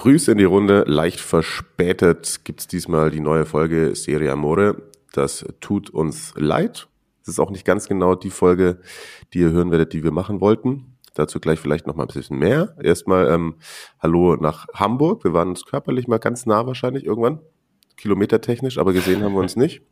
Grüße 0.00 0.32
in 0.32 0.38
die 0.38 0.44
Runde. 0.44 0.84
Leicht 0.86 1.20
verspätet 1.20 2.40
gibt 2.44 2.60
es 2.60 2.66
diesmal 2.66 3.10
die 3.10 3.20
neue 3.20 3.44
Folge 3.44 3.94
Serie 3.94 4.32
Amore. 4.32 4.80
Das 5.12 5.44
tut 5.60 5.90
uns 5.90 6.32
leid. 6.38 6.88
Es 7.20 7.28
ist 7.28 7.38
auch 7.38 7.50
nicht 7.50 7.66
ganz 7.66 7.86
genau 7.86 8.14
die 8.14 8.30
Folge, 8.30 8.80
die 9.34 9.40
ihr 9.40 9.50
hören 9.50 9.70
werdet, 9.70 9.92
die 9.92 10.02
wir 10.02 10.10
machen 10.10 10.40
wollten. 10.40 10.96
Dazu 11.12 11.38
gleich 11.38 11.60
vielleicht 11.60 11.86
noch 11.86 11.96
mal 11.96 12.04
ein 12.04 12.14
bisschen 12.14 12.38
mehr. 12.38 12.74
Erstmal 12.82 13.30
ähm, 13.30 13.56
Hallo 13.98 14.36
nach 14.36 14.68
Hamburg. 14.72 15.22
Wir 15.22 15.34
waren 15.34 15.50
uns 15.50 15.66
körperlich 15.66 16.08
mal 16.08 16.16
ganz 16.16 16.46
nah 16.46 16.66
wahrscheinlich 16.66 17.04
irgendwann, 17.04 17.40
kilometertechnisch, 17.98 18.78
aber 18.78 18.94
gesehen 18.94 19.22
haben 19.22 19.34
wir 19.34 19.40
uns 19.40 19.56
nicht. 19.56 19.82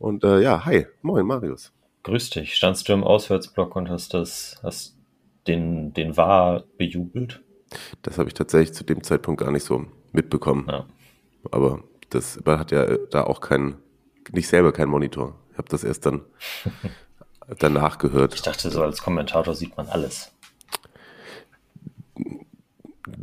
Und 0.00 0.24
äh, 0.24 0.40
ja, 0.40 0.64
hi, 0.64 0.88
moin 1.02 1.24
Marius. 1.24 1.72
Grüß 2.02 2.30
dich. 2.30 2.56
Standst 2.56 2.88
du 2.88 2.92
im 2.92 3.04
Auswärtsblock 3.04 3.76
und 3.76 3.88
hast 3.90 4.12
das, 4.12 4.58
hast 4.64 4.96
den, 5.46 5.92
den 5.92 6.16
War 6.16 6.64
bejubelt? 6.78 7.44
Das 8.02 8.18
habe 8.18 8.28
ich 8.28 8.34
tatsächlich 8.34 8.74
zu 8.74 8.84
dem 8.84 9.02
Zeitpunkt 9.02 9.40
gar 9.40 9.50
nicht 9.50 9.64
so 9.64 9.86
mitbekommen. 10.12 10.66
Ja. 10.68 10.86
Aber 11.50 11.82
das 12.10 12.40
man 12.44 12.58
hat 12.58 12.70
ja 12.70 12.96
da 13.10 13.24
auch 13.24 13.40
keinen, 13.40 13.76
nicht 14.32 14.48
selber 14.48 14.72
keinen 14.72 14.90
Monitor. 14.90 15.34
Ich 15.52 15.58
habe 15.58 15.68
das 15.68 15.84
erst 15.84 16.06
dann 16.06 16.22
danach 17.58 17.98
gehört. 17.98 18.34
Ich 18.34 18.42
dachte, 18.42 18.70
so 18.70 18.82
als 18.82 19.02
Kommentator 19.02 19.54
sieht 19.54 19.76
man 19.76 19.88
alles. 19.88 20.32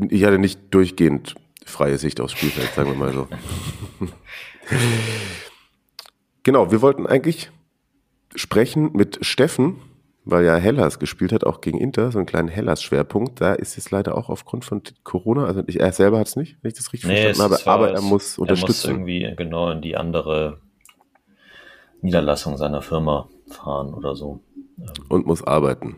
Ich 0.09 0.23
hatte 0.23 0.37
nicht 0.37 0.59
durchgehend 0.73 1.35
freie 1.65 1.97
Sicht 1.97 2.19
aufs 2.19 2.33
Spielfeld, 2.33 2.73
sagen 2.73 2.89
wir 2.89 2.97
mal 2.97 3.13
so. 3.13 3.27
genau, 6.43 6.71
wir 6.71 6.81
wollten 6.81 7.07
eigentlich 7.07 7.51
sprechen 8.35 8.91
mit 8.93 9.25
Steffen, 9.25 9.81
weil 10.23 10.43
ja 10.45 10.55
Hellas 10.55 10.99
gespielt 10.99 11.31
hat, 11.33 11.43
auch 11.45 11.61
gegen 11.61 11.79
Inter, 11.79 12.11
so 12.11 12.19
einen 12.19 12.25
kleinen 12.27 12.47
Hellas-Schwerpunkt. 12.47 13.41
Da 13.41 13.53
ist 13.53 13.77
es 13.77 13.89
leider 13.91 14.15
auch 14.17 14.29
aufgrund 14.29 14.65
von 14.65 14.81
Corona, 15.03 15.45
also 15.45 15.63
ich, 15.67 15.79
er 15.79 15.91
selber 15.91 16.19
hat 16.19 16.27
es 16.27 16.35
nicht, 16.35 16.57
wenn 16.61 16.69
ich 16.69 16.77
das 16.77 16.93
richtig 16.93 17.09
Nee, 17.09 17.23
verstanden 17.33 17.53
habe, 17.65 17.71
aber 17.71 17.91
er 17.91 18.01
muss 18.01 18.37
Er 18.37 18.41
muss 18.41 18.49
unterstützen. 18.49 18.91
irgendwie 18.91 19.33
genau 19.35 19.71
in 19.71 19.81
die 19.81 19.97
andere 19.97 20.59
Niederlassung 22.01 22.57
seiner 22.57 22.81
Firma 22.81 23.27
fahren 23.47 23.93
oder 23.93 24.15
so. 24.15 24.41
und 25.09 25.25
muss 25.27 25.43
arbeiten. 25.43 25.97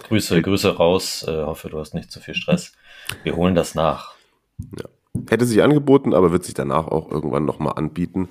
Grüße, 0.00 0.42
Grüße 0.42 0.76
raus. 0.76 1.24
Äh, 1.26 1.42
hoffe, 1.44 1.70
du 1.70 1.78
hast 1.78 1.94
nicht 1.94 2.10
zu 2.12 2.20
viel 2.20 2.34
Stress. 2.34 2.72
Wir 3.22 3.36
holen 3.36 3.54
das 3.54 3.74
nach. 3.74 4.14
Hätte 5.30 5.46
sich 5.46 5.62
angeboten, 5.62 6.12
aber 6.14 6.30
wird 6.32 6.44
sich 6.44 6.54
danach 6.54 6.88
auch 6.88 7.10
irgendwann 7.10 7.44
nochmal 7.44 7.74
anbieten. 7.76 8.28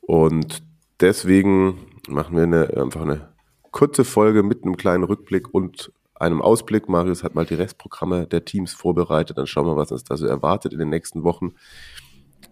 Und 0.00 0.62
deswegen 1.00 1.78
machen 2.08 2.36
wir 2.36 2.44
eine, 2.44 2.68
einfach 2.76 3.02
eine 3.02 3.33
kurze 3.74 4.04
Folge 4.04 4.44
mit 4.44 4.62
einem 4.62 4.76
kleinen 4.76 5.02
Rückblick 5.02 5.52
und 5.52 5.92
einem 6.14 6.40
Ausblick. 6.40 6.88
Marius 6.88 7.24
hat 7.24 7.34
mal 7.34 7.44
die 7.44 7.56
Restprogramme 7.56 8.28
der 8.28 8.44
Teams 8.44 8.72
vorbereitet. 8.72 9.36
Dann 9.36 9.48
schauen 9.48 9.66
wir, 9.66 9.76
was 9.76 9.90
uns 9.90 10.04
da 10.04 10.16
so 10.16 10.26
erwartet 10.26 10.72
in 10.72 10.78
den 10.78 10.90
nächsten 10.90 11.24
Wochen. 11.24 11.54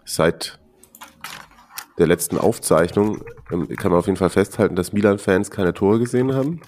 Seit 0.04 0.58
der 1.96 2.08
letzten 2.08 2.38
Aufzeichnung 2.38 3.22
ähm, 3.52 3.68
kann 3.68 3.92
man 3.92 4.00
auf 4.00 4.06
jeden 4.06 4.16
Fall 4.16 4.30
festhalten, 4.30 4.74
dass 4.74 4.92
Milan-Fans 4.92 5.52
keine 5.52 5.72
Tore 5.72 6.00
gesehen 6.00 6.34
haben. 6.34 6.60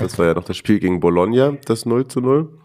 Das 0.00 0.18
war 0.18 0.26
ja 0.26 0.34
noch 0.34 0.44
das 0.44 0.56
Spiel 0.56 0.80
gegen 0.80 0.98
Bologna, 0.98 1.52
das 1.66 1.86
0 1.86 2.08
zu 2.08 2.20
0. 2.20 2.58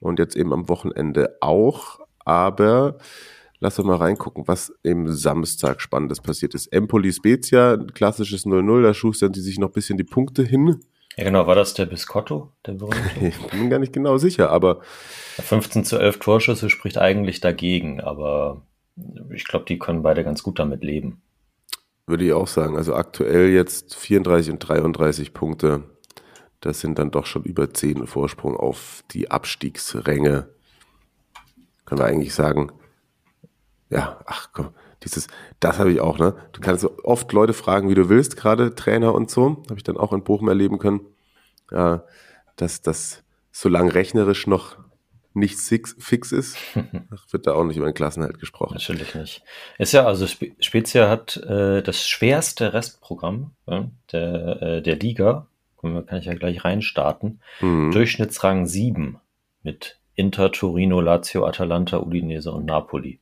Und 0.00 0.18
jetzt 0.18 0.34
eben 0.34 0.52
am 0.52 0.68
Wochenende 0.68 1.36
auch. 1.40 2.00
Aber 2.24 2.98
lass 3.60 3.76
doch 3.76 3.84
mal 3.84 3.96
reingucken, 3.96 4.48
was 4.48 4.72
im 4.82 5.12
Samstag 5.12 5.80
Spannendes 5.80 6.20
passiert 6.20 6.54
ist. 6.54 6.66
Empoli 6.72 7.12
Spezia, 7.12 7.76
klassisches 7.76 8.46
0-0, 8.46 8.82
da 8.82 8.94
schustern 8.94 9.32
die 9.32 9.40
sich 9.40 9.58
noch 9.58 9.68
ein 9.68 9.74
bisschen 9.74 9.98
die 9.98 10.04
Punkte 10.04 10.42
hin. 10.42 10.80
Ja, 11.16 11.24
genau. 11.24 11.46
War 11.46 11.54
das 11.54 11.74
der 11.74 11.86
Biscotto, 11.86 12.52
der? 12.66 12.76
Ich 13.20 13.38
bin 13.48 13.70
gar 13.70 13.78
nicht 13.78 13.92
genau 13.92 14.16
sicher, 14.16 14.50
aber 14.50 14.80
15 15.38 15.84
zu 15.84 15.98
11 15.98 16.18
Torschüsse 16.18 16.70
spricht 16.70 16.98
eigentlich 16.98 17.40
dagegen, 17.40 18.00
aber 18.00 18.62
ich 19.30 19.46
glaube, 19.46 19.66
die 19.66 19.78
können 19.78 20.02
beide 20.02 20.24
ganz 20.24 20.42
gut 20.42 20.58
damit 20.58 20.82
leben. 20.82 21.22
würde 22.06 22.24
ich 22.24 22.32
auch 22.32 22.46
sagen, 22.46 22.76
also 22.76 22.94
aktuell 22.94 23.50
jetzt 23.50 23.94
34 23.96 24.52
und 24.52 24.58
33 24.60 25.32
Punkte. 25.32 25.84
Das 26.60 26.80
sind 26.80 26.98
dann 26.98 27.10
doch 27.10 27.24
schon 27.24 27.44
über 27.44 27.72
10 27.72 28.06
Vorsprung 28.06 28.56
auf 28.56 29.02
die 29.12 29.30
Abstiegsränge. 29.30 30.48
Können 31.86 32.00
wir 32.00 32.04
eigentlich 32.04 32.34
sagen, 32.34 32.70
ja, 33.90 34.20
ach 34.26 34.48
komm, 34.52 34.70
dieses, 35.04 35.26
das 35.60 35.78
habe 35.78 35.92
ich 35.92 36.00
auch, 36.00 36.18
ne? 36.18 36.34
Du 36.52 36.60
kannst 36.60 36.82
so 36.82 36.98
oft 37.04 37.32
Leute 37.32 37.52
fragen, 37.52 37.88
wie 37.88 37.94
du 37.94 38.08
willst, 38.08 38.36
gerade 38.36 38.74
Trainer 38.74 39.14
und 39.14 39.30
so. 39.30 39.62
Habe 39.68 39.76
ich 39.76 39.82
dann 39.82 39.96
auch 39.96 40.12
in 40.12 40.22
Bochum 40.22 40.48
erleben 40.48 40.78
können. 40.78 41.00
Ja, 41.70 42.04
dass 42.56 42.82
das 42.82 43.22
solange 43.52 43.94
rechnerisch 43.94 44.46
noch 44.46 44.76
nicht 45.32 45.58
fix, 45.58 45.96
fix 45.98 46.32
ist, 46.32 46.56
wird 47.30 47.46
da 47.46 47.54
auch 47.54 47.64
nicht 47.64 47.76
über 47.76 47.86
den 47.86 47.94
Klassenhalt 47.94 48.38
gesprochen. 48.40 48.74
Natürlich 48.74 49.14
nicht. 49.14 49.42
Ist 49.78 49.92
ja, 49.92 50.04
also 50.04 50.26
Spe- 50.26 50.52
Spezia 50.60 51.08
hat 51.08 51.36
äh, 51.36 51.82
das 51.82 52.08
schwerste 52.08 52.72
Restprogramm 52.72 53.52
ja, 53.66 53.88
der, 54.12 54.62
äh, 54.62 54.82
der 54.82 54.96
Liga. 54.96 55.46
Kann 55.80 56.04
kann 56.04 56.18
ich 56.18 56.26
ja 56.26 56.34
gleich 56.34 56.64
reinstarten. 56.64 57.40
Mhm. 57.60 57.90
Durchschnittsrang 57.92 58.66
7 58.66 59.18
mit 59.62 59.98
Inter, 60.14 60.52
Torino, 60.52 61.00
Lazio, 61.00 61.46
Atalanta, 61.46 61.98
Udinese 62.00 62.52
und 62.52 62.66
Napoli. 62.66 63.20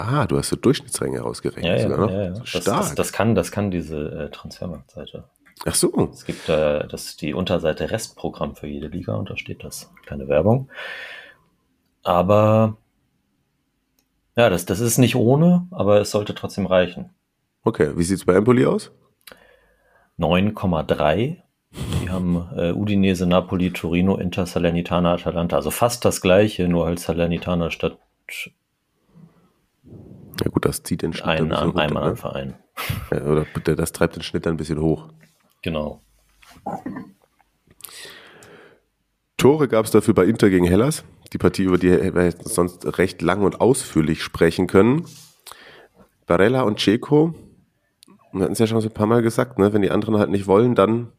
Ah, 0.00 0.26
du 0.26 0.38
hast 0.38 0.48
so 0.48 0.56
Durchschnittsränge 0.56 1.22
ausgerechnet. 1.22 1.64
Ja, 1.64 1.76
ja, 1.76 1.82
sogar 1.82 2.10
ja, 2.10 2.22
ja. 2.22 2.34
So 2.34 2.40
Das, 2.40 2.48
stark. 2.48 2.64
das, 2.64 2.94
das, 2.94 3.12
kann, 3.12 3.34
das 3.34 3.52
kann 3.52 3.70
diese 3.70 3.98
äh, 4.26 4.30
Transfermarktseite. 4.30 5.24
Ach 5.66 5.74
so. 5.74 6.10
Es 6.12 6.24
gibt 6.24 6.48
äh, 6.48 6.86
das 6.88 7.16
die 7.16 7.34
Unterseite 7.34 7.90
Restprogramm 7.90 8.56
für 8.56 8.66
jede 8.66 8.88
Liga 8.88 9.14
und 9.14 9.28
da 9.28 9.36
steht 9.36 9.62
das. 9.62 9.92
Keine 10.06 10.26
Werbung. 10.28 10.70
Aber 12.02 12.78
ja, 14.36 14.48
das, 14.48 14.64
das 14.64 14.80
ist 14.80 14.96
nicht 14.98 15.16
ohne, 15.16 15.66
aber 15.70 16.00
es 16.00 16.10
sollte 16.10 16.34
trotzdem 16.34 16.66
reichen. 16.66 17.10
Okay, 17.62 17.92
wie 17.96 18.04
sieht's 18.04 18.24
bei 18.24 18.34
Empoli 18.34 18.64
aus? 18.64 18.90
9,3. 20.18 21.36
Die 22.02 22.10
haben 22.10 22.48
äh, 22.56 22.72
Udinese, 22.72 23.26
Napoli, 23.26 23.70
Torino, 23.70 24.16
Inter, 24.16 24.46
Salernitana, 24.46 25.14
Atalanta. 25.14 25.56
Also 25.56 25.70
fast 25.70 26.04
das 26.04 26.20
gleiche, 26.20 26.68
nur 26.68 26.86
halt 26.86 26.98
Salernitana 27.00 27.70
statt 27.70 27.98
Ja 30.42 30.50
gut, 30.50 30.64
das 30.64 30.82
zieht 30.82 31.02
den 31.02 31.12
Schnitt 31.12 31.26
ein, 31.26 31.38
ein 31.38 31.48
bisschen 31.48 31.62
an, 31.62 31.68
runter, 31.68 31.82
einmal 31.82 32.04
ne? 32.04 32.10
am 32.10 32.16
Verein. 32.16 32.54
Ja, 33.10 33.22
Oder 33.22 33.46
bitte, 33.52 33.76
das 33.76 33.92
treibt 33.92 34.16
den 34.16 34.22
Schnitt 34.22 34.46
dann 34.46 34.54
ein 34.54 34.56
bisschen 34.56 34.80
hoch. 34.80 35.08
Genau. 35.62 36.00
Tore 39.36 39.68
gab 39.68 39.84
es 39.84 39.90
dafür 39.90 40.14
bei 40.14 40.24
Inter 40.24 40.50
gegen 40.50 40.66
Hellas. 40.66 41.04
Die 41.32 41.38
Partie, 41.38 41.62
über 41.62 41.78
die 41.78 41.90
wir 41.90 42.32
sonst 42.42 42.98
recht 42.98 43.22
lang 43.22 43.42
und 43.42 43.60
ausführlich 43.60 44.22
sprechen 44.22 44.66
können. 44.66 45.06
Barella 46.26 46.62
und 46.62 46.80
Ceco, 46.80 47.34
wir 48.32 48.42
hatten 48.42 48.52
es 48.52 48.58
ja 48.58 48.66
schon 48.66 48.80
so 48.80 48.88
ein 48.88 48.94
paar 48.94 49.06
Mal 49.06 49.22
gesagt, 49.22 49.58
ne? 49.58 49.72
wenn 49.72 49.82
die 49.82 49.90
anderen 49.90 50.18
halt 50.18 50.30
nicht 50.30 50.46
wollen, 50.46 50.74
dann, 50.74 51.12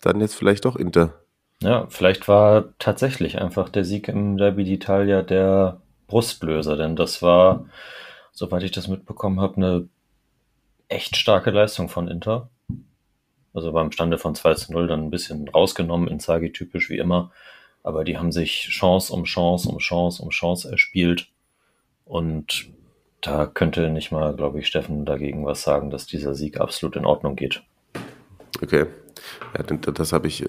dann 0.00 0.20
jetzt 0.20 0.34
vielleicht 0.34 0.64
doch 0.64 0.76
Inter. 0.76 1.20
Ja, 1.60 1.86
vielleicht 1.88 2.28
war 2.28 2.74
tatsächlich 2.78 3.40
einfach 3.40 3.68
der 3.68 3.84
Sieg 3.84 4.08
im 4.08 4.36
Derby 4.36 4.64
d'Italia 4.64 5.22
der 5.22 5.80
Brustlöser, 6.06 6.76
denn 6.76 6.96
das 6.96 7.22
war, 7.22 7.66
soweit 8.34 8.64
ich 8.64 8.72
das 8.72 8.88
mitbekommen 8.88 9.40
habe, 9.40 9.56
eine 9.56 9.88
echt 10.88 11.16
starke 11.16 11.50
Leistung 11.50 11.88
von 11.88 12.08
Inter. 12.08 12.50
Also 13.54 13.72
beim 13.72 13.92
Stande 13.92 14.18
von 14.18 14.34
2 14.34 14.54
zu 14.54 14.72
0 14.72 14.88
dann 14.88 15.04
ein 15.04 15.10
bisschen 15.10 15.48
rausgenommen, 15.48 16.08
Inzaghi 16.08 16.52
typisch 16.52 16.90
wie 16.90 16.98
immer. 16.98 17.30
Aber 17.84 18.04
die 18.04 18.18
haben 18.18 18.32
sich 18.32 18.68
Chance 18.70 19.12
um 19.12 19.24
Chance 19.24 19.68
um 19.68 19.78
Chance 19.78 20.22
um 20.22 20.30
Chance 20.30 20.70
erspielt. 20.70 21.28
Und 22.04 22.66
da 23.20 23.46
könnte 23.46 23.88
nicht 23.90 24.10
mal, 24.10 24.34
glaube 24.34 24.58
ich, 24.58 24.66
Steffen 24.66 25.06
dagegen 25.06 25.46
was 25.46 25.62
sagen, 25.62 25.90
dass 25.90 26.06
dieser 26.06 26.34
Sieg 26.34 26.60
absolut 26.60 26.96
in 26.96 27.06
Ordnung 27.06 27.36
geht. 27.36 27.62
Okay. 28.62 28.86
Ja, 29.56 29.62
das 29.62 30.12
habe 30.12 30.26
ich 30.26 30.44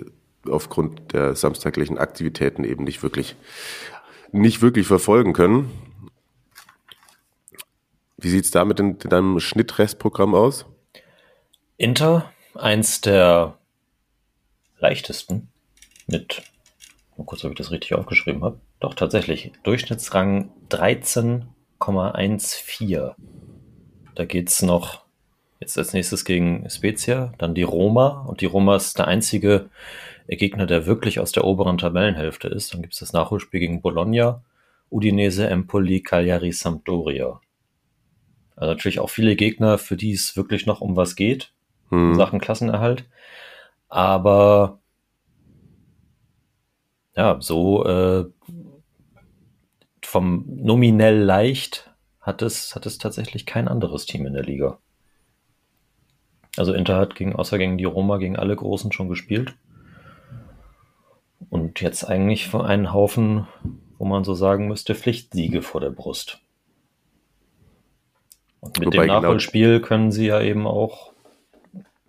aufgrund 0.50 1.14
der 1.14 1.36
samstaglichen 1.36 1.98
Aktivitäten 1.98 2.64
eben 2.64 2.84
nicht 2.84 3.04
wirklich, 3.04 3.36
nicht 4.32 4.62
wirklich 4.62 4.88
verfolgen 4.88 5.34
können. 5.34 5.72
Wie 8.26 8.32
sieht's 8.32 8.50
da 8.50 8.66
mit 8.66 8.80
in, 8.80 8.98
deinem 8.98 9.40
Schnittrestprogramm 9.40 10.34
aus? 10.34 10.66
Inter, 11.78 12.32
eins 12.56 13.00
der 13.00 13.60
leichtesten 14.80 15.50
mit 16.08 16.42
mal 17.18 17.26
kurz, 17.26 17.46
ob 17.46 17.52
ich 17.52 17.58
das 17.58 17.70
richtig 17.70 17.94
aufgeschrieben 17.94 18.44
habe. 18.44 18.60
Doch, 18.80 18.96
tatsächlich. 18.96 19.52
Durchschnittsrang 19.62 20.50
13,14. 20.72 23.14
Da 24.16 24.26
geht 24.26 24.50
es 24.50 24.64
noch 24.64 25.06
jetzt 25.60 25.78
als 25.78 25.94
nächstes 25.94 26.26
gegen 26.26 26.68
Spezia, 26.68 27.32
dann 27.38 27.54
die 27.54 27.62
Roma. 27.62 28.26
Und 28.28 28.42
die 28.42 28.48
Roma 28.48 28.76
ist 28.76 28.98
der 28.98 29.08
einzige 29.08 29.70
Gegner, 30.28 30.66
der 30.66 30.88
wirklich 30.88 31.20
aus 31.20 31.32
der 31.32 31.44
oberen 31.44 31.78
Tabellenhälfte 31.78 32.48
ist. 32.48 32.74
Dann 32.74 32.82
gibt 32.82 32.96
es 32.96 33.02
das 33.02 33.14
Nachholspiel 33.14 33.60
gegen 33.60 33.84
Bologna, 33.84 34.42
Udinese, 34.90 35.48
Empoli, 35.48 36.02
Cagliari, 36.02 36.54
Sampdoria. 36.54 37.40
Also 38.56 38.72
natürlich 38.72 39.00
auch 39.00 39.10
viele 39.10 39.36
Gegner, 39.36 39.78
für 39.78 39.98
die 39.98 40.12
es 40.12 40.36
wirklich 40.38 40.66
noch 40.66 40.82
um 40.82 40.96
was 40.96 41.16
geht, 41.16 41.52
hm. 41.90 42.12
in 42.12 42.16
Sachen 42.16 42.40
Klassenerhalt. 42.40 43.06
Aber 43.90 44.80
ja, 47.16 47.38
so 47.40 47.86
äh, 47.86 48.26
vom 50.04 50.46
nominell 50.48 51.20
leicht 51.22 51.92
hat 52.22 52.42
es, 52.42 52.76
hat 52.76 52.86
es 52.86 52.98
tatsächlich 52.98 53.46
kein 53.46 53.68
anderes 53.68 54.06
Team 54.06 54.26
in 54.26 54.34
der 54.34 54.44
Liga. 54.44 54.80
Also 56.58 56.74
Inter 56.74 56.98
hat 56.98 57.16
gegen, 57.16 57.36
außer 57.36 57.58
gegen 57.58 57.78
die 57.78 57.84
Roma, 57.86 58.18
gegen 58.18 58.38
alle 58.38 58.56
Großen 58.56 58.92
schon 58.92 59.10
gespielt. 59.10 59.56
Und 61.50 61.82
jetzt 61.82 62.06
eigentlich 62.06 62.48
für 62.48 62.64
einen 62.64 62.94
Haufen, 62.94 63.48
wo 63.98 64.06
man 64.06 64.24
so 64.24 64.34
sagen 64.34 64.68
müsste, 64.68 64.96
Pflichtsiege 64.96 65.62
vor 65.62 65.82
der 65.82 65.92
Brust. 65.92 66.42
Und 68.66 68.80
mit 68.80 68.88
Wobei 68.88 68.98
dem 68.98 69.02
genau 69.08 69.22
Nachholspiel 69.22 69.76
genau 69.76 69.88
können 69.88 70.12
sie 70.12 70.28
ja 70.28 70.42
eben 70.42 70.68
auch, 70.68 71.14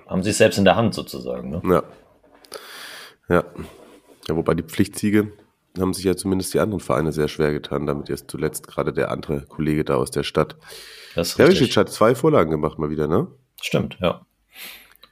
haben 0.07 0.23
sie 0.23 0.31
es 0.31 0.39
selbst 0.39 0.59
in 0.59 0.65
der 0.65 0.77
Hand 0.77 0.95
sozusagen. 0.95 1.51
Ne? 1.51 1.63
Ja. 1.65 1.83
Ja. 3.29 3.45
Ja, 4.29 4.37
wobei 4.37 4.55
die 4.55 4.63
Pflichtsiege 4.63 5.33
haben 5.79 5.95
sich 5.95 6.05
ja 6.05 6.17
zumindest 6.17 6.55
die 6.55 6.61
anderen 6.61 6.81
Vereine 6.81 7.13
sehr 7.13 7.29
schwer 7.29 7.53
getan, 7.53 7.87
damit 7.87 8.09
jetzt 8.09 8.31
zuletzt 8.31 8.67
gerade 8.67 8.93
der 8.93 9.11
andere 9.11 9.43
Kollege 9.43 9.85
da 9.85 9.97
aus 9.97 10.11
der 10.11 10.23
Stadt. 10.23 10.57
Das 11.15 11.29
ist 11.29 11.37
Perisic 11.37 11.77
hat 11.77 11.91
zwei 11.91 12.15
Vorlagen 12.15 12.51
gemacht 12.51 12.79
mal 12.79 12.91
wieder, 12.91 13.07
ne? 13.07 13.29
Stimmt, 13.61 13.99
ja. 14.01 14.23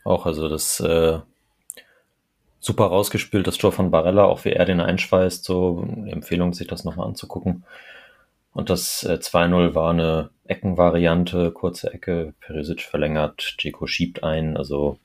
Auch 0.05 0.26
also 0.26 0.49
das 0.49 0.81
äh, 0.81 1.19
super 2.61 2.87
rausgespielt, 2.87 3.46
das 3.46 3.58
Tor 3.58 3.73
von 3.73 3.91
Barella, 3.91 4.25
auch 4.25 4.44
wie 4.44 4.52
er 4.52 4.64
den 4.64 4.81
einschweißt, 4.81 5.44
so 5.44 5.87
Empfehlung, 6.06 6.52
sich 6.55 6.67
das 6.67 6.85
nochmal 6.85 7.06
anzugucken. 7.06 7.64
Und 8.52 8.70
das 8.70 9.05
äh, 9.05 9.19
2-0 9.20 9.75
war 9.75 9.91
eine 9.91 10.31
Eckenvariante, 10.46 11.52
kurze 11.52 11.93
Ecke, 11.93 12.35
Perisic 12.41 12.82
verlängert, 12.82 13.56
Dzeko 13.58 13.87
schiebt 13.87 14.23
ein, 14.23 14.56
also 14.56 14.99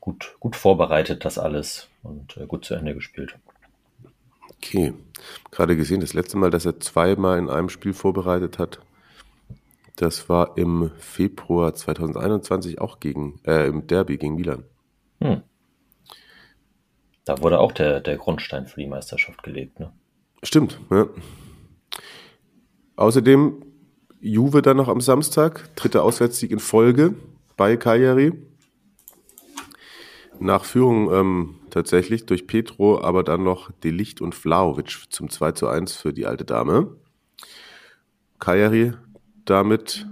gut, 0.00 0.36
gut 0.40 0.56
vorbereitet 0.56 1.24
das 1.24 1.38
alles 1.38 1.88
und 2.02 2.36
äh, 2.36 2.46
gut 2.46 2.64
zu 2.64 2.74
Ende 2.74 2.94
gespielt. 2.94 3.36
Okay, 4.56 4.94
gerade 5.50 5.76
gesehen, 5.76 6.00
das 6.00 6.14
letzte 6.14 6.36
Mal, 6.36 6.50
dass 6.50 6.66
er 6.66 6.80
zweimal 6.80 7.38
in 7.38 7.48
einem 7.48 7.68
Spiel 7.68 7.92
vorbereitet 7.92 8.58
hat, 8.58 8.80
das 9.96 10.28
war 10.28 10.58
im 10.58 10.90
Februar 10.98 11.74
2021 11.74 12.80
auch 12.80 13.00
gegen, 13.00 13.40
äh, 13.46 13.66
im 13.66 13.86
Derby 13.86 14.18
gegen 14.18 14.36
Milan. 14.36 14.64
Hm. 15.22 15.42
Da 17.24 17.40
wurde 17.40 17.58
auch 17.58 17.72
der, 17.72 18.00
der 18.00 18.16
Grundstein 18.16 18.66
für 18.66 18.80
die 18.80 18.86
Meisterschaft 18.86 19.42
gelegt, 19.42 19.80
ne? 19.80 19.92
Stimmt, 20.42 20.78
ja. 20.90 21.08
Außerdem 22.96 23.62
Juve 24.20 24.62
dann 24.62 24.78
noch 24.78 24.88
am 24.88 25.00
Samstag, 25.00 25.68
dritter 25.76 26.02
Auswärtssieg 26.02 26.50
in 26.50 26.58
Folge 26.58 27.14
bei 27.56 27.76
Cagliari. 27.76 28.32
Nach 30.38 30.64
Führung 30.64 31.12
ähm, 31.12 31.54
tatsächlich 31.70 32.26
durch 32.26 32.46
Petro, 32.46 33.00
aber 33.00 33.22
dann 33.22 33.44
noch 33.44 33.70
Delicht 33.70 34.20
und 34.20 34.34
Vlaovic 34.34 35.06
zum 35.10 35.30
2 35.30 35.52
zu 35.52 35.68
1 35.68 35.92
für 35.92 36.12
die 36.12 36.26
alte 36.26 36.44
Dame. 36.44 36.96
Cagliari 38.38 38.92
damit 39.44 40.06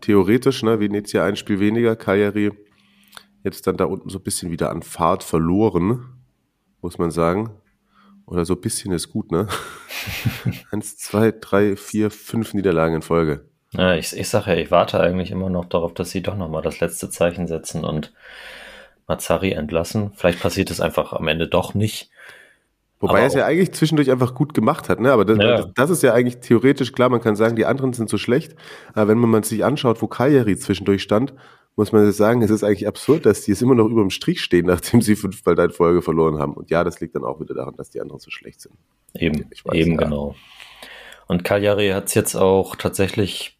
theoretisch, 0.00 0.62
ne, 0.62 0.80
Venezia 0.80 1.24
ein 1.24 1.36
Spiel 1.36 1.60
weniger, 1.60 1.94
Cagliari 1.94 2.52
jetzt 3.42 3.66
dann 3.66 3.76
da 3.76 3.84
unten 3.84 4.08
so 4.08 4.18
ein 4.18 4.24
bisschen 4.24 4.50
wieder 4.50 4.70
an 4.70 4.82
Fahrt 4.82 5.22
verloren, 5.22 6.04
muss 6.82 6.98
man 6.98 7.10
sagen. 7.10 7.50
Oder 8.26 8.44
so 8.44 8.54
ein 8.54 8.60
bisschen 8.60 8.92
ist 8.92 9.10
gut, 9.10 9.30
ne? 9.30 9.46
Eins, 10.72 10.96
zwei, 10.96 11.32
drei, 11.32 11.76
vier, 11.76 12.10
fünf 12.10 12.54
Niederlagen 12.54 12.96
in 12.96 13.02
Folge. 13.02 13.44
Ja, 13.72 13.94
ich, 13.94 14.16
ich 14.16 14.28
sage 14.28 14.52
ja, 14.52 14.56
ich 14.56 14.70
warte 14.70 15.00
eigentlich 15.00 15.30
immer 15.30 15.50
noch 15.50 15.66
darauf, 15.66 15.94
dass 15.94 16.10
sie 16.10 16.22
doch 16.22 16.36
nochmal 16.36 16.62
das 16.62 16.80
letzte 16.80 17.10
Zeichen 17.10 17.46
setzen 17.46 17.84
und 17.84 18.12
Mazzari 19.06 19.52
entlassen. 19.52 20.12
Vielleicht 20.14 20.40
passiert 20.40 20.70
es 20.70 20.80
einfach 20.80 21.12
am 21.12 21.28
Ende 21.28 21.46
doch 21.46 21.74
nicht. 21.74 22.10
Wobei 22.98 23.20
er 23.20 23.26
es 23.26 23.34
ja 23.34 23.44
eigentlich 23.44 23.72
zwischendurch 23.72 24.10
einfach 24.10 24.34
gut 24.34 24.54
gemacht 24.54 24.88
hat, 24.88 25.00
ne? 25.00 25.12
Aber 25.12 25.26
das, 25.26 25.38
ja. 25.38 25.56
das, 25.58 25.66
das, 25.74 25.90
ist 25.90 26.02
ja 26.02 26.14
eigentlich 26.14 26.38
theoretisch 26.38 26.92
klar, 26.92 27.10
man 27.10 27.20
kann 27.20 27.36
sagen, 27.36 27.54
die 27.54 27.66
anderen 27.66 27.92
sind 27.92 28.08
so 28.08 28.16
schlecht. 28.16 28.56
Aber 28.94 29.08
wenn 29.08 29.18
man 29.18 29.42
sich 29.42 29.64
anschaut, 29.64 30.00
wo 30.00 30.06
Cagliari 30.06 30.56
zwischendurch 30.56 31.02
stand, 31.02 31.34
muss 31.76 31.92
man 31.92 32.10
sagen, 32.10 32.42
es 32.42 32.50
ist 32.50 32.64
eigentlich 32.64 32.88
absurd, 32.88 33.26
dass 33.26 33.42
die 33.42 33.52
jetzt 33.52 33.62
immer 33.62 33.74
noch 33.74 33.86
über 33.86 34.00
dem 34.00 34.10
Strich 34.10 34.40
stehen, 34.40 34.66
nachdem 34.66 35.02
sie 35.02 35.14
fünfmal 35.14 35.58
in 35.58 35.70
Folge 35.70 36.02
verloren 36.02 36.38
haben. 36.38 36.54
Und 36.54 36.70
ja, 36.70 36.82
das 36.82 37.00
liegt 37.00 37.14
dann 37.14 37.24
auch 37.24 37.40
wieder 37.40 37.54
daran, 37.54 37.76
dass 37.76 37.90
die 37.90 38.00
anderen 38.00 38.20
so 38.20 38.30
schlecht 38.30 38.60
sind. 38.60 38.74
Eben, 39.14 39.44
weiß, 39.64 39.74
eben 39.74 39.92
ja. 39.92 39.98
genau. 39.98 40.34
Und 41.28 41.44
Cagliari 41.44 41.90
hat 41.90 42.06
es 42.06 42.14
jetzt 42.14 42.34
auch 42.34 42.76
tatsächlich 42.76 43.58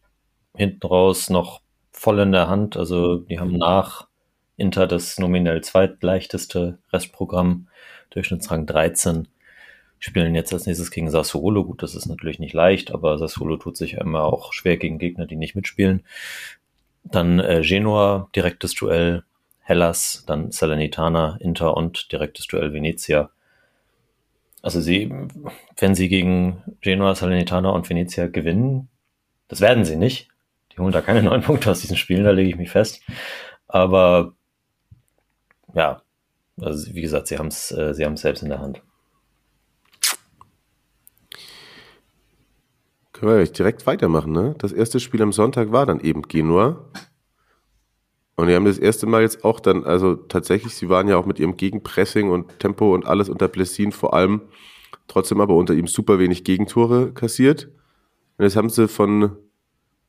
hinten 0.55 0.87
raus 0.87 1.31
noch 1.31 1.61
voll 1.93 2.19
in 2.21 2.33
der 2.33 2.49
Hand. 2.49 2.77
Also 2.77 3.17
die 3.17 3.39
haben 3.39 3.57
nach 3.57 4.09
Inter 4.57 4.87
das 4.87 5.19
nominell 5.19 5.63
zweitleichteste 5.63 6.79
Restprogramm 6.93 7.69
Durchschnittsrang 8.11 8.67
13. 8.67 9.29
Spielen 9.99 10.35
jetzt 10.35 10.53
als 10.53 10.67
nächstes 10.67 10.91
gegen 10.91 11.11
Sassuolo. 11.11 11.65
Gut, 11.65 11.83
das 11.83 11.95
ist 11.95 12.07
natürlich 12.07 12.39
nicht 12.39 12.55
leicht, 12.55 12.93
aber 12.93 13.19
Sassuolo 13.19 13.57
tut 13.57 13.77
sich 13.77 13.95
immer 13.95 14.25
auch 14.25 14.53
schwer 14.53 14.77
gegen 14.77 14.99
Gegner, 14.99 15.27
die 15.27 15.37
nicht 15.37 15.57
mitspielen. 15.57 16.05
Dann 17.11 17.41
äh, 17.41 17.63
Genua, 17.63 18.29
direktes 18.35 18.75
Duell, 18.75 19.25
Hellas, 19.61 20.25
dann 20.27 20.53
Salernitana, 20.53 21.39
Inter 21.41 21.77
und 21.77 22.13
direktes 22.13 22.47
Duell 22.47 22.73
Venezia. 22.73 23.31
Also 24.63 24.81
sie, 24.81 25.13
wenn 25.77 25.95
sie 25.95 26.09
gegen 26.09 26.63
Genua, 26.81 27.15
Salernitana 27.15 27.71
und 27.71 27.89
Venezia 27.89 28.27
gewinnen, 28.27 28.89
das 29.49 29.61
werden 29.61 29.85
sie 29.85 29.97
nicht. 29.97 30.29
Die 30.73 30.79
holen 30.79 30.93
da 30.93 31.01
keine 31.01 31.23
neun 31.23 31.43
Punkte 31.43 31.71
aus 31.71 31.81
diesen 31.81 31.97
Spielen, 31.97 32.25
da 32.25 32.31
lege 32.31 32.51
ich 32.51 32.57
mich 32.57 32.71
fest. 32.71 33.03
Aber 33.69 34.35
ja, 35.75 36.03
also 36.61 36.95
wie 36.95 37.03
gesagt, 37.03 37.27
sie 37.29 37.39
haben 37.39 37.49
es 37.49 37.71
äh, 37.73 37.95
sie 37.95 38.05
haben's 38.05 38.23
selbst 38.23 38.43
in 38.43 38.49
der 38.49 38.61
Hand. 38.61 38.83
Können 43.19 43.39
wir 43.39 43.47
direkt 43.47 43.87
weitermachen, 43.87 44.33
ne? 44.33 44.55
Das 44.59 44.73
erste 44.73 45.01
Spiel 45.01 45.23
am 45.23 45.33
Sonntag 45.33 45.73
war 45.73 45.87
dann 45.87 46.01
eben 46.01 46.21
Genua. 46.23 46.85
Und 48.35 48.49
die 48.49 48.55
haben 48.55 48.67
das 48.67 48.77
erste 48.77 49.07
Mal 49.07 49.23
jetzt 49.23 49.43
auch 49.43 49.59
dann, 49.59 49.85
also 49.85 50.17
tatsächlich, 50.17 50.75
sie 50.75 50.91
waren 50.91 51.09
ja 51.09 51.17
auch 51.17 51.25
mit 51.25 51.39
ihrem 51.39 51.57
Gegenpressing 51.57 52.29
und 52.29 52.59
Tempo 52.59 52.95
und 52.95 53.07
alles 53.07 53.31
unter 53.31 53.49
Blessin 53.49 53.91
vor 53.93 54.13
allem, 54.13 54.43
trotzdem 55.09 55.41
aber 55.41 55.55
unter 55.55 55.73
ihm 55.73 55.87
super 55.87 56.19
wenig 56.19 56.45
Gegentore 56.45 57.15
kassiert. 57.15 57.71
Und 58.37 58.45
jetzt 58.45 58.57
haben 58.57 58.69
sie 58.69 58.87
von, 58.87 59.35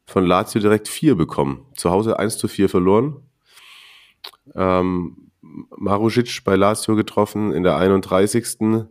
von 0.06 0.26
Lazio 0.26 0.60
direkt 0.60 0.90
vier 0.90 1.16
bekommen. 1.16 1.66
Zu 1.78 1.90
Hause 1.92 2.20
1 2.20 2.38
zu 2.38 2.50
4 2.50 2.68
verloren. 2.68 3.22
Ähm, 4.54 5.32
Marusic 5.78 6.44
bei 6.44 6.58
Lazio 6.58 6.98
getroffen 6.98 7.54
in 7.54 7.64
der 7.64 7.78
31. 7.78 8.86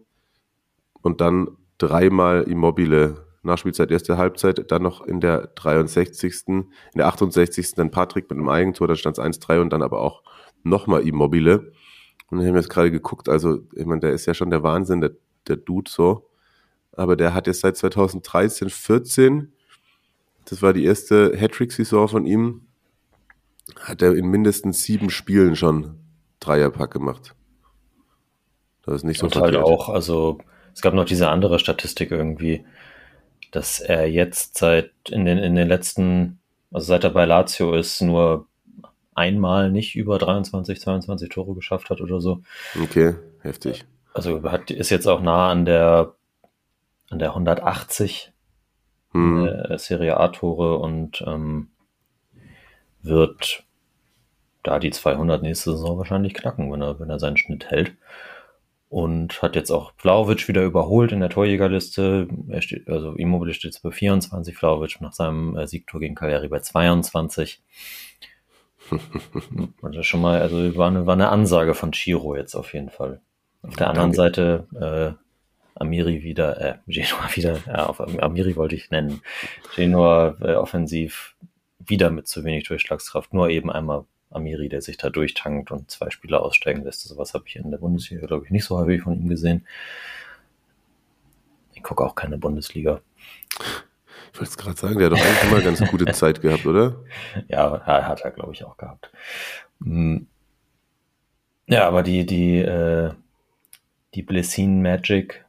Und 1.03 1.21
dann 1.21 1.51
dreimal 1.77 2.45
Immobile. 2.45 3.26
Nachspielzeit, 3.47 3.91
erste 3.91 4.19
Halbzeit, 4.19 4.71
dann 4.71 4.83
noch 4.83 5.01
in 5.01 5.21
der 5.21 5.49
63. 5.55 6.49
In 6.49 6.69
der 6.95 7.07
68. 7.09 7.75
dann 7.75 7.91
Patrick 7.91 8.31
mit 8.31 8.39
einem 8.39 8.49
Eigentor, 8.49 8.89
da 8.89 8.97
stand 8.97 9.19
es 9.19 9.25
1-3 9.25 9.61
und 9.61 9.71
dann 9.71 9.83
aber 9.83 10.01
auch 10.01 10.23
nochmal 10.63 11.07
Immobile. 11.07 11.73
Und 12.31 12.41
wir 12.41 12.49
haben 12.49 12.57
jetzt 12.57 12.71
gerade 12.71 12.91
geguckt, 12.91 13.29
also 13.29 13.61
ich 13.75 13.87
meine, 13.87 14.01
der 14.01 14.13
ist 14.13 14.27
ja 14.27 14.35
schon 14.35 14.51
der 14.51 14.63
Wahnsinn, 14.63 15.01
der, 15.01 15.13
der 15.47 15.57
Dude 15.57 15.91
so. 15.91 16.29
Aber 16.93 17.17
der 17.17 17.35
hat 17.35 17.47
jetzt 17.47 17.61
seit 17.61 17.77
2013, 17.77 18.71
14, 18.71 19.53
das 20.47 20.63
war 20.63 20.73
die 20.73 20.85
erste 20.85 21.37
Hattrick-Saison 21.37 22.09
von 22.09 22.27
ihm, 22.27 22.67
hat 23.81 24.03
er 24.03 24.15
in 24.15 24.27
mindestens 24.27 24.83
sieben 24.83 25.11
Spielen 25.11 25.57
schon 25.57 25.99
Dreierpack 26.41 26.93
gemacht. 26.93 27.35
Das 28.85 28.97
ist 28.97 29.05
nicht 29.05 29.19
so 29.19 29.27
Und 29.27 29.37
halt 29.37 29.57
auch, 29.57 29.89
also 29.89 30.39
es 30.73 30.81
gab 30.81 30.95
noch 30.95 31.05
diese 31.05 31.29
andere 31.29 31.59
Statistik 31.59 32.11
irgendwie, 32.13 32.65
dass 33.53 33.81
er 33.81 34.09
jetzt 34.11 34.59
seit 34.59 34.91
in 35.09 35.25
den, 35.25 35.39
in 35.39 35.55
den 35.55 35.69
letzten, 35.69 36.39
also 36.73 36.87
seit 36.87 37.05
er 37.05 37.11
bei 37.11 37.25
Lazio 37.25 37.75
ist, 37.75 38.01
nur 38.03 38.47
einmal 39.15 39.71
nicht 39.71 39.97
über 39.97 40.19
23, 40.19 40.81
22 40.81 41.29
Tore 41.29 41.55
geschafft 41.55 41.91
hat 41.91 42.01
oder 42.01 42.21
so. 42.21 42.43
Okay, 42.83 43.15
heftig. 43.41 43.85
Also 44.13 44.43
hat, 44.45 44.71
ist 44.71 44.91
jetzt 44.91 45.07
auch 45.07 45.21
nah 45.21 45.51
an 45.51 45.65
der 45.65 46.15
an 47.11 47.19
der 47.19 47.31
180 47.31 48.33
hm. 49.13 49.47
äh, 49.47 49.79
Serie 49.79 50.19
A-Tore 50.19 50.79
und 50.79 51.23
ähm, 51.27 51.69
wird 53.03 53.63
da 54.63 54.79
die 54.79 54.91
200 54.91 55.43
nächste 55.43 55.73
Saison 55.73 55.99
wahrscheinlich 55.99 56.35
knacken, 56.35 56.73
wenn 56.73 56.83
er, 56.83 56.99
wenn 56.99 57.11
er 57.11 57.21
seinen 57.21 57.37
Schnitt 57.37 57.71
hält. 57.71 57.93
Und 58.89 59.43
hat 59.43 59.57
jetzt 59.57 59.71
auch 59.71 59.93
Vlaovic 59.97 60.47
wieder 60.49 60.63
überholt 60.63 61.13
in 61.13 61.21
der 61.21 61.29
Torjägerliste. 61.29 62.29
Er 62.49 62.63
steht, 62.63 62.89
also 62.89 63.13
Immobile 63.13 63.53
steht 63.53 63.73
jetzt 63.73 63.83
bei 63.83 63.91
24, 63.91 64.57
Vlaovic 64.57 65.01
nach 65.01 65.13
seinem 65.13 65.57
äh, 65.57 65.67
Siegtor 65.67 66.01
gegen 66.01 66.15
Cagliari 66.15 66.49
bei 66.49 66.61
22. 66.61 67.61
also 69.83 70.03
schon 70.03 70.21
mal, 70.21 70.41
also 70.41 70.77
war 70.77 70.89
eine, 70.89 71.07
war 71.07 71.15
eine 71.15 71.31
Ansage 71.31 71.75
von 71.75 71.93
Chiro 71.93 72.37
jetzt 72.37 72.55
auf 72.55 72.73
jeden 72.75 72.91
Fall. 72.91 73.21
Auf 73.63 73.75
der 73.75 73.89
anderen 73.91 74.13
Danke. 74.13 74.67
Seite 74.71 75.17
äh, 75.19 75.27
Amiri 75.75 76.23
wieder, 76.23 76.61
äh, 76.61 76.79
Genoa 76.87 77.29
wieder, 77.35 77.59
ja, 77.67 77.87
auf 77.87 78.01
Amiri 78.01 78.57
wollte 78.57 78.77
ich 78.77 78.91
nennen. 78.91 79.21
Genoa 79.75 80.37
äh, 80.41 80.55
offensiv 80.55 81.35
wieder 81.79 82.11
mit 82.11 82.29
zu 82.29 82.45
wenig 82.45 82.65
Durchschlagskraft, 82.65 83.35
nur 83.35 83.51
eben 83.51 83.71
einmal 83.71 84.05
Amiri, 84.37 84.69
der 84.69 84.83
sich 84.83 84.97
da 84.97 85.11
durchtankt 85.11 85.71
und 85.71 85.91
zwei 85.91 86.11
Spieler 86.11 86.43
aussteigen 86.43 86.85
lässt. 86.85 87.03
Sowas 87.03 87.35
habe 87.35 87.45
ich 87.47 87.57
in 87.57 87.71
der 87.71 87.79
Bundesliga, 87.79 88.27
glaube 88.27 88.45
ich, 88.45 88.51
nicht 88.51 88.65
so 88.65 88.77
häufig 88.79 89.03
von 89.03 89.15
ihm 89.15 89.29
gesehen. 89.29 89.67
Ich 91.75 91.83
gucke 91.83 92.05
auch 92.05 92.15
keine 92.15 92.39
Bundesliga. 92.39 93.01
Ich 94.33 94.41
wollte 94.41 94.51
es 94.51 94.57
gerade 94.59 94.77
sagen, 94.77 94.99
der 94.99 95.11
hat 95.11 95.19
doch 95.19 95.25
eigentlich 95.25 95.51
immer 95.51 95.63
ganz 95.63 95.91
gute 95.91 96.05
Zeit 96.13 96.41
gehabt, 96.41 96.67
oder? 96.67 96.97
Ja, 97.49 97.81
hat 97.85 98.21
er, 98.21 98.31
glaube 98.31 98.53
ich, 98.53 98.65
auch 98.65 98.77
gehabt. 98.77 99.11
Hm. 99.83 100.27
Ja, 101.67 101.87
aber 101.89 102.03
die, 102.03 102.25
die, 102.27 102.59
äh, 102.59 103.11
die 104.15 104.23
Blessin 104.23 104.83
Magic 104.83 105.45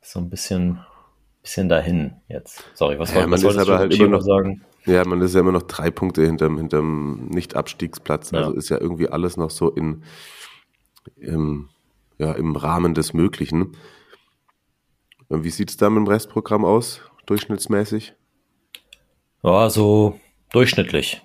ist 0.00 0.12
so 0.12 0.20
ein 0.20 0.30
bisschen, 0.30 0.84
bisschen 1.42 1.68
dahin 1.68 2.16
jetzt. 2.28 2.64
Sorry, 2.74 2.98
was, 2.98 3.12
ja, 3.12 3.28
was 3.30 3.42
wolltest 3.42 3.68
du 3.68 3.78
halt 3.78 3.94
immer 3.94 4.08
noch 4.08 4.22
sagen? 4.22 4.64
Ja, 4.84 5.04
man 5.04 5.20
ist 5.20 5.34
ja 5.34 5.40
immer 5.40 5.52
noch 5.52 5.62
drei 5.62 5.90
Punkte 5.90 6.24
hinterm, 6.24 6.56
hinterm 6.56 7.26
Nicht-Abstiegsplatz. 7.28 8.30
Ja. 8.30 8.38
Also 8.38 8.52
ist 8.52 8.68
ja 8.68 8.80
irgendwie 8.80 9.08
alles 9.08 9.36
noch 9.36 9.50
so 9.50 9.70
in, 9.70 10.02
im, 11.16 11.68
ja, 12.18 12.32
im 12.32 12.56
Rahmen 12.56 12.94
des 12.94 13.12
Möglichen. 13.12 13.76
Und 15.28 15.44
wie 15.44 15.50
sieht 15.50 15.70
es 15.70 15.76
da 15.76 15.90
mit 15.90 15.98
dem 15.98 16.08
Restprogramm 16.08 16.64
aus, 16.64 17.02
durchschnittsmäßig? 17.26 18.14
Ja, 19.42 19.68
so 19.68 20.18
durchschnittlich. 20.52 21.22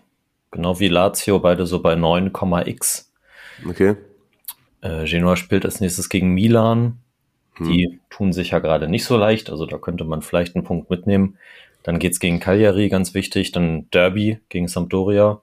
Genau 0.52 0.80
wie 0.80 0.88
Lazio, 0.88 1.40
beide 1.40 1.66
so 1.66 1.82
bei 1.82 1.94
9,x. 1.96 3.12
Okay. 3.68 3.96
Äh, 4.82 5.06
Genoa 5.06 5.36
spielt 5.36 5.66
als 5.66 5.80
nächstes 5.80 6.10
gegen 6.10 6.34
Milan. 6.34 7.00
Hm. 7.56 7.68
Die 7.68 8.00
tun 8.10 8.34
sich 8.34 8.52
ja 8.52 8.60
gerade 8.60 8.88
nicht 8.88 9.06
so 9.06 9.18
leicht, 9.18 9.50
also 9.50 9.66
da 9.66 9.78
könnte 9.78 10.04
man 10.04 10.22
vielleicht 10.22 10.56
einen 10.56 10.66
Punkt 10.66 10.90
mitnehmen. 10.90 11.38
Dann 11.84 12.00
geht's 12.00 12.20
gegen 12.20 12.40
Cagliari, 12.40 12.90
ganz 12.90 13.14
wichtig. 13.14 13.52
Dann 13.52 13.90
Derby 13.92 14.40
gegen 14.50 14.68
Sampdoria. 14.68 15.42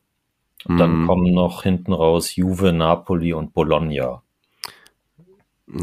Und 0.67 0.79
dann 0.79 1.03
mhm. 1.03 1.07
kommen 1.07 1.33
noch 1.33 1.63
hinten 1.63 1.93
raus 1.93 2.37
Juve, 2.37 2.73
Napoli 2.73 3.33
und 3.33 3.55
Bologna. 3.55 4.23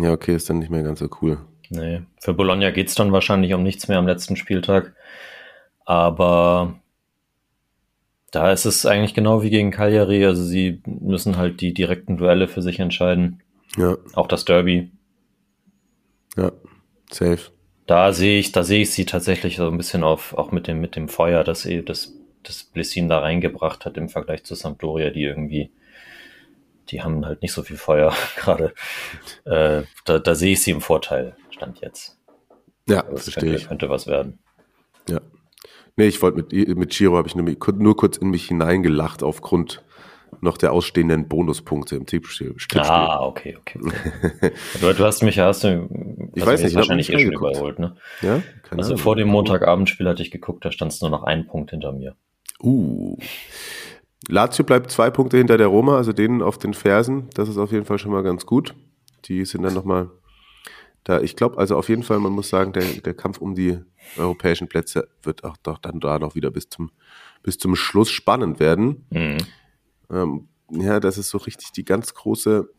Ja, 0.01 0.11
okay, 0.11 0.35
ist 0.35 0.49
dann 0.49 0.59
nicht 0.59 0.69
mehr 0.69 0.83
ganz 0.83 0.99
so 0.99 1.09
cool. 1.21 1.39
Nee, 1.69 2.01
für 2.19 2.33
Bologna 2.33 2.71
geht's 2.71 2.95
dann 2.95 3.11
wahrscheinlich 3.11 3.53
um 3.53 3.63
nichts 3.63 3.87
mehr 3.87 3.97
am 3.97 4.07
letzten 4.07 4.35
Spieltag. 4.35 4.93
Aber 5.85 6.79
da 8.31 8.51
ist 8.51 8.65
es 8.65 8.85
eigentlich 8.85 9.13
genau 9.13 9.41
wie 9.41 9.49
gegen 9.49 9.71
Cagliari. 9.71 10.25
Also 10.25 10.43
sie 10.43 10.81
müssen 10.85 11.37
halt 11.37 11.61
die 11.61 11.73
direkten 11.73 12.17
Duelle 12.17 12.47
für 12.47 12.61
sich 12.61 12.79
entscheiden. 12.79 13.41
Ja. 13.77 13.97
Auch 14.13 14.27
das 14.27 14.45
Derby. 14.45 14.91
Ja, 16.35 16.51
safe 17.09 17.51
da 17.87 18.11
sehe 18.11 18.37
ich, 18.37 18.51
da 18.51 18.63
sehe 18.63 18.81
ich 18.81 18.91
sie 18.91 19.05
tatsächlich 19.05 19.55
so 19.55 19.67
ein 19.67 19.77
bisschen 19.77 20.03
auf, 20.03 20.33
auch 20.37 20.51
mit 20.51 20.67
dem, 20.67 20.79
mit 20.79 20.95
dem 20.95 21.07
Feuer, 21.07 21.43
dass 21.43 21.61
sie 21.61 21.83
das, 21.83 22.13
das 22.43 22.63
Blissin 22.63 23.07
da 23.07 23.19
reingebracht 23.19 23.85
hat 23.85 23.97
im 23.97 24.09
Vergleich 24.09 24.43
zu 24.43 24.55
Sampdoria, 24.55 25.09
die 25.09 25.23
irgendwie, 25.23 25.71
die 26.89 27.01
haben 27.01 27.25
halt 27.25 27.41
nicht 27.41 27.53
so 27.53 27.63
viel 27.63 27.77
Feuer 27.77 28.13
gerade. 28.35 28.73
Äh, 29.45 29.83
da, 30.05 30.19
da 30.19 30.35
sehe 30.35 30.53
ich 30.53 30.61
sie 30.61 30.71
im 30.71 30.81
Vorteil, 30.81 31.35
stand 31.49 31.79
jetzt. 31.79 32.19
Ja, 32.89 33.03
das 33.03 33.23
verstehe 33.23 33.43
könnte, 33.43 33.55
ich. 33.55 33.67
Könnte 33.67 33.89
was 33.89 34.05
werden. 34.05 34.39
Ja. 35.09 35.21
Nee, 35.95 36.07
ich 36.07 36.21
wollte 36.21 36.37
mit, 36.37 36.77
mit 36.77 36.91
Chiro 36.91 37.17
habe 37.17 37.27
ich 37.27 37.35
nur, 37.35 37.55
nur 37.73 37.97
kurz 37.97 38.17
in 38.17 38.29
mich 38.29 38.49
hineingelacht 38.49 39.23
aufgrund 39.23 39.83
noch 40.41 40.57
der 40.57 40.71
ausstehenden 40.71 41.27
Bonuspunkte 41.27 41.95
im 41.95 42.05
Tippspiel. 42.05 42.55
Ah, 42.75 43.21
okay, 43.21 43.57
okay. 43.59 43.79
okay. 43.83 44.51
du, 44.81 44.93
du, 44.93 45.03
hast 45.03 45.23
mich, 45.23 45.39
hast 45.39 45.63
du, 45.63 46.29
ich 46.35 46.45
weiß 46.45 46.63
nicht, 46.63 46.75
wahrscheinlich 46.75 47.11
eh 47.11 47.19
schon 47.19 47.33
überholt, 47.33 47.79
ne? 47.79 47.95
Ja, 48.21 48.41
keine 48.63 48.81
Also 48.81 48.93
Ahnung. 48.93 49.03
vor 49.03 49.15
dem 49.15 49.27
Montagabendspiel 49.29 50.07
hatte 50.07 50.21
ich 50.21 50.31
geguckt, 50.31 50.65
da 50.65 50.71
stand 50.71 50.91
es 50.91 51.01
nur 51.01 51.09
noch 51.09 51.23
ein 51.23 51.47
Punkt 51.47 51.71
hinter 51.71 51.91
mir. 51.91 52.15
Uh. 52.61 53.17
Lazio 54.27 54.65
bleibt 54.65 54.91
zwei 54.91 55.09
Punkte 55.09 55.37
hinter 55.37 55.57
der 55.57 55.67
Roma, 55.67 55.97
also 55.97 56.11
denen 56.11 56.41
auf 56.41 56.57
den 56.57 56.73
Fersen. 56.73 57.29
Das 57.33 57.49
ist 57.49 57.57
auf 57.57 57.71
jeden 57.71 57.85
Fall 57.85 57.97
schon 57.97 58.11
mal 58.11 58.23
ganz 58.23 58.45
gut. 58.45 58.75
Die 59.25 59.45
sind 59.45 59.63
dann 59.63 59.73
nochmal 59.73 60.09
da. 61.03 61.21
Ich 61.21 61.35
glaube, 61.35 61.57
also 61.57 61.77
auf 61.77 61.89
jeden 61.89 62.03
Fall, 62.03 62.19
man 62.19 62.33
muss 62.33 62.49
sagen, 62.49 62.73
der, 62.73 62.83
der 62.83 63.13
Kampf 63.13 63.39
um 63.39 63.55
die 63.55 63.79
europäischen 64.17 64.67
Plätze 64.67 65.07
wird 65.23 65.43
auch 65.43 65.57
doch 65.57 65.77
dann 65.77 65.99
da 65.99 66.19
noch 66.19 66.35
wieder 66.35 66.51
bis 66.51 66.69
zum, 66.69 66.91
bis 67.43 67.57
zum 67.57 67.75
Schluss 67.75 68.09
spannend 68.09 68.59
werden. 68.59 69.05
Mhm. 69.09 69.37
Ähm, 70.11 70.47
ja, 70.71 70.99
das 70.99 71.17
ist 71.17 71.29
so 71.29 71.37
richtig 71.37 71.71
die 71.71 71.85
ganz 71.85 72.13
große 72.13 72.69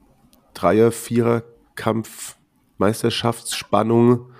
Dreier-, 0.55 0.93
Vierer-Kampf, 0.93 2.37
Meisterschaftsspannung. 2.79 4.33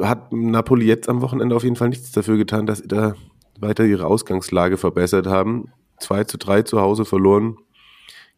Hat 0.00 0.32
Napoli 0.32 0.86
jetzt 0.86 1.08
am 1.08 1.20
Wochenende 1.20 1.54
auf 1.54 1.64
jeden 1.64 1.76
Fall 1.76 1.88
nichts 1.88 2.12
dafür 2.12 2.36
getan, 2.36 2.66
dass 2.66 2.78
sie 2.78 2.88
da 2.88 3.14
weiter 3.60 3.84
ihre 3.84 4.06
Ausgangslage 4.06 4.76
verbessert 4.76 5.26
haben. 5.26 5.72
2 6.00 6.24
zu 6.24 6.38
3 6.38 6.62
zu 6.62 6.80
Hause 6.80 7.04
verloren 7.04 7.58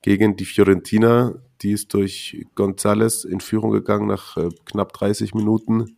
gegen 0.02 0.36
die 0.36 0.44
Fiorentina. 0.44 1.34
Die 1.62 1.72
ist 1.72 1.94
durch 1.94 2.44
Gonzales 2.54 3.24
in 3.24 3.40
Führung 3.40 3.70
gegangen 3.70 4.06
nach 4.06 4.36
äh, 4.36 4.50
knapp 4.66 4.92
30 4.92 5.34
Minuten. 5.34 5.96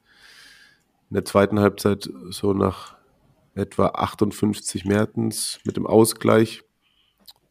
In 1.10 1.14
der 1.14 1.24
zweiten 1.24 1.58
Halbzeit 1.58 2.08
so 2.30 2.52
nach 2.52 2.96
etwa 3.54 3.86
58 3.86 4.84
Mertens 4.84 5.58
mit 5.64 5.76
dem 5.76 5.86
Ausgleich 5.86 6.62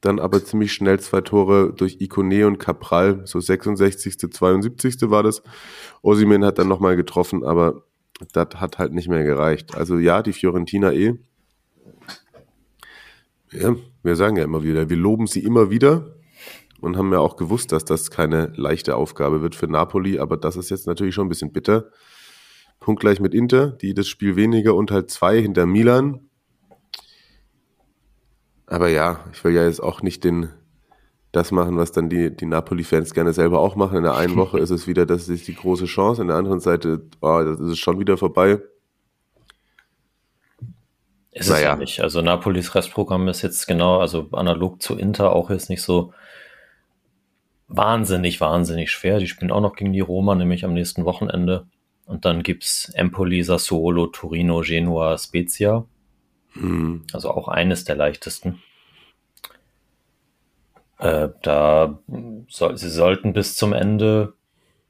dann 0.02 0.20
aber 0.20 0.44
ziemlich 0.44 0.74
schnell 0.74 1.00
zwei 1.00 1.22
Tore 1.22 1.74
durch 1.74 1.98
Ikone 2.00 2.46
und 2.46 2.60
Capral, 2.60 3.22
so 3.26 3.40
66., 3.40 4.18
72. 4.32 5.10
war 5.10 5.24
das. 5.24 5.42
Osimen 6.02 6.46
hat 6.46 6.60
dann 6.60 6.68
nochmal 6.68 6.96
getroffen, 6.96 7.44
aber 7.44 7.84
das 8.34 8.48
hat 8.56 8.78
halt 8.78 8.94
nicht 8.94 9.10
mehr 9.10 9.24
gereicht. 9.24 9.76
Also 9.76 9.98
ja, 9.98 10.22
die 10.22 10.34
Fiorentina 10.34 10.92
eh. 10.92 11.16
Ja, 13.52 13.76
wir 14.04 14.16
sagen 14.16 14.36
ja 14.36 14.44
immer 14.44 14.64
wieder, 14.64 14.90
wir 14.90 14.98
loben 14.98 15.26
sie 15.26 15.44
immer 15.44 15.70
wieder 15.70 16.16
und 16.82 16.98
haben 16.98 17.12
ja 17.12 17.20
auch 17.20 17.38
gewusst, 17.38 17.72
dass 17.72 17.86
das 17.86 18.12
keine 18.12 18.52
leichte 18.56 18.96
Aufgabe 18.96 19.42
wird 19.42 19.56
für 19.56 19.68
Napoli, 19.68 20.20
aber 20.20 20.38
das 20.38 20.58
ist 20.58 20.70
jetzt 20.70 20.86
natürlich 20.86 21.16
schon 21.16 21.28
ein 21.28 21.30
bisschen 21.30 21.54
bitter. 21.54 21.90
Punktgleich 22.80 23.20
mit 23.20 23.34
Inter, 23.34 23.72
die 23.72 23.94
das 23.94 24.08
Spiel 24.08 24.36
weniger 24.36 24.76
und 24.76 24.92
halt 24.92 25.10
zwei 25.10 25.42
hinter 25.42 25.66
Milan. 25.66 26.27
Aber 28.68 28.90
ja, 28.90 29.24
ich 29.32 29.44
will 29.44 29.54
ja 29.54 29.64
jetzt 29.64 29.82
auch 29.82 30.02
nicht 30.02 30.24
den, 30.24 30.50
das 31.32 31.52
machen, 31.52 31.78
was 31.78 31.94
dann 31.94 32.10
die, 32.10 32.36
die 32.36 32.46
Napoli-Fans 32.46 33.14
gerne 33.14 33.34
selber 33.34 33.60
auch 33.60 33.76
machen. 33.76 33.98
In 33.98 34.04
der 34.04 34.16
einen 34.16 34.36
Woche 34.38 34.60
ist 34.60 34.70
es 34.70 34.88
wieder, 34.88 35.06
das 35.06 35.30
ist 35.30 35.48
die 35.48 35.56
große 35.56 35.86
Chance. 35.86 36.22
In 36.22 36.28
der 36.28 36.38
anderen 36.38 36.60
Seite, 36.60 37.02
oh, 37.22 37.42
das 37.44 37.60
ist 37.60 37.80
schon 37.80 38.00
wieder 38.00 38.18
vorbei. 38.18 38.60
Ist 41.32 41.50
naja. 41.50 41.60
es 41.60 41.64
ja 41.64 41.76
nicht. 41.78 42.02
Also 42.02 42.22
Napolis 42.22 42.76
Restprogramm 42.76 43.28
ist 43.28 43.42
jetzt 43.42 43.68
genau, 43.68 44.00
also 44.00 44.28
analog 44.34 44.82
zu 44.82 44.96
Inter 44.96 45.34
auch 45.34 45.50
jetzt 45.50 45.70
nicht 45.70 45.84
so 45.84 46.14
wahnsinnig, 47.68 48.42
wahnsinnig 48.42 48.92
schwer. 48.92 49.20
Die 49.20 49.28
spielen 49.28 49.52
auch 49.52 49.62
noch 49.62 49.76
gegen 49.76 49.94
die 49.94 50.00
Roma, 50.02 50.36
nämlich 50.36 50.66
am 50.66 50.74
nächsten 50.74 51.06
Wochenende. 51.06 51.68
Und 52.06 52.26
dann 52.26 52.44
gibt's 52.44 52.90
Empoli, 52.96 53.44
Sassuolo, 53.44 54.08
Torino, 54.08 54.62
Genua, 54.62 55.18
Spezia. 55.18 55.86
Mhm. 56.60 57.04
Also 57.14 57.32
auch 57.32 57.48
eines 57.48 57.84
der 57.84 57.96
leichtesten. 57.96 58.62
Äh, 61.00 61.30
da 61.44 62.00
soll, 62.50 62.78
sie 62.78 62.90
sollten 62.90 63.34
bis 63.34 63.56
zum 63.56 63.74
Ende 63.74 64.34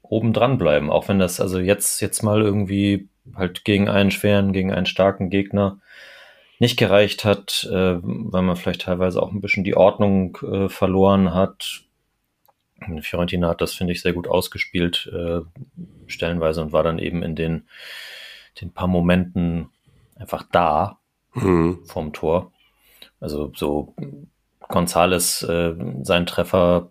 oben 0.02 0.32
dran 0.32 0.56
bleiben, 0.56 0.90
auch 0.90 1.08
wenn 1.08 1.18
das 1.18 1.40
also 1.40 1.58
jetzt, 1.58 2.00
jetzt 2.00 2.22
mal 2.22 2.40
irgendwie 2.40 3.08
halt 3.34 3.64
gegen 3.64 3.88
einen 3.88 4.10
schweren, 4.10 4.52
gegen 4.52 4.72
einen 4.72 4.86
starken 4.86 5.28
Gegner 5.28 5.80
nicht 6.58 6.78
gereicht 6.78 7.24
hat, 7.24 7.68
äh, 7.70 7.98
weil 8.02 8.42
man 8.42 8.56
vielleicht 8.56 8.82
teilweise 8.82 9.22
auch 9.22 9.30
ein 9.30 9.40
bisschen 9.40 9.64
die 9.64 9.76
Ordnung 9.76 10.38
äh, 10.42 10.68
verloren 10.68 11.34
hat. 11.34 11.82
Fiorentina 13.00 13.48
hat 13.48 13.60
das, 13.60 13.74
finde 13.74 13.92
ich, 13.92 14.02
sehr 14.02 14.12
gut 14.12 14.28
ausgespielt, 14.28 15.10
äh, 15.12 15.40
stellenweise 16.06 16.62
und 16.62 16.72
war 16.72 16.82
dann 16.82 16.98
eben 16.98 17.22
in 17.22 17.36
den, 17.36 17.68
den 18.60 18.72
paar 18.72 18.88
Momenten 18.88 19.68
einfach 20.16 20.44
da 20.50 20.97
mhm. 21.42 21.86
vom 21.86 22.12
Tor. 22.12 22.52
Also 23.20 23.52
so 23.54 23.94
Gonzales, 24.68 25.42
äh, 25.42 25.74
sein 26.02 26.26
Treffer, 26.26 26.90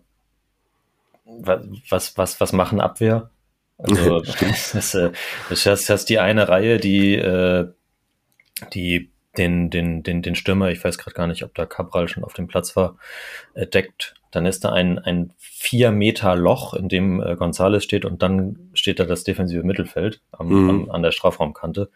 was, 1.24 2.16
was, 2.16 2.40
was 2.40 2.52
machen 2.52 2.80
Abwehr? 2.80 3.30
Also 3.78 4.20
das, 4.40 4.94
äh, 4.94 5.12
das, 5.48 5.64
das 5.64 5.88
ist 5.88 6.08
die 6.08 6.18
eine 6.18 6.48
Reihe, 6.48 6.78
die, 6.78 7.14
äh, 7.14 7.68
die 8.72 9.10
den, 9.36 9.70
den, 9.70 10.02
den, 10.02 10.22
den 10.22 10.34
Stürmer, 10.34 10.70
ich 10.70 10.82
weiß 10.82 10.98
gerade 10.98 11.14
gar 11.14 11.26
nicht, 11.28 11.44
ob 11.44 11.54
da 11.54 11.64
Cabral 11.64 12.08
schon 12.08 12.24
auf 12.24 12.32
dem 12.34 12.48
Platz 12.48 12.74
war, 12.74 12.96
äh, 13.54 13.66
deckt 13.66 14.14
dann 14.30 14.46
ist 14.46 14.64
da 14.64 14.72
ein, 14.72 14.98
ein 14.98 15.32
vier 15.38 15.90
Meter 15.90 16.36
Loch, 16.36 16.74
in 16.74 16.88
dem 16.88 17.22
äh, 17.22 17.36
Gonzales 17.36 17.84
steht 17.84 18.04
und 18.04 18.22
dann 18.22 18.70
steht 18.74 19.00
da 19.00 19.04
das 19.04 19.24
defensive 19.24 19.62
Mittelfeld 19.62 20.20
am, 20.32 20.48
Mhm. 20.48 20.70
am, 20.70 20.90
an 20.90 21.02
der 21.02 21.12
Strafraumkante. 21.12 21.90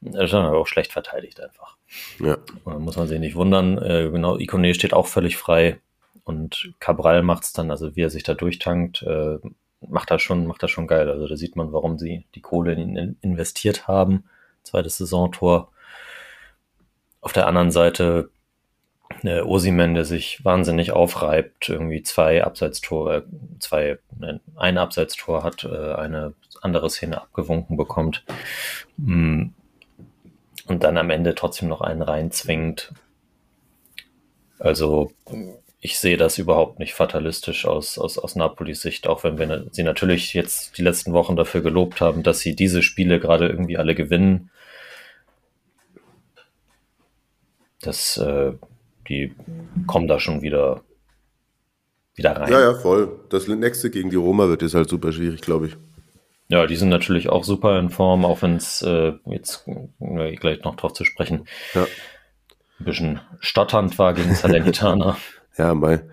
Das 0.00 0.24
ist 0.24 0.32
dann 0.32 0.46
aber 0.46 0.58
auch 0.58 0.66
schlecht 0.66 0.92
verteidigt 0.92 1.40
einfach. 1.40 1.76
Ja. 2.18 2.38
Dann 2.64 2.82
muss 2.82 2.96
man 2.96 3.06
sich 3.06 3.20
nicht 3.20 3.36
wundern. 3.36 3.78
Äh, 3.78 4.08
genau, 4.10 4.38
Ikone 4.38 4.74
steht 4.74 4.94
auch 4.94 5.06
völlig 5.06 5.36
frei 5.36 5.78
und 6.24 6.72
Cabral 6.80 7.22
macht 7.22 7.44
es 7.44 7.52
dann, 7.52 7.70
also 7.70 7.96
wie 7.96 8.02
er 8.02 8.10
sich 8.10 8.22
da 8.22 8.34
durchtankt, 8.34 9.02
äh, 9.02 9.38
macht 9.86 10.10
das 10.10 10.22
schon, 10.22 10.46
macht 10.46 10.62
das 10.62 10.70
schon 10.70 10.86
geil. 10.86 11.10
Also 11.10 11.26
da 11.26 11.36
sieht 11.36 11.56
man, 11.56 11.72
warum 11.72 11.98
sie 11.98 12.24
die 12.34 12.40
Kohle 12.40 12.72
in 12.72 12.78
ihn 12.80 12.96
in- 12.96 13.16
investiert 13.20 13.88
haben. 13.88 14.24
Zweites 14.62 14.98
Saisontor. 14.98 15.70
Auf 17.20 17.32
der 17.32 17.46
anderen 17.46 17.70
Seite 17.70 18.30
äh, 19.22 19.40
Osimen, 19.40 19.94
der 19.94 20.04
sich 20.04 20.44
wahnsinnig 20.44 20.92
aufreibt, 20.92 21.68
irgendwie 21.68 22.02
zwei 22.02 22.44
Abseitstore, 22.44 23.24
zwei, 23.58 23.98
nein, 24.18 24.40
ein 24.56 24.78
Abseitstor 24.78 25.42
hat, 25.42 25.64
äh, 25.64 25.94
eine 25.94 26.32
andere 26.62 26.88
Szene 26.88 27.20
abgewunken 27.20 27.76
bekommt. 27.76 28.24
Mm. 28.96 29.48
Und 30.70 30.84
dann 30.84 30.98
am 30.98 31.10
Ende 31.10 31.34
trotzdem 31.34 31.68
noch 31.68 31.80
einen 31.80 32.00
reinzwingt. 32.00 32.92
Also 34.60 35.10
ich 35.80 35.98
sehe 35.98 36.16
das 36.16 36.38
überhaupt 36.38 36.78
nicht 36.78 36.94
fatalistisch 36.94 37.66
aus, 37.66 37.98
aus, 37.98 38.18
aus 38.18 38.36
Napolis 38.36 38.80
Sicht, 38.80 39.08
auch 39.08 39.24
wenn 39.24 39.36
wir 39.36 39.66
sie 39.72 39.82
natürlich 39.82 40.32
jetzt 40.32 40.78
die 40.78 40.82
letzten 40.82 41.12
Wochen 41.12 41.34
dafür 41.34 41.60
gelobt 41.60 42.00
haben, 42.00 42.22
dass 42.22 42.38
sie 42.38 42.54
diese 42.54 42.84
Spiele 42.84 43.18
gerade 43.18 43.48
irgendwie 43.48 43.78
alle 43.78 43.96
gewinnen. 43.96 44.50
Das, 47.80 48.16
äh, 48.18 48.52
die 49.08 49.34
kommen 49.88 50.06
da 50.06 50.20
schon 50.20 50.40
wieder, 50.40 50.82
wieder 52.14 52.36
rein. 52.36 52.52
ja, 52.52 52.60
ja, 52.60 52.74
voll. 52.74 53.18
Das 53.28 53.48
nächste 53.48 53.90
gegen 53.90 54.10
die 54.10 54.16
Roma 54.16 54.46
wird 54.46 54.62
jetzt 54.62 54.74
halt 54.74 54.88
super 54.88 55.10
schwierig, 55.10 55.40
glaube 55.40 55.66
ich. 55.66 55.76
Ja, 56.50 56.66
die 56.66 56.74
sind 56.76 56.88
natürlich 56.88 57.28
auch 57.28 57.44
super 57.44 57.78
in 57.78 57.90
Form, 57.90 58.24
auch 58.24 58.42
wenn 58.42 58.56
es 58.56 58.82
äh, 58.82 59.12
jetzt 59.26 59.66
äh, 60.00 60.34
gleich 60.34 60.62
noch 60.64 60.74
drauf 60.74 60.92
zu 60.92 61.04
sprechen, 61.04 61.46
Ja. 61.74 61.86
ein 62.80 62.84
bisschen 62.84 63.20
stotternd 63.38 63.98
war 63.98 64.14
gegen 64.14 64.34
Salernitana. 64.34 65.16
Ja, 65.58 65.74
mal. 65.74 66.08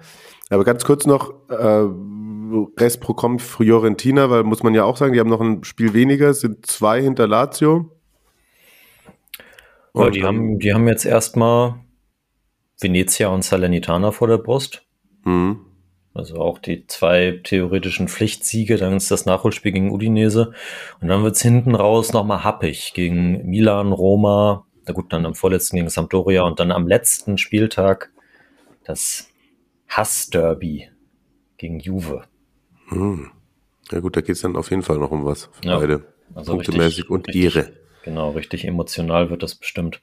Aber 0.50 0.66
ganz 0.66 0.84
kurz 0.84 1.06
noch, 1.06 1.32
äh, 1.50 1.86
Restprogramm 2.78 3.40
Fiorentina, 3.40 4.30
weil 4.30 4.44
muss 4.44 4.64
man 4.64 4.74
ja 4.74 4.84
auch 4.84 4.98
sagen, 4.98 5.14
die 5.14 5.20
haben 5.20 5.30
noch 5.30 5.40
ein 5.40 5.64
Spiel 5.64 5.94
weniger, 5.94 6.34
sind 6.34 6.66
zwei 6.66 7.02
hinter 7.02 7.28
Lazio. 7.28 7.92
Ja, 9.94 10.10
die 10.10 10.24
haben, 10.24 10.60
die 10.60 10.74
haben 10.74 10.88
jetzt 10.88 11.06
erstmal 11.06 11.76
Venezia 12.80 13.30
und 13.30 13.44
Salernitana 13.44 14.12
vor 14.12 14.28
der 14.28 14.38
Brust. 14.40 14.84
Mhm. 15.24 15.62
Also 16.18 16.38
auch 16.38 16.58
die 16.58 16.88
zwei 16.88 17.40
theoretischen 17.44 18.08
Pflichtsiege, 18.08 18.78
dann 18.78 18.94
ist 18.98 19.12
das 19.12 19.28
Nachholspiel 19.28 19.72
gegen 19.72 19.92
Udinese. 19.92 20.52
Und 21.00 21.10
dann 21.10 21.24
wird's 21.24 21.44
hinten 21.44 21.76
raus 21.76 22.12
nochmal 22.12 22.44
happig 22.44 22.94
gegen 22.96 23.46
Milan, 23.48 23.92
Roma, 23.92 24.66
na 24.88 24.94
gut, 24.94 25.14
dann 25.14 25.28
am 25.28 25.36
vorletzten 25.36 25.76
gegen 25.76 25.90
Sampdoria 25.90 26.42
und 26.42 26.60
dann 26.60 26.72
am 26.72 26.88
letzten 26.88 27.38
Spieltag 27.38 28.12
das 28.84 29.30
Hassderby 29.88 30.90
gegen 31.58 31.80
Juve. 31.80 32.24
Mhm. 32.90 33.30
Ja 33.92 34.00
gut, 34.00 34.18
da 34.18 34.22
geht's 34.22 34.42
dann 34.42 34.56
auf 34.56 34.72
jeden 34.72 34.82
Fall 34.82 34.98
noch 34.98 35.12
um 35.12 35.24
was 35.24 35.50
für 35.52 35.66
Ja, 35.68 35.78
beide. 35.78 36.06
Also 36.34 36.54
Punktemäßig 36.54 36.98
richtig- 37.04 37.10
und 37.12 37.36
Ehre. 37.36 37.74
Genau, 38.04 38.32
richtig 38.32 38.66
emotional 38.66 39.30
wird 39.30 39.44
das 39.44 39.54
bestimmt. 39.54 40.02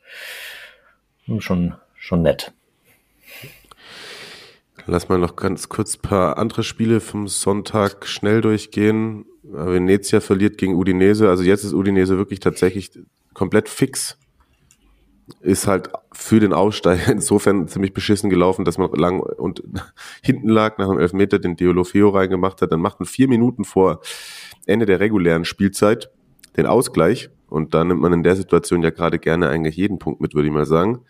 Hm, 1.24 1.40
Schon, 1.40 1.74
schon 1.96 2.22
nett. 2.22 2.52
Lass 4.86 5.08
mal 5.08 5.18
noch 5.18 5.36
ganz 5.36 5.70
kurz 5.70 5.96
paar 5.96 6.36
andere 6.36 6.62
Spiele 6.62 7.00
vom 7.00 7.26
Sonntag 7.26 8.06
schnell 8.06 8.42
durchgehen. 8.42 9.24
Äh, 9.44 9.66
Venezia 9.66 10.20
verliert 10.20 10.58
gegen 10.58 10.74
Udinese. 10.74 11.30
Also 11.30 11.42
jetzt 11.42 11.64
ist 11.64 11.72
Udinese 11.72 12.18
wirklich 12.18 12.40
tatsächlich 12.40 12.90
komplett 13.32 13.70
fix. 13.70 14.18
Ist 15.40 15.66
halt 15.66 15.88
für 16.12 16.38
den 16.38 16.52
Aussteiger 16.52 17.10
insofern 17.12 17.66
ziemlich 17.66 17.94
beschissen 17.94 18.28
gelaufen, 18.28 18.66
dass 18.66 18.76
man 18.76 18.90
lang 18.92 19.20
und 19.20 19.62
hinten 20.22 20.50
lag 20.50 20.76
nach 20.76 20.88
dem 20.88 20.98
Elfmeter 20.98 21.38
den 21.38 21.56
Deolofeo 21.56 22.10
reingemacht 22.10 22.60
hat. 22.60 22.70
Dann 22.70 22.80
macht 22.80 23.00
man 23.00 23.06
vier 23.06 23.28
Minuten 23.28 23.64
vor 23.64 24.00
Ende 24.66 24.84
der 24.84 25.00
regulären 25.00 25.46
Spielzeit 25.46 26.10
den 26.58 26.66
Ausgleich. 26.66 27.30
Und 27.48 27.72
da 27.72 27.84
nimmt 27.84 28.02
man 28.02 28.12
in 28.12 28.22
der 28.22 28.36
Situation 28.36 28.82
ja 28.82 28.90
gerade 28.90 29.18
gerne 29.18 29.48
eigentlich 29.48 29.76
jeden 29.76 29.98
Punkt 29.98 30.20
mit, 30.20 30.34
würde 30.34 30.48
ich 30.48 30.54
mal 30.54 30.66
sagen. 30.66 31.04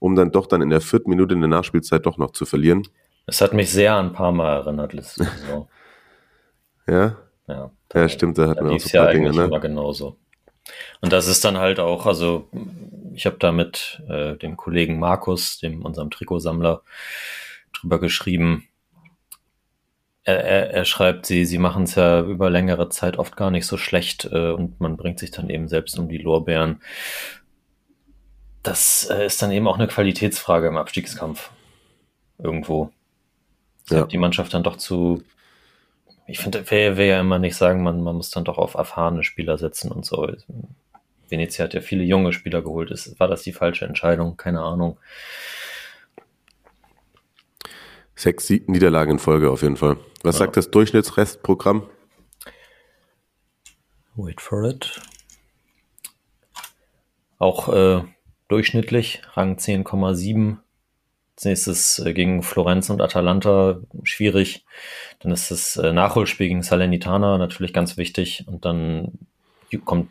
Um 0.00 0.16
dann 0.16 0.32
doch 0.32 0.46
dann 0.46 0.62
in 0.62 0.70
der 0.70 0.80
vierten 0.80 1.10
Minute 1.10 1.34
in 1.34 1.40
der 1.40 1.48
Nachspielzeit 1.48 2.06
doch 2.06 2.18
noch 2.18 2.32
zu 2.32 2.44
verlieren. 2.44 2.82
Es 3.30 3.40
hat 3.40 3.54
mich 3.54 3.70
sehr 3.70 3.94
an 3.94 4.12
Parma 4.12 4.56
erinnert 4.56 4.92
letzte 4.92 5.24
Saison. 5.24 5.68
Ja, 6.86 7.16
Ja, 7.46 7.70
Ja, 7.94 8.08
stimmt, 8.08 8.36
da 8.36 8.48
hatten 8.48 8.64
da 8.64 8.70
wir 8.70 8.72
auch 8.72 8.80
so 8.80 8.88
ein 8.88 8.92
ja 8.92 9.04
paar 9.04 9.12
Dinge, 9.12 9.26
eigentlich 9.28 9.38
ne? 9.38 9.44
immer 9.44 9.60
genauso. 9.60 10.16
Und 11.00 11.12
das 11.12 11.28
ist 11.28 11.44
dann 11.44 11.56
halt 11.56 11.78
auch, 11.78 12.06
also 12.06 12.48
ich 13.14 13.26
habe 13.26 13.36
da 13.38 13.52
mit 13.52 14.02
äh, 14.08 14.34
dem 14.36 14.56
Kollegen 14.56 14.98
Markus, 14.98 15.60
dem 15.60 15.84
unserem 15.84 16.10
Trikotsammler, 16.10 16.82
drüber 17.72 18.00
geschrieben. 18.00 18.66
Er, 20.24 20.42
er, 20.42 20.70
er 20.72 20.84
schreibt, 20.84 21.26
sie, 21.26 21.44
sie 21.44 21.58
machen 21.58 21.84
es 21.84 21.94
ja 21.94 22.22
über 22.22 22.50
längere 22.50 22.88
Zeit 22.88 23.16
oft 23.16 23.36
gar 23.36 23.52
nicht 23.52 23.66
so 23.66 23.76
schlecht 23.76 24.28
äh, 24.32 24.50
und 24.50 24.80
man 24.80 24.96
bringt 24.96 25.20
sich 25.20 25.30
dann 25.30 25.48
eben 25.48 25.68
selbst 25.68 25.96
um 25.96 26.08
die 26.08 26.18
Lorbeeren. 26.18 26.82
Das 28.64 29.08
äh, 29.08 29.26
ist 29.26 29.40
dann 29.40 29.52
eben 29.52 29.68
auch 29.68 29.78
eine 29.78 29.86
Qualitätsfrage 29.86 30.66
im 30.66 30.76
Abstiegskampf. 30.76 31.50
Irgendwo. 32.38 32.90
Ja. 33.90 34.06
Die 34.06 34.18
Mannschaft 34.18 34.54
dann 34.54 34.62
doch 34.62 34.76
zu 34.76 35.22
ich 36.30 36.38
finde, 36.38 36.64
wer 36.68 36.96
will 36.96 37.06
ja 37.06 37.20
immer 37.20 37.40
nicht 37.40 37.56
sagen, 37.56 37.82
man, 37.82 38.02
man 38.04 38.14
muss 38.14 38.30
dann 38.30 38.44
doch 38.44 38.56
auf 38.56 38.74
erfahrene 38.74 39.24
Spieler 39.24 39.58
setzen 39.58 39.90
und 39.90 40.06
so. 40.06 40.32
Venezia 41.28 41.64
hat 41.64 41.74
ja 41.74 41.80
viele 41.80 42.04
junge 42.04 42.32
Spieler 42.32 42.62
geholt. 42.62 42.92
Ist, 42.92 43.18
war 43.18 43.26
das 43.26 43.42
die 43.42 43.52
falsche 43.52 43.84
Entscheidung? 43.84 44.36
Keine 44.36 44.60
Ahnung. 44.60 44.96
Sechs 48.14 48.46
Sieg 48.46 48.68
Niederlagen 48.68 49.12
in 49.12 49.18
Folge 49.18 49.50
auf 49.50 49.62
jeden 49.62 49.76
Fall. 49.76 49.96
Was 50.22 50.36
Ja. 50.36 50.44
sagt 50.44 50.56
das 50.56 50.70
Durchschnittsrestprogramm? 50.70 51.88
Wait 54.14 54.40
for 54.40 54.64
it. 54.64 55.00
Auch 57.38 57.68
äh, 57.74 58.04
durchschnittlich, 58.48 59.22
Rang 59.32 59.56
10,7. 59.56 60.58
Als 61.40 61.46
nächstes 61.46 61.98
äh, 62.00 62.12
gegen 62.12 62.42
Florenz 62.42 62.90
und 62.90 63.00
Atalanta 63.00 63.80
schwierig. 64.02 64.66
Dann 65.20 65.32
ist 65.32 65.50
das 65.50 65.78
äh, 65.78 65.90
Nachholspiel 65.90 66.48
gegen 66.48 66.62
Salernitana 66.62 67.38
natürlich 67.38 67.72
ganz 67.72 67.96
wichtig. 67.96 68.44
Und 68.46 68.66
dann 68.66 69.12
kommt, 69.86 70.10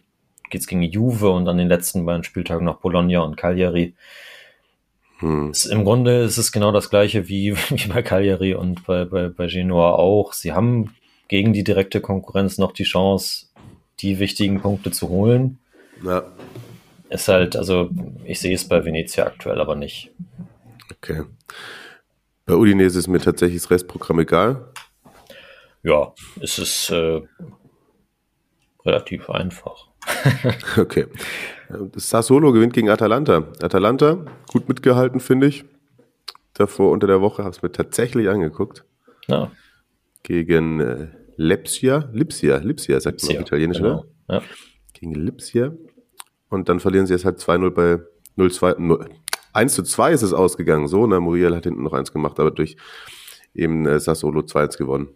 geht's 0.49 0.65
gegen 0.65 0.81
Juve 0.81 1.29
und 1.29 1.47
an 1.47 1.59
den 1.59 1.67
letzten 1.67 2.03
beiden 2.03 2.23
Spieltagen 2.23 2.65
noch 2.65 2.79
Bologna 2.79 3.19
und 3.19 3.37
Cagliari. 3.37 3.93
Hm. 5.19 5.51
Es, 5.51 5.67
Im 5.67 5.85
Grunde 5.85 6.23
ist 6.23 6.39
es 6.39 6.51
genau 6.51 6.71
das 6.71 6.89
gleiche 6.89 7.29
wie, 7.29 7.55
wie 7.69 7.87
bei 7.89 8.01
Cagliari 8.01 8.55
und 8.55 8.87
bei, 8.87 9.05
bei, 9.05 9.29
bei 9.29 9.45
Genoa 9.45 9.91
auch. 9.91 10.33
Sie 10.33 10.53
haben 10.53 10.95
gegen 11.27 11.53
die 11.53 11.63
direkte 11.63 12.01
Konkurrenz 12.01 12.57
noch 12.57 12.71
die 12.71 12.85
Chance, 12.85 13.49
die 13.99 14.17
wichtigen 14.17 14.61
Punkte 14.61 14.89
zu 14.89 15.09
holen. 15.09 15.59
Ja, 16.03 16.23
Ist 17.11 17.27
halt, 17.27 17.55
also 17.55 17.91
ich 18.25 18.39
sehe 18.39 18.55
es 18.55 18.67
bei 18.67 18.83
Venezia 18.83 19.27
aktuell 19.27 19.61
aber 19.61 19.75
nicht. 19.75 20.09
Okay. 20.91 21.23
Bei 22.45 22.56
Udinese 22.56 22.99
ist 22.99 23.08
mir 23.08 23.19
tatsächlich 23.19 23.62
das 23.62 23.71
Restprogramm 23.71 24.19
egal. 24.19 24.71
Ja, 25.84 26.13
es 26.41 26.58
ist 26.58 26.89
äh, 26.89 27.21
relativ 28.86 29.30
einfach. 29.30 29.88
Okay. 30.78 31.08
Das 31.93 32.10
Sassuolo 32.10 32.52
gewinnt 32.52 32.73
gegen 32.73 32.89
Atalanta. 32.89 33.47
Atalanta, 33.62 34.25
gut 34.52 34.67
mitgehalten, 34.67 35.19
finde 35.19 35.47
ich. 35.47 35.65
Davor 36.54 36.91
unter 36.91 37.06
der 37.06 37.21
Woche 37.21 37.43
habe 37.43 37.52
ich 37.52 37.58
es 37.58 37.62
mir 37.62 37.71
tatsächlich 37.71 38.28
angeguckt. 38.28 38.86
Ja, 39.28 39.52
Gegen 40.23 40.80
äh, 40.80 41.08
Lepsia. 41.38 42.10
Lipsia, 42.12 42.58
Lipsia 42.58 42.99
sagt 42.99 43.23
man 43.23 43.38
auf 43.38 43.41
Italienisch, 43.41 43.78
genau. 43.78 44.06
oder? 44.28 44.36
Ja. 44.36 44.41
Gegen 44.93 45.13
Lipsia. 45.13 45.73
Und 46.49 46.67
dann 46.67 46.80
verlieren 46.80 47.06
sie 47.06 47.13
jetzt 47.13 47.25
halt 47.25 47.39
2-0 47.39 47.69
bei 47.69 47.99
0-2. 48.38 49.10
0 49.53 49.62
1 49.62 49.73
zu 49.73 49.83
2 49.83 50.12
ist 50.12 50.21
es 50.21 50.33
ausgegangen. 50.33 50.88
So, 50.88 51.07
ne? 51.07 51.19
Muriel 51.19 51.55
hat 51.55 51.63
hinten 51.63 51.83
noch 51.83 51.93
eins 51.93 52.12
gemacht, 52.12 52.39
aber 52.39 52.51
durch 52.51 52.77
eben 53.53 53.85
äh, 53.85 53.99
Sassolo 53.99 54.41
2-1 54.41 54.77
gewonnen. 54.77 55.09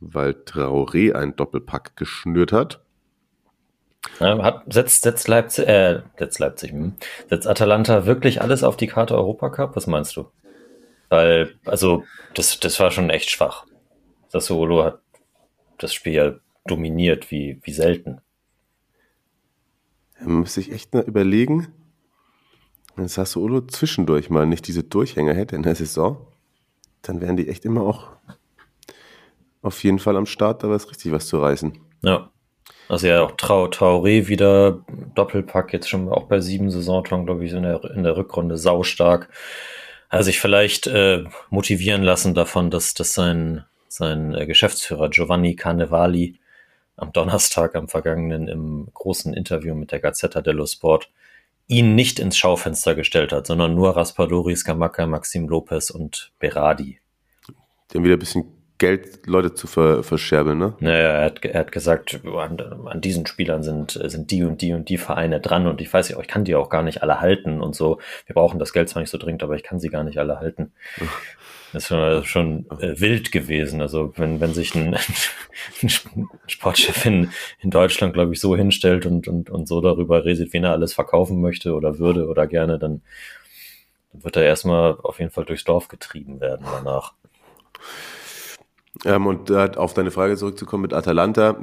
Weil 0.00 0.30
Traoré 0.30 1.12
einen 1.12 1.34
Doppelpack 1.34 1.96
geschnürt 1.96 2.52
hat. 2.52 2.80
Ja, 4.20 4.40
hat, 4.42 4.62
setzt, 4.72 5.02
setzt 5.02 5.26
Leipzig, 5.28 5.66
äh, 5.66 6.02
setzt 6.16 6.38
Leipzig, 6.38 6.70
hm. 6.70 6.94
setzt 7.28 7.48
Atalanta 7.48 8.06
wirklich 8.06 8.40
alles 8.40 8.62
auf 8.62 8.76
die 8.76 8.86
Karte 8.86 9.16
Europacup? 9.16 9.74
Was 9.74 9.86
meinst 9.86 10.16
du? 10.16 10.26
Weil, 11.08 11.54
also, 11.64 12.04
das, 12.34 12.60
das 12.60 12.78
war 12.80 12.90
schon 12.90 13.10
echt 13.10 13.30
schwach. 13.30 13.66
Sassuolo 14.28 14.84
hat 14.84 15.00
das 15.78 15.94
Spiel 15.94 16.12
ja 16.12 16.34
dominiert, 16.66 17.30
wie, 17.30 17.60
wie 17.62 17.72
selten. 17.72 18.20
Man 20.20 20.40
muss 20.40 20.54
sich 20.54 20.72
echt 20.72 20.92
mal 20.94 21.04
überlegen, 21.04 21.68
wenn 22.98 23.08
Sassuolo 23.08 23.62
zwischendurch 23.62 24.30
mal 24.30 24.46
nicht 24.46 24.66
diese 24.66 24.82
Durchhänger 24.82 25.34
hätte 25.34 25.56
in 25.56 25.62
der 25.62 25.74
Saison, 25.74 26.18
dann 27.02 27.20
wären 27.20 27.36
die 27.36 27.48
echt 27.48 27.64
immer 27.64 27.82
auch 27.82 28.08
auf 29.62 29.82
jeden 29.82 29.98
Fall 29.98 30.16
am 30.16 30.26
Start, 30.26 30.62
da 30.62 30.74
ist 30.74 30.90
richtig 30.90 31.12
was 31.12 31.26
zu 31.26 31.40
reißen. 31.40 31.78
Ja. 32.02 32.30
Also 32.88 33.06
ja, 33.06 33.22
auch 33.22 33.32
Trau 33.32 33.66
Traoré 33.66 34.28
wieder 34.28 34.80
Doppelpack, 35.14 35.74
jetzt 35.74 35.90
schon 35.90 36.08
auch 36.08 36.24
bei 36.24 36.40
sieben 36.40 36.70
Saisontoren, 36.70 37.26
glaube 37.26 37.44
ich, 37.44 37.52
in 37.52 37.62
der, 37.62 37.84
in 37.84 38.02
der 38.02 38.16
Rückrunde 38.16 38.56
saustark. 38.56 39.28
Also 40.08 40.26
sich 40.26 40.40
vielleicht 40.40 40.86
äh, 40.86 41.24
motivieren 41.50 42.02
lassen 42.02 42.34
davon, 42.34 42.70
dass, 42.70 42.94
dass 42.94 43.12
sein, 43.12 43.64
sein 43.88 44.34
äh, 44.34 44.46
Geschäftsführer 44.46 45.10
Giovanni 45.10 45.54
Carnevali 45.54 46.38
am 46.96 47.12
Donnerstag, 47.12 47.76
am 47.76 47.88
vergangenen, 47.88 48.48
im 48.48 48.88
großen 48.94 49.34
Interview 49.34 49.74
mit 49.74 49.92
der 49.92 50.00
Gazzetta 50.00 50.40
dello 50.40 50.64
Sport 50.64 51.10
ihn 51.68 51.94
nicht 51.94 52.18
ins 52.18 52.36
Schaufenster 52.36 52.94
gestellt 52.94 53.30
hat, 53.30 53.46
sondern 53.46 53.74
nur 53.74 53.96
Raspadori, 53.96 54.56
Scamacca, 54.56 55.06
Maxim 55.06 55.48
Lopez 55.48 55.90
und 55.90 56.32
Berardi. 56.38 56.98
Die 57.90 57.98
haben 57.98 58.04
wieder 58.04 58.16
ein 58.16 58.20
bisschen 58.20 58.44
Geld 58.78 59.26
Leute 59.26 59.54
zu 59.54 59.66
ver 59.66 60.04
verscherbeln, 60.04 60.56
ne? 60.56 60.74
Naja, 60.78 61.08
er 61.08 61.24
hat, 61.24 61.44
er 61.44 61.60
hat 61.60 61.72
gesagt, 61.72 62.20
an, 62.24 62.60
an, 62.86 63.00
diesen 63.00 63.26
Spielern 63.26 63.64
sind, 63.64 64.00
sind 64.04 64.30
die 64.30 64.44
und 64.44 64.62
die 64.62 64.72
und 64.72 64.88
die 64.88 64.98
Vereine 64.98 65.40
dran 65.40 65.66
und 65.66 65.80
ich 65.80 65.92
weiß 65.92 66.08
ja, 66.10 66.20
ich 66.20 66.28
kann 66.28 66.44
die 66.44 66.54
auch 66.54 66.70
gar 66.70 66.84
nicht 66.84 67.02
alle 67.02 67.20
halten 67.20 67.60
und 67.60 67.74
so. 67.74 67.98
Wir 68.26 68.34
brauchen 68.34 68.60
das 68.60 68.72
Geld 68.72 68.88
zwar 68.88 69.02
nicht 69.02 69.10
so 69.10 69.18
dringend, 69.18 69.42
aber 69.42 69.56
ich 69.56 69.64
kann 69.64 69.80
sie 69.80 69.88
gar 69.88 70.04
nicht 70.04 70.18
alle 70.18 70.38
halten. 70.38 70.72
Das 71.72 71.82
ist 71.82 71.88
schon, 71.88 72.24
schon 72.24 72.66
äh, 72.80 72.98
wild 73.00 73.30
gewesen. 73.32 73.82
Also 73.82 74.12
wenn, 74.16 74.40
wenn 74.40 74.54
sich 74.54 74.74
ein, 74.74 74.94
ein 75.82 76.28
Sportchef 76.46 77.04
in, 77.04 77.30
in 77.60 77.70
Deutschland, 77.70 78.14
glaube 78.14 78.32
ich, 78.32 78.40
so 78.40 78.56
hinstellt 78.56 79.06
und, 79.06 79.28
und, 79.28 79.50
und 79.50 79.68
so 79.68 79.80
darüber 79.80 80.24
redet, 80.24 80.52
wen 80.52 80.64
er 80.64 80.72
alles 80.72 80.94
verkaufen 80.94 81.40
möchte 81.40 81.74
oder 81.74 81.98
würde 81.98 82.26
oder 82.26 82.46
gerne, 82.46 82.78
dann, 82.78 83.02
wird 84.12 84.36
er 84.36 84.44
erstmal 84.44 84.96
auf 85.02 85.18
jeden 85.18 85.30
Fall 85.30 85.44
durchs 85.44 85.64
Dorf 85.64 85.88
getrieben 85.88 86.40
werden 86.40 86.66
danach. 86.70 87.14
Ähm, 89.04 89.26
und 89.26 89.50
äh, 89.50 89.70
auf 89.76 89.94
deine 89.94 90.10
Frage 90.10 90.36
zurückzukommen 90.36 90.82
mit 90.82 90.92
Atalanta, 90.92 91.58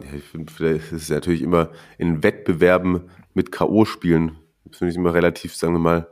es 0.60 0.92
ist 0.92 1.10
natürlich 1.10 1.42
immer 1.42 1.72
in 1.98 2.24
Wettbewerben 2.24 3.10
mit 3.34 3.52
K.O.-Spielen, 3.52 4.36
finde 4.72 4.92
ich 4.92 4.98
immer 4.98 5.14
relativ, 5.14 5.56
sagen 5.56 5.74
wir 5.74 5.80
mal, 5.80 6.08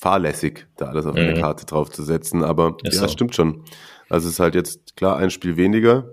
fahrlässig, 0.00 0.66
da 0.76 0.86
alles 0.86 1.04
auf 1.04 1.14
eine 1.14 1.34
mhm. 1.34 1.40
Karte 1.40 1.66
draufzusetzen. 1.66 2.42
Aber 2.42 2.76
ist 2.82 2.94
ja, 2.94 3.02
so. 3.02 3.08
stimmt 3.08 3.34
schon. 3.34 3.64
Also 4.08 4.28
es 4.28 4.34
ist 4.34 4.40
halt 4.40 4.54
jetzt 4.54 4.96
klar 4.96 5.18
ein 5.18 5.30
Spiel 5.30 5.56
weniger, 5.56 6.08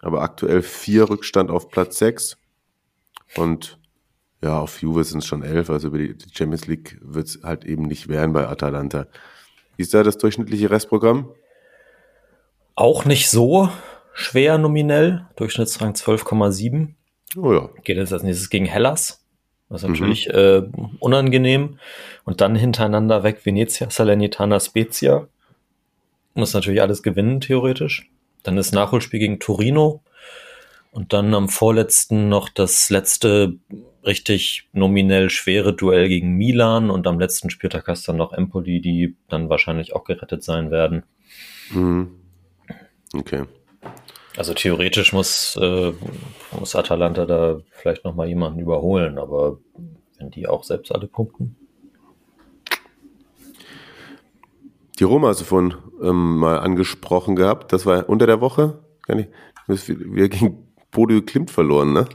aber 0.00 0.22
aktuell 0.22 0.62
vier 0.62 1.08
Rückstand 1.08 1.50
auf 1.50 1.68
Platz 1.68 1.98
sechs. 1.98 2.38
Und 3.36 3.78
ja, 4.42 4.58
auf 4.58 4.80
Juve 4.80 5.04
sind 5.04 5.18
es 5.18 5.26
schon 5.26 5.42
elf, 5.42 5.68
also 5.68 5.88
über 5.88 5.98
die 5.98 6.16
Champions 6.32 6.66
League 6.66 6.98
wird 7.02 7.28
es 7.28 7.40
halt 7.42 7.64
eben 7.64 7.82
nicht 7.82 8.08
werden 8.08 8.32
bei 8.32 8.48
Atalanta. 8.48 9.06
Wie 9.76 9.82
ist 9.82 9.92
da 9.92 10.02
das 10.02 10.16
durchschnittliche 10.16 10.70
Restprogramm? 10.70 11.30
Auch 12.74 13.04
nicht 13.04 13.28
so 13.28 13.68
schwer 14.14 14.56
nominell, 14.56 15.26
Durchschnittsrang 15.36 15.92
12,7. 15.92 16.94
Oh 17.36 17.52
ja. 17.52 17.68
Geht 17.84 17.98
jetzt 17.98 18.12
als 18.12 18.22
nächstes 18.22 18.48
gegen 18.48 18.64
Hellas. 18.64 19.19
Das 19.70 19.84
ist 19.84 19.88
natürlich 19.88 20.28
mhm. 20.28 20.34
äh, 20.34 20.62
unangenehm. 20.98 21.78
Und 22.24 22.40
dann 22.40 22.56
hintereinander 22.56 23.22
weg 23.22 23.46
Venezia, 23.46 23.88
Salernitana, 23.88 24.58
Spezia. 24.60 25.28
Muss 26.34 26.54
natürlich 26.54 26.82
alles 26.82 27.02
gewinnen, 27.02 27.40
theoretisch. 27.40 28.10
Dann 28.42 28.58
ist 28.58 28.72
Nachholspiel 28.72 29.20
gegen 29.20 29.38
Torino. 29.38 30.02
Und 30.90 31.12
dann 31.12 31.32
am 31.34 31.48
vorletzten 31.48 32.28
noch 32.28 32.48
das 32.48 32.90
letzte 32.90 33.54
richtig 34.04 34.68
nominell 34.72 35.30
schwere 35.30 35.72
Duell 35.72 36.08
gegen 36.08 36.32
Milan. 36.32 36.90
Und 36.90 37.06
am 37.06 37.20
letzten 37.20 37.48
Spieltag 37.48 37.86
hast 37.86 38.08
du 38.08 38.12
dann 38.12 38.18
noch 38.18 38.32
Empoli, 38.32 38.80
die 38.80 39.16
dann 39.28 39.48
wahrscheinlich 39.48 39.94
auch 39.94 40.02
gerettet 40.02 40.42
sein 40.42 40.72
werden. 40.72 41.04
Mhm. 41.70 42.16
Okay. 43.14 43.44
Also 44.40 44.54
theoretisch 44.54 45.12
muss, 45.12 45.54
äh, 45.60 45.92
muss 46.58 46.74
Atalanta 46.74 47.26
da 47.26 47.60
vielleicht 47.72 48.06
nochmal 48.06 48.26
jemanden 48.26 48.58
überholen, 48.58 49.18
aber 49.18 49.58
wenn 50.18 50.30
die 50.30 50.48
auch 50.48 50.64
selbst 50.64 50.94
alle 50.94 51.08
punkten. 51.08 51.56
Die 54.98 55.04
Roma 55.04 55.28
hast 55.28 55.42
du 55.42 55.44
vorhin 55.44 55.74
ähm, 56.02 56.38
mal 56.38 56.58
angesprochen 56.58 57.36
gehabt. 57.36 57.74
Das 57.74 57.84
war 57.84 58.08
unter 58.08 58.26
der 58.26 58.40
Woche. 58.40 58.78
Wir 59.06 60.28
gegen 60.30 60.72
Bodo 60.90 61.20
Klimt 61.20 61.50
verloren, 61.50 61.92
ne? 61.92 62.06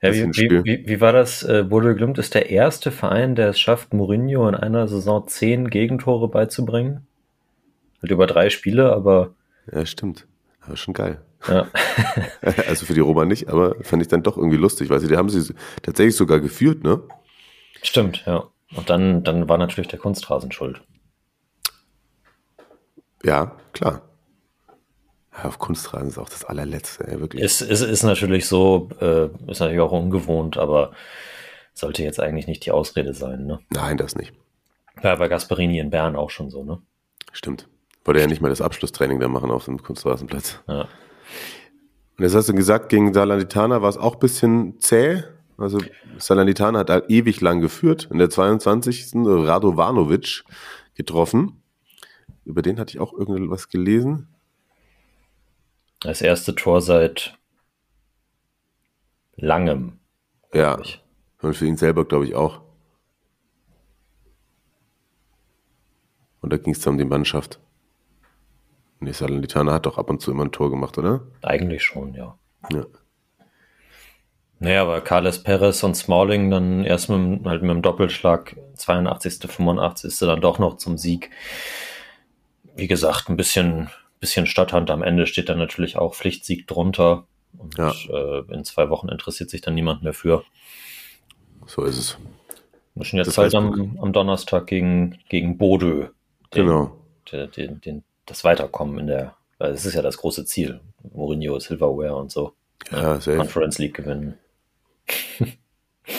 Ja, 0.00 0.14
wie, 0.14 0.26
wie, 0.26 0.64
wie, 0.64 0.86
wie, 0.86 1.00
war 1.00 1.12
das? 1.12 1.42
Äh, 1.42 1.64
Bodo 1.68 1.92
Glimt 1.96 2.18
ist 2.18 2.34
der 2.34 2.50
erste 2.50 2.92
Verein, 2.92 3.34
der 3.34 3.48
es 3.48 3.58
schafft, 3.58 3.92
Mourinho 3.92 4.46
in 4.48 4.54
einer 4.54 4.86
Saison 4.86 5.26
zehn 5.26 5.70
Gegentore 5.70 6.28
beizubringen. 6.28 7.08
Halt 8.00 8.12
über 8.12 8.28
drei 8.28 8.48
Spiele, 8.48 8.92
aber. 8.92 9.34
Ja, 9.72 9.84
stimmt. 9.84 10.28
Aber 10.60 10.76
schon 10.76 10.94
geil. 10.94 11.20
Ja. 11.48 11.68
also 12.66 12.86
für 12.86 12.94
die 12.94 13.00
Roma 13.00 13.24
nicht, 13.24 13.48
aber 13.48 13.76
fand 13.82 14.02
ich 14.02 14.08
dann 14.08 14.22
doch 14.22 14.36
irgendwie 14.36 14.56
lustig, 14.56 14.90
weil 14.90 15.00
sie, 15.00 15.08
die 15.08 15.16
haben 15.16 15.28
sie 15.28 15.54
tatsächlich 15.82 16.16
sogar 16.16 16.40
geführt, 16.40 16.84
ne? 16.84 17.02
Stimmt, 17.82 18.24
ja. 18.26 18.44
Und 18.74 18.90
dann, 18.90 19.22
dann 19.24 19.48
war 19.48 19.58
natürlich 19.58 19.88
der 19.88 19.98
Kunstrasen 19.98 20.52
schuld. 20.52 20.82
Ja, 23.22 23.56
klar. 23.72 24.02
Ja, 25.36 25.44
auf 25.44 25.58
Kunstrasen 25.58 26.08
ist 26.08 26.18
auch 26.18 26.28
das 26.28 26.44
allerletzte, 26.44 27.06
ey, 27.08 27.20
wirklich. 27.20 27.42
Ist, 27.42 27.60
ist, 27.60 27.80
ist 27.80 28.02
natürlich 28.02 28.46
so, 28.46 28.88
äh, 29.00 29.26
ist 29.50 29.60
natürlich 29.60 29.80
auch 29.80 29.92
ungewohnt, 29.92 30.56
aber 30.56 30.92
sollte 31.72 32.02
jetzt 32.02 32.20
eigentlich 32.20 32.46
nicht 32.46 32.64
die 32.64 32.70
Ausrede 32.70 33.14
sein, 33.14 33.46
ne? 33.46 33.60
Nein, 33.70 33.96
das 33.96 34.14
nicht. 34.14 34.32
Ja, 35.02 35.16
bei 35.16 35.28
Gasperini 35.28 35.78
in 35.78 35.90
Bern 35.90 36.14
auch 36.14 36.30
schon 36.30 36.50
so, 36.50 36.62
ne? 36.62 36.80
Stimmt. 37.32 37.68
Wollte 38.04 38.20
ja 38.20 38.26
nicht 38.26 38.40
mal 38.40 38.48
das 38.48 38.60
Abschlusstraining 38.60 39.18
da 39.18 39.28
machen 39.28 39.50
auf 39.50 39.64
dem 39.64 39.82
Kunstrasenplatz. 39.82 40.60
Ja. 40.68 40.86
Und 42.16 42.24
jetzt 42.24 42.34
hast 42.34 42.48
du 42.48 42.54
gesagt, 42.54 42.88
gegen 42.88 43.12
Salernitana 43.12 43.82
war 43.82 43.88
es 43.88 43.96
auch 43.96 44.14
ein 44.14 44.20
bisschen 44.20 44.80
zäh. 44.80 45.24
Also 45.56 45.78
Salernitana 46.18 46.80
hat 46.80 46.90
halt 46.90 47.10
ewig 47.10 47.40
lang 47.40 47.60
geführt. 47.60 48.08
In 48.10 48.18
der 48.18 48.30
22. 48.30 49.12
Radovanovic 49.14 50.44
getroffen. 50.94 51.62
Über 52.44 52.62
den 52.62 52.78
hatte 52.78 52.94
ich 52.94 53.00
auch 53.00 53.12
irgendwas 53.12 53.68
gelesen. 53.68 54.28
Das 56.00 56.20
erste 56.20 56.54
Tor 56.54 56.82
seit 56.82 57.38
langem. 59.36 59.98
Ja. 60.52 60.78
Und 61.40 61.54
für 61.54 61.66
ihn 61.66 61.76
selber, 61.76 62.04
glaube 62.04 62.26
ich, 62.26 62.34
auch. 62.34 62.60
Und 66.40 66.52
da 66.52 66.58
ging 66.58 66.74
es 66.74 66.86
um 66.86 66.98
die 66.98 67.04
Mannschaft. 67.04 67.58
Nee, 69.04 69.12
Salernitana 69.12 69.72
hat 69.72 69.84
doch 69.84 69.98
ab 69.98 70.08
und 70.08 70.22
zu 70.22 70.30
immer 70.30 70.46
ein 70.46 70.52
Tor 70.52 70.70
gemacht, 70.70 70.96
oder? 70.96 71.20
Eigentlich 71.42 71.82
schon, 71.82 72.14
ja. 72.14 72.38
Ja. 72.72 72.86
Naja, 74.60 74.80
aber 74.80 75.02
Carles 75.02 75.42
Perez 75.42 75.82
und 75.82 75.94
Smalling 75.94 76.50
dann 76.50 76.84
erst 76.84 77.10
mit, 77.10 77.44
halt 77.44 77.60
mit 77.60 77.70
dem 77.70 77.82
Doppelschlag 77.82 78.56
82., 78.76 79.50
85. 79.50 80.18
dann 80.20 80.40
doch 80.40 80.58
noch 80.58 80.78
zum 80.78 80.96
Sieg. 80.96 81.28
Wie 82.74 82.86
gesagt, 82.86 83.28
ein 83.28 83.36
bisschen, 83.36 83.90
bisschen 84.20 84.46
Stadthand 84.46 84.90
am 84.90 85.02
Ende 85.02 85.26
steht 85.26 85.50
dann 85.50 85.58
natürlich 85.58 85.98
auch 85.98 86.14
Pflichtsieg 86.14 86.66
drunter. 86.66 87.26
Und 87.58 87.76
ja. 87.76 87.92
äh, 88.08 88.44
in 88.54 88.64
zwei 88.64 88.88
Wochen 88.88 89.10
interessiert 89.10 89.50
sich 89.50 89.60
dann 89.60 89.74
niemand 89.74 90.02
mehr 90.02 90.14
für. 90.14 90.44
So 91.66 91.82
ist 91.84 91.98
es. 91.98 92.18
Wir 92.94 93.00
müssen 93.00 93.16
jetzt 93.18 93.26
das 93.26 93.38
halt 93.38 93.54
am, 93.54 93.98
am, 94.00 94.12
Donnerstag 94.14 94.66
gegen, 94.66 95.18
gegen 95.28 95.58
Bodö. 95.58 96.08
Den, 96.54 96.66
genau. 96.66 96.96
Den, 97.30 97.50
den, 97.50 97.80
den 97.82 98.04
das 98.26 98.44
Weiterkommen 98.44 98.98
in 98.98 99.06
der, 99.06 99.36
weil 99.58 99.72
es 99.72 99.84
ist 99.84 99.94
ja 99.94 100.02
das 100.02 100.18
große 100.18 100.44
Ziel. 100.44 100.80
Mourinho, 101.12 101.58
Silverware 101.58 102.16
und 102.16 102.30
so. 102.30 102.52
Ja, 102.90 103.20
safe. 103.20 103.36
Conference 103.36 103.78
League 103.78 103.94
gewinnen. 103.94 104.38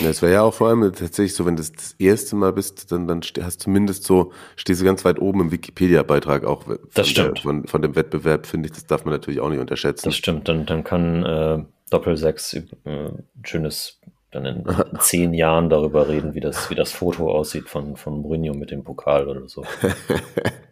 Es 0.03 0.23
wäre 0.23 0.33
ja 0.33 0.41
auch 0.41 0.53
vor 0.53 0.69
allem 0.69 0.81
tatsächlich 0.81 1.35
so, 1.35 1.45
wenn 1.45 1.55
du 1.55 1.61
das, 1.61 1.93
erste 1.99 2.35
Mal 2.35 2.53
bist, 2.53 2.91
dann, 2.91 3.07
dann 3.07 3.21
hast 3.21 3.61
du 3.61 3.63
zumindest 3.65 4.03
so, 4.03 4.31
stehst 4.55 4.81
du 4.81 4.85
ganz 4.85 5.05
weit 5.05 5.19
oben 5.19 5.41
im 5.41 5.51
Wikipedia-Beitrag 5.51 6.43
auch 6.43 6.63
von, 6.63 6.79
das 6.95 7.07
stimmt. 7.07 7.37
Der, 7.37 7.43
von, 7.43 7.67
von, 7.67 7.81
dem 7.83 7.95
Wettbewerb, 7.95 8.47
finde 8.47 8.67
ich, 8.67 8.73
das 8.73 8.87
darf 8.87 9.05
man 9.05 9.13
natürlich 9.13 9.39
auch 9.39 9.49
nicht 9.49 9.59
unterschätzen. 9.59 10.05
Das 10.05 10.15
stimmt, 10.15 10.47
dann, 10.47 10.65
dann 10.65 10.83
kann 10.83 11.23
äh, 11.23 11.63
Doppel-6 11.91 12.63
äh, 12.85 13.11
schönes, 13.43 13.99
dann 14.31 14.45
in 14.45 14.65
zehn 14.99 15.35
Jahren 15.35 15.69
darüber 15.69 16.07
reden, 16.07 16.33
wie 16.33 16.41
das, 16.41 16.71
wie 16.71 16.75
das 16.75 16.91
Foto 16.91 17.31
aussieht 17.31 17.69
von, 17.69 17.95
von 17.95 18.21
Mourinho 18.21 18.55
mit 18.55 18.71
dem 18.71 18.83
Pokal 18.83 19.27
oder 19.27 19.47
so. 19.47 19.63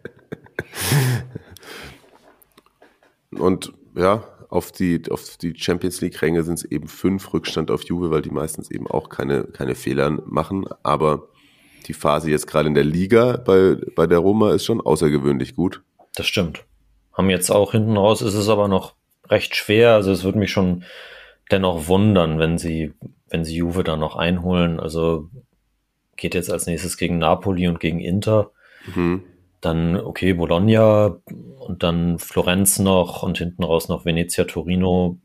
Und 3.44 3.74
ja, 3.94 4.24
auf 4.48 4.72
die, 4.72 5.02
auf 5.10 5.36
die 5.36 5.52
Champions 5.54 6.00
League-Ränge 6.00 6.44
sind 6.44 6.54
es 6.54 6.64
eben 6.64 6.88
fünf 6.88 7.34
Rückstand 7.34 7.70
auf 7.70 7.82
Juve, 7.84 8.10
weil 8.10 8.22
die 8.22 8.30
meistens 8.30 8.70
eben 8.70 8.86
auch 8.86 9.10
keine, 9.10 9.44
keine 9.44 9.74
Fehler 9.74 10.08
machen. 10.24 10.64
Aber 10.82 11.28
die 11.86 11.92
Phase 11.92 12.30
jetzt 12.30 12.46
gerade 12.46 12.68
in 12.68 12.74
der 12.74 12.84
Liga 12.84 13.36
bei, 13.36 13.76
bei 13.94 14.06
der 14.06 14.20
Roma 14.20 14.54
ist 14.54 14.64
schon 14.64 14.80
außergewöhnlich 14.80 15.54
gut. 15.54 15.82
Das 16.14 16.26
stimmt. 16.26 16.64
Haben 17.12 17.28
jetzt 17.28 17.50
auch 17.50 17.72
hinten 17.72 17.98
raus, 17.98 18.22
ist 18.22 18.32
es 18.32 18.48
aber 18.48 18.66
noch 18.66 18.94
recht 19.28 19.54
schwer. 19.56 19.92
Also 19.92 20.10
es 20.10 20.24
würde 20.24 20.38
mich 20.38 20.50
schon 20.50 20.84
dennoch 21.50 21.86
wundern, 21.86 22.38
wenn 22.38 22.56
sie, 22.56 22.94
wenn 23.28 23.44
sie 23.44 23.56
Juve 23.56 23.84
da 23.84 23.98
noch 23.98 24.16
einholen. 24.16 24.80
Also 24.80 25.28
geht 26.16 26.34
jetzt 26.34 26.50
als 26.50 26.64
nächstes 26.64 26.96
gegen 26.96 27.18
Napoli 27.18 27.68
und 27.68 27.78
gegen 27.78 28.00
Inter. 28.00 28.52
Mhm 28.94 29.22
Dann, 29.64 29.96
okay, 29.96 30.34
Bologna 30.34 31.16
und 31.58 31.82
dann 31.82 32.18
Florenz 32.18 32.78
noch 32.78 33.22
und 33.22 33.38
hinten 33.38 33.64
raus 33.64 33.88
noch 33.88 34.04
Venezia, 34.04 34.44
Torino. 34.44 35.18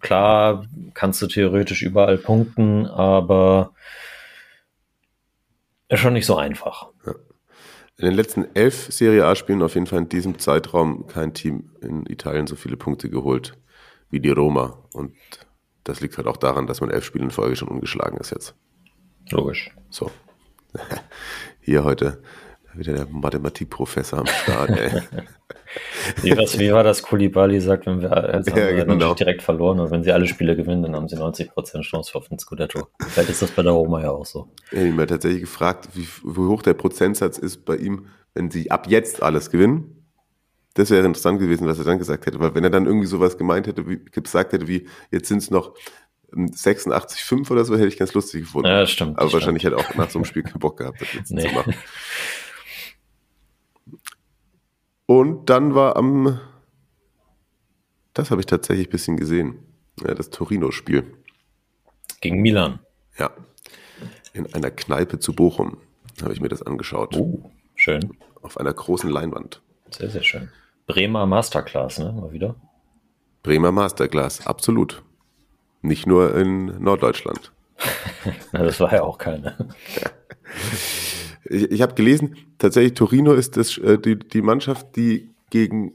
Klar, 0.00 0.66
kannst 0.94 1.22
du 1.22 1.26
theoretisch 1.26 1.82
überall 1.82 2.18
punkten, 2.18 2.86
aber 2.86 3.72
ist 5.88 6.00
schon 6.00 6.14
nicht 6.14 6.26
so 6.26 6.36
einfach. 6.36 6.88
Ja. 7.06 7.14
In 7.98 8.04
den 8.06 8.14
letzten 8.14 8.46
elf 8.54 8.92
Serie 8.92 9.24
A-Spielen 9.24 9.62
auf 9.62 9.74
jeden 9.74 9.86
Fall 9.86 10.00
in 10.00 10.08
diesem 10.08 10.38
Zeitraum 10.38 11.06
kein 11.06 11.32
Team 11.32 11.70
in 11.80 12.04
Italien 12.06 12.46
so 12.46 12.56
viele 12.56 12.76
Punkte 12.76 13.08
geholt 13.08 13.54
wie 14.10 14.20
die 14.20 14.30
Roma. 14.30 14.78
Und 14.92 15.14
das 15.84 16.00
liegt 16.00 16.16
halt 16.18 16.26
auch 16.26 16.36
daran, 16.36 16.66
dass 16.66 16.80
man 16.80 16.90
elf 16.90 17.04
Spiele 17.04 17.24
in 17.24 17.30
Folge 17.30 17.56
schon 17.56 17.68
ungeschlagen 17.68 18.18
ist 18.18 18.30
jetzt. 18.30 18.54
Logisch. 19.30 19.74
So. 19.88 20.10
Hier 21.66 21.82
heute 21.82 22.18
wieder 22.74 22.92
der 22.92 23.06
Mathematikprofessor 23.10 24.20
am 24.20 24.26
Start, 24.26 24.70
ey. 24.70 25.02
wie, 26.22 26.36
was, 26.36 26.56
wie 26.60 26.72
war 26.72 26.84
das 26.84 27.02
Kulibali 27.02 27.60
sagt, 27.60 27.86
wenn 27.86 28.02
wir 28.02 28.12
also 28.12 28.56
ja, 28.56 28.84
genau. 28.84 29.14
direkt 29.14 29.42
verloren 29.42 29.80
und 29.80 29.90
wenn 29.90 30.04
sie 30.04 30.12
alle 30.12 30.28
Spiele 30.28 30.54
gewinnen, 30.54 30.84
dann 30.84 30.94
haben 30.94 31.08
sie 31.08 31.16
90% 31.16 31.80
Chance 31.80 32.14
auf 32.14 32.28
den 32.28 32.38
Scudetto. 32.38 32.86
Vielleicht 33.08 33.30
ist 33.30 33.42
das 33.42 33.50
bei 33.50 33.64
der 33.64 33.72
Roma 33.72 34.00
ja 34.00 34.12
auch 34.12 34.24
so. 34.24 34.48
Ich 34.70 34.78
habe 34.78 34.92
mir 34.92 35.08
tatsächlich 35.08 35.40
gefragt, 35.40 35.88
wie, 35.94 36.06
wie 36.22 36.46
hoch 36.46 36.62
der 36.62 36.74
Prozentsatz 36.74 37.36
ist 37.36 37.64
bei 37.64 37.74
ihm, 37.74 38.06
wenn 38.34 38.48
sie 38.48 38.70
ab 38.70 38.86
jetzt 38.88 39.24
alles 39.24 39.50
gewinnen. 39.50 40.06
Das 40.74 40.90
wäre 40.90 41.04
interessant 41.04 41.40
gewesen, 41.40 41.66
was 41.66 41.80
er 41.80 41.84
dann 41.84 41.98
gesagt 41.98 42.26
hätte, 42.26 42.38
weil 42.38 42.54
wenn 42.54 42.62
er 42.62 42.70
dann 42.70 42.86
irgendwie 42.86 43.08
sowas 43.08 43.36
gemeint 43.36 43.66
hätte, 43.66 43.88
wie 43.88 44.04
gesagt 44.04 44.52
hätte, 44.52 44.68
wie 44.68 44.86
jetzt 45.10 45.26
sind 45.26 45.38
es 45.38 45.50
noch 45.50 45.74
86,5 46.32 47.32
ähm, 47.32 47.46
oder 47.50 47.64
so, 47.64 47.74
hätte 47.74 47.88
ich 47.88 47.96
ganz 47.96 48.14
lustig 48.14 48.42
gefunden. 48.42 48.68
Ja, 48.68 48.86
stimmt. 48.86 49.18
Aber 49.18 49.32
wahrscheinlich 49.32 49.64
hätte 49.64 49.76
auch 49.76 49.94
nach 49.94 50.10
so 50.10 50.18
einem 50.18 50.24
Spiel 50.24 50.42
keinen 50.42 50.60
Bock 50.60 50.78
gehabt, 50.78 51.00
das 51.00 51.12
jetzt 51.12 51.30
nee. 51.30 51.46
zu 51.46 51.54
machen. 51.54 51.74
Und 55.06 55.48
dann 55.48 55.74
war 55.74 55.96
am, 55.96 56.40
das 58.12 58.30
habe 58.30 58.40
ich 58.40 58.46
tatsächlich 58.46 58.88
ein 58.88 58.90
bisschen 58.90 59.16
gesehen, 59.16 59.58
ja, 60.00 60.14
das 60.14 60.30
Torino-Spiel. 60.30 61.04
Gegen 62.20 62.42
Milan. 62.42 62.80
Ja. 63.18 63.30
In 64.32 64.52
einer 64.52 64.70
Kneipe 64.70 65.18
zu 65.18 65.32
Bochum 65.32 65.78
habe 66.22 66.32
ich 66.32 66.40
mir 66.40 66.48
das 66.48 66.62
angeschaut. 66.62 67.16
Oh, 67.16 67.50
schön. 67.74 68.16
Auf 68.42 68.58
einer 68.58 68.72
großen 68.72 69.08
Leinwand. 69.08 69.62
Sehr, 69.90 70.10
sehr 70.10 70.22
schön. 70.22 70.50
Bremer 70.86 71.26
Masterclass, 71.26 71.98
ne? 71.98 72.12
Mal 72.12 72.32
wieder. 72.32 72.56
Bremer 73.42 73.72
Masterclass, 73.72 74.46
absolut. 74.46 75.02
Nicht 75.86 76.06
nur 76.06 76.34
in 76.34 76.82
Norddeutschland. 76.82 77.52
Na, 78.52 78.64
das 78.64 78.80
war 78.80 78.92
ja 78.92 79.02
auch 79.02 79.18
keine. 79.18 79.56
ich, 81.44 81.70
ich 81.70 81.82
habe 81.82 81.94
gelesen, 81.94 82.36
tatsächlich 82.58 82.94
Torino 82.94 83.32
ist 83.32 83.56
das, 83.56 83.78
äh, 83.78 83.98
die, 83.98 84.18
die 84.18 84.42
Mannschaft, 84.42 84.96
die 84.96 85.30
gegen 85.50 85.94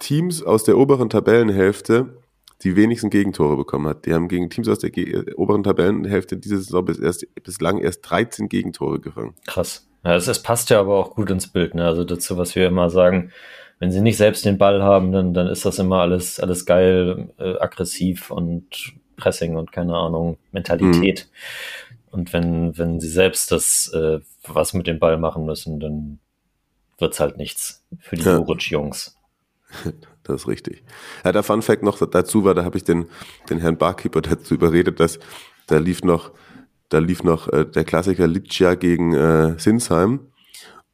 Teams 0.00 0.42
aus 0.42 0.64
der 0.64 0.76
oberen 0.76 1.08
Tabellenhälfte 1.08 2.18
die 2.64 2.74
wenigsten 2.74 3.10
Gegentore 3.10 3.56
bekommen 3.56 3.86
hat. 3.86 4.06
Die 4.06 4.12
haben 4.12 4.26
gegen 4.26 4.50
Teams 4.50 4.68
aus 4.68 4.80
der 4.80 4.96
äh, 4.96 5.32
oberen 5.34 5.62
Tabellenhälfte 5.62 6.36
diese 6.36 6.56
Saison 6.56 6.84
bis 6.84 6.98
erst, 6.98 7.24
bislang 7.44 7.78
erst 7.78 8.08
13 8.10 8.48
Gegentore 8.48 8.98
gefangen. 8.98 9.34
Krass. 9.46 9.86
Ja, 10.04 10.16
es, 10.16 10.26
es 10.26 10.42
passt 10.42 10.70
ja 10.70 10.80
aber 10.80 10.96
auch 10.96 11.14
gut 11.14 11.30
ins 11.30 11.46
Bild. 11.46 11.76
Ne? 11.76 11.84
Also 11.84 12.02
dazu, 12.02 12.36
was 12.36 12.56
wir 12.56 12.66
immer 12.66 12.90
sagen, 12.90 13.30
wenn 13.78 13.92
sie 13.92 14.00
nicht 14.00 14.16
selbst 14.16 14.44
den 14.44 14.58
Ball 14.58 14.82
haben, 14.82 15.12
dann, 15.12 15.34
dann 15.34 15.46
ist 15.46 15.64
das 15.64 15.78
immer 15.78 16.00
alles, 16.00 16.40
alles 16.40 16.66
geil, 16.66 17.30
äh, 17.38 17.56
aggressiv 17.58 18.30
und 18.30 18.94
Pressing 19.18 19.56
und 19.56 19.72
keine 19.72 19.94
Ahnung, 19.94 20.38
Mentalität. 20.52 21.28
Mhm. 21.28 21.98
Und 22.10 22.32
wenn, 22.32 22.78
wenn 22.78 23.00
sie 23.00 23.08
selbst 23.08 23.52
das 23.52 23.92
äh, 23.92 24.20
was 24.44 24.72
mit 24.72 24.86
dem 24.86 24.98
Ball 24.98 25.18
machen 25.18 25.44
müssen, 25.44 25.78
dann 25.78 26.18
wird's 26.98 27.20
halt 27.20 27.36
nichts 27.36 27.84
für 28.00 28.16
die 28.16 28.22
ja. 28.22 28.44
jungs 28.70 29.16
Das 30.24 30.42
ist 30.42 30.48
richtig. 30.48 30.84
Ja, 31.24 31.32
der 31.32 31.42
Fun 31.42 31.62
Fact 31.62 31.82
noch 31.82 31.98
dazu 31.98 32.44
war, 32.44 32.54
da 32.54 32.62
habe 32.62 32.76
ich 32.76 32.84
den, 32.84 33.06
den 33.48 33.60
Herrn 33.60 33.78
Barkeeper 33.78 34.20
dazu 34.20 34.54
überredet, 34.54 35.00
dass 35.00 35.18
da 35.66 35.78
lief 35.78 36.02
noch, 36.02 36.32
da 36.90 36.98
lief 36.98 37.22
noch 37.22 37.48
äh, 37.48 37.64
der 37.64 37.84
Klassiker 37.84 38.26
Lipcia 38.26 38.74
gegen 38.74 39.14
äh, 39.14 39.58
Sinsheim. 39.58 40.28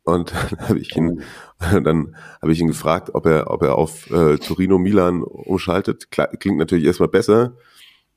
Und 0.05 0.33
dann 0.51 0.69
habe 0.69 0.79
ich 0.79 0.95
ihn, 0.97 1.23
dann 1.59 2.15
habe 2.41 2.53
ich 2.53 2.61
ihn 2.61 2.69
gefragt, 2.69 3.11
ob 3.15 3.27
er, 3.27 3.51
ob 3.51 3.63
er 3.63 3.77
auf 3.77 4.09
äh, 4.11 4.39
Torino 4.39 4.79
Milan 4.79 5.23
umschaltet. 5.23 6.11
Klingt 6.11 6.59
natürlich 6.59 6.85
erstmal 6.85 7.09
besser. 7.09 7.57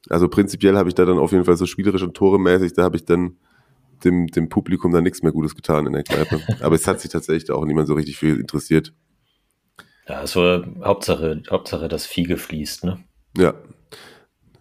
Also 0.09 0.27
prinzipiell 0.29 0.77
habe 0.77 0.89
ich 0.89 0.95
da 0.95 1.05
dann 1.05 1.17
auf 1.17 1.31
jeden 1.31 1.45
Fall 1.45 1.57
so 1.57 1.65
spielerisch 1.65 2.03
und 2.03 2.15
toremäßig, 2.15 2.73
da 2.73 2.83
habe 2.83 2.95
ich 2.95 3.05
dann 3.05 3.37
dem, 4.03 4.27
dem 4.27 4.49
Publikum 4.49 4.91
dann 4.91 5.03
nichts 5.03 5.23
mehr 5.23 5.31
Gutes 5.31 5.55
getan 5.55 5.87
in 5.87 5.93
der 5.93 6.03
Kneipe. 6.03 6.41
Aber 6.61 6.75
es 6.75 6.87
hat 6.87 6.99
sich 7.01 7.11
tatsächlich 7.11 7.51
auch 7.51 7.65
niemand 7.65 7.87
so 7.87 7.93
richtig 7.93 8.17
viel 8.17 8.39
interessiert. 8.39 8.93
Ja, 10.07 10.19
also 10.19 10.63
Hauptsache, 10.83 11.41
Hauptsache 11.49 11.87
das 11.87 12.05
Fiege 12.05 12.37
fließt, 12.37 12.85
ne? 12.85 13.03
Ja. 13.35 13.53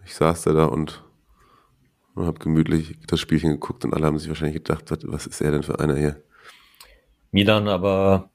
Ich 0.04 0.14
saß 0.14 0.42
da 0.42 0.52
da 0.52 0.66
und 0.66 1.04
habe 2.16 2.38
gemütlich 2.38 2.98
das 3.06 3.20
Spielchen 3.20 3.50
geguckt 3.50 3.84
und 3.84 3.92
alle 3.92 4.06
haben 4.06 4.18
sich 4.18 4.28
wahrscheinlich 4.28 4.62
gedacht, 4.62 4.84
was, 5.04 5.26
ist 5.26 5.40
er 5.40 5.50
denn 5.50 5.62
für 5.62 5.78
einer 5.80 5.96
hier? 5.96 6.22
Milan 7.30 7.68
aber 7.68 8.30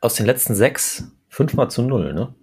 aus 0.00 0.14
den 0.14 0.26
letzten 0.26 0.54
sechs 0.54 1.10
fünfmal 1.28 1.70
zu 1.70 1.82
null, 1.82 2.12
ne? 2.12 2.34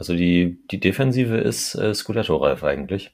Also 0.00 0.16
die, 0.16 0.58
die 0.70 0.80
Defensive 0.80 1.36
ist 1.36 1.74
äh, 1.74 1.92
Scudetto-reif 1.92 2.64
eigentlich. 2.64 3.12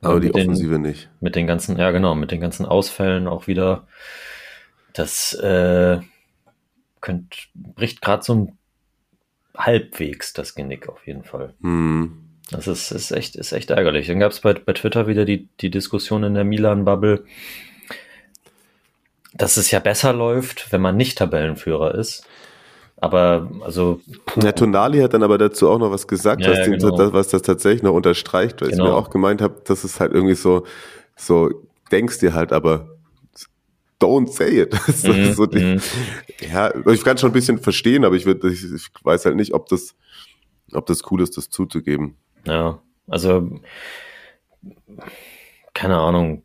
Aber 0.00 0.18
die 0.18 0.34
Offensive 0.34 0.72
den, 0.72 0.82
nicht. 0.82 1.08
Mit 1.20 1.36
den 1.36 1.46
ganzen, 1.46 1.78
ja 1.78 1.92
genau, 1.92 2.16
mit 2.16 2.32
den 2.32 2.40
ganzen 2.40 2.66
Ausfällen 2.66 3.28
auch 3.28 3.46
wieder. 3.46 3.86
Das 4.92 5.34
äh, 5.34 6.00
könnt, 7.00 7.48
bricht 7.54 8.02
gerade 8.02 8.24
so 8.24 8.34
ein 8.34 8.58
halbwegs 9.56 10.32
das 10.32 10.56
Genick 10.56 10.88
auf 10.88 11.06
jeden 11.06 11.22
Fall. 11.22 11.54
Hm. 11.62 12.18
Das 12.50 12.66
ist, 12.66 12.90
ist, 12.90 13.12
echt, 13.12 13.36
ist 13.36 13.52
echt 13.52 13.70
ärgerlich. 13.70 14.08
Dann 14.08 14.18
gab 14.18 14.32
es 14.32 14.40
bei, 14.40 14.54
bei 14.54 14.72
Twitter 14.72 15.06
wieder 15.06 15.24
die, 15.24 15.48
die 15.60 15.70
Diskussion 15.70 16.24
in 16.24 16.34
der 16.34 16.42
Milan-Bubble, 16.42 17.24
dass 19.32 19.56
es 19.56 19.70
ja 19.70 19.78
besser 19.78 20.12
läuft, 20.12 20.72
wenn 20.72 20.80
man 20.80 20.96
nicht 20.96 21.18
Tabellenführer 21.18 21.94
ist. 21.94 22.26
Aber 23.02 23.50
also. 23.62 24.00
Der 24.36 24.54
Tonali 24.54 25.00
hat 25.00 25.12
dann 25.12 25.24
aber 25.24 25.36
dazu 25.36 25.68
auch 25.68 25.78
noch 25.80 25.90
was 25.90 26.06
gesagt, 26.06 26.40
ja, 26.42 26.52
was, 26.52 26.58
ja, 26.58 26.66
genau. 26.66 26.96
das, 26.96 27.12
was, 27.12 27.28
das, 27.30 27.42
tatsächlich 27.42 27.82
noch 27.82 27.94
unterstreicht, 27.94 28.62
weil 28.62 28.70
genau. 28.70 28.84
ich 28.84 28.90
mir 28.90 28.96
auch 28.96 29.10
gemeint 29.10 29.42
habe, 29.42 29.60
dass 29.64 29.82
es 29.82 29.98
halt 29.98 30.12
irgendwie 30.12 30.36
so, 30.36 30.64
so 31.16 31.50
denkst 31.90 32.20
dir 32.20 32.32
halt, 32.32 32.52
aber 32.52 32.96
don't 34.00 34.28
say 34.28 34.60
it. 34.60 34.72
Mhm, 35.04 35.32
so 35.32 35.46
die, 35.46 35.64
mhm. 35.64 35.80
ja, 36.52 36.72
ich 36.92 37.02
kann 37.02 37.18
schon 37.18 37.30
ein 37.30 37.32
bisschen 37.32 37.58
verstehen, 37.58 38.04
aber 38.04 38.14
ich, 38.14 38.24
würd, 38.24 38.44
ich, 38.44 38.72
ich 38.72 38.86
weiß 39.02 39.24
halt 39.24 39.34
nicht, 39.34 39.52
ob 39.52 39.66
das, 39.66 39.96
ob 40.72 40.86
das 40.86 41.02
cool 41.10 41.22
ist, 41.22 41.36
das 41.36 41.50
zuzugeben. 41.50 42.14
Ja, 42.46 42.80
also 43.08 43.50
keine 45.74 45.98
Ahnung, 45.98 46.44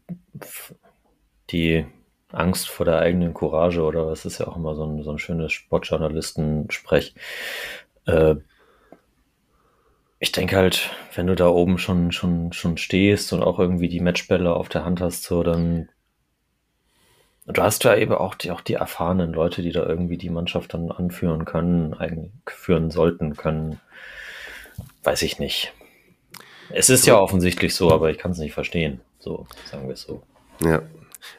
die 1.52 1.86
Angst 2.32 2.70
vor 2.70 2.86
der 2.86 3.00
eigenen 3.00 3.34
Courage 3.34 3.82
oder 3.82 4.08
was 4.08 4.26
ist 4.26 4.40
ja 4.40 4.48
auch 4.48 4.58
immer 4.58 4.76
so 4.76 4.86
ein, 4.86 5.04
so 5.04 5.12
ein 5.12 5.20
schönes 5.20 5.54
Sportjournalisten-Sprech. 5.54 7.16
Äh, 8.06 8.36
ich 10.20 10.32
denke 10.32 10.58
halt, 10.58 10.90
wenn 11.16 11.28
du 11.28 11.36
da 11.36 11.48
oben 11.48 11.78
schon, 11.78 12.12
schon, 12.12 12.52
schon 12.52 12.78
stehst 12.78 13.32
und 13.34 13.44
auch 13.44 13.60
irgendwie 13.60 13.88
die 13.88 14.00
Matchbälle 14.00 14.54
auf 14.54 14.68
der 14.68 14.84
Hand 14.84 15.00
hast, 15.00 15.24
so 15.24 15.44
dann 15.44 15.90
du 17.46 17.62
hast 17.62 17.84
ja 17.86 17.96
eben 17.96 18.14
auch 18.14 18.36
die, 18.36 18.52
auch 18.52 18.62
die 18.62 18.74
erfahrenen 18.74 19.32
Leute, 19.32 19.62
die 19.62 19.72
da 19.72 19.86
irgendwie 19.86 20.18
die 20.18 20.30
Mannschaft 20.30 20.74
dann 20.74 20.92
anführen 20.92 21.46
können, 21.46 21.94
eigentlich 21.94 22.32
führen 22.48 22.92
sollten 22.92 23.38
können. 23.38 23.80
Weiß 25.04 25.22
ich 25.22 25.40
nicht. 25.40 25.74
Es 26.70 26.90
ist 26.90 27.06
ja 27.06 27.18
offensichtlich 27.18 27.74
so, 27.74 27.92
aber 27.92 28.12
ich 28.12 28.18
kann 28.18 28.32
es 28.32 28.38
nicht 28.40 28.54
verstehen. 28.54 29.00
So, 29.20 29.48
sagen 29.72 29.88
wir 29.88 29.94
es 29.94 30.02
so. 30.02 30.22
Ja, 30.62 30.82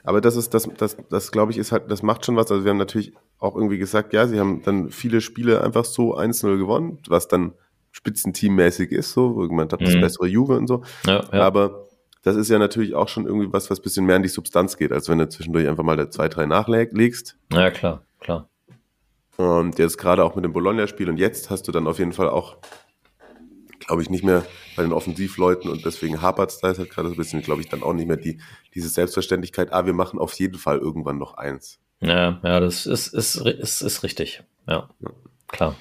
aber 0.04 0.20
das 0.20 0.36
ist, 0.36 0.54
das, 0.54 0.68
das, 0.76 0.96
das 1.08 1.32
glaube 1.32 1.52
ich, 1.52 1.58
ist 1.58 1.72
halt, 1.72 1.90
das 1.90 2.02
macht 2.02 2.24
schon 2.24 2.36
was. 2.36 2.50
Also 2.50 2.64
wir 2.64 2.70
haben 2.70 2.78
natürlich 2.78 3.12
auch 3.38 3.54
irgendwie 3.54 3.78
gesagt, 3.78 4.12
ja, 4.12 4.26
sie 4.26 4.40
haben 4.40 4.62
dann 4.62 4.90
viele 4.90 5.20
Spiele 5.20 5.62
einfach 5.62 5.84
so 5.84 6.16
1-0 6.16 6.58
gewonnen, 6.58 6.98
was 7.08 7.28
dann 7.28 7.52
spitzenteammäßig 7.92 8.92
ist, 8.92 9.12
so, 9.12 9.34
wo 9.34 9.42
ich 9.44 9.48
gemeint 9.48 9.72
habe, 9.72 9.84
das 9.84 9.94
mhm. 9.94 10.00
bessere 10.00 10.26
Juve 10.26 10.56
und 10.56 10.66
so. 10.66 10.82
Ja, 11.06 11.24
ja. 11.32 11.42
Aber 11.42 11.88
das 12.22 12.36
ist 12.36 12.50
ja 12.50 12.58
natürlich 12.58 12.94
auch 12.94 13.08
schon 13.08 13.26
irgendwie 13.26 13.52
was, 13.52 13.70
was 13.70 13.80
bisschen 13.80 14.06
mehr 14.06 14.16
in 14.16 14.22
die 14.22 14.28
Substanz 14.28 14.76
geht, 14.76 14.92
als 14.92 15.08
wenn 15.08 15.18
du 15.18 15.28
zwischendurch 15.28 15.68
einfach 15.68 15.84
mal 15.84 15.96
der 15.96 16.10
2-3 16.10 16.46
nachlegst. 16.46 17.36
Ja, 17.52 17.70
klar, 17.70 18.02
klar. 18.20 18.48
Und 19.36 19.78
jetzt 19.78 19.98
gerade 19.98 20.24
auch 20.24 20.34
mit 20.34 20.44
dem 20.44 20.52
Bologna-Spiel 20.52 21.08
und 21.08 21.16
jetzt 21.16 21.48
hast 21.48 21.68
du 21.68 21.72
dann 21.72 21.86
auf 21.86 21.98
jeden 22.00 22.12
Fall 22.12 22.28
auch 22.28 22.56
glaube 23.88 24.02
ich, 24.02 24.10
nicht 24.10 24.22
mehr 24.22 24.46
bei 24.76 24.82
den 24.82 24.92
Offensivleuten 24.92 25.70
und 25.70 25.84
deswegen 25.84 26.22
hapert 26.22 26.50
es 26.50 26.60
da 26.60 26.68
halt 26.68 26.90
gerade 26.90 27.08
so 27.08 27.14
ein 27.14 27.18
bisschen, 27.18 27.42
glaube 27.42 27.62
ich, 27.62 27.68
dann 27.68 27.82
auch 27.82 27.94
nicht 27.94 28.06
mehr 28.06 28.16
die, 28.16 28.40
diese 28.74 28.88
Selbstverständlichkeit, 28.88 29.72
ah, 29.72 29.86
wir 29.86 29.94
machen 29.94 30.20
auf 30.20 30.34
jeden 30.34 30.58
Fall 30.58 30.78
irgendwann 30.78 31.18
noch 31.18 31.34
eins. 31.34 31.80
Ja, 32.00 32.38
ja, 32.44 32.60
das 32.60 32.86
ist, 32.86 33.08
ist, 33.08 33.36
ist, 33.36 33.80
ist 33.80 34.02
richtig. 34.04 34.44
Ja, 34.68 34.88
ja. 35.00 35.10
klar. 35.48 35.74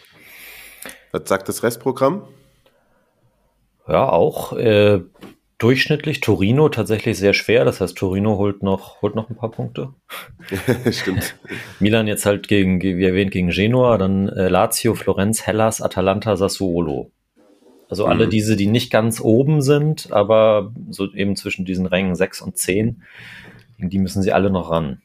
Was 1.11 1.29
sagt 1.29 1.47
das 1.47 1.61
Restprogramm? 1.61 2.27
Ja, 3.87 4.09
auch 4.09 4.53
äh, 4.53 5.01
durchschnittlich. 5.57 6.21
Torino 6.21 6.69
tatsächlich 6.69 7.17
sehr 7.17 7.33
schwer. 7.33 7.65
Das 7.65 7.81
heißt, 7.81 7.97
Torino 7.97 8.37
holt 8.37 8.63
noch, 8.63 9.01
holt 9.01 9.15
noch 9.15 9.29
ein 9.29 9.35
paar 9.35 9.51
Punkte. 9.51 9.93
Stimmt. 10.91 11.35
Milan 11.79 12.07
jetzt 12.07 12.25
halt 12.25 12.47
gegen, 12.47 12.81
wie 12.81 13.03
erwähnt, 13.03 13.31
gegen 13.31 13.49
Genua, 13.49 13.97
dann 13.97 14.29
äh, 14.29 14.47
Lazio, 14.47 14.95
Florenz, 14.95 15.45
Hellas, 15.45 15.81
Atalanta, 15.81 16.35
Sassuolo. 16.35 17.11
Also 17.89 18.05
alle 18.05 18.25
Mhm. 18.25 18.29
diese, 18.31 18.55
die 18.55 18.67
nicht 18.67 18.91
ganz 18.91 19.21
oben 19.21 19.61
sind, 19.61 20.11
aber 20.11 20.73
so 20.89 21.11
eben 21.13 21.35
zwischen 21.35 21.65
diesen 21.65 21.85
Rängen 21.85 22.15
6 22.15 22.41
und 22.41 22.57
10, 22.57 23.03
gegen 23.77 23.89
die 23.89 23.99
müssen 23.99 24.21
sie 24.21 24.33
alle 24.33 24.49
noch 24.49 24.69
ran. 24.71 25.01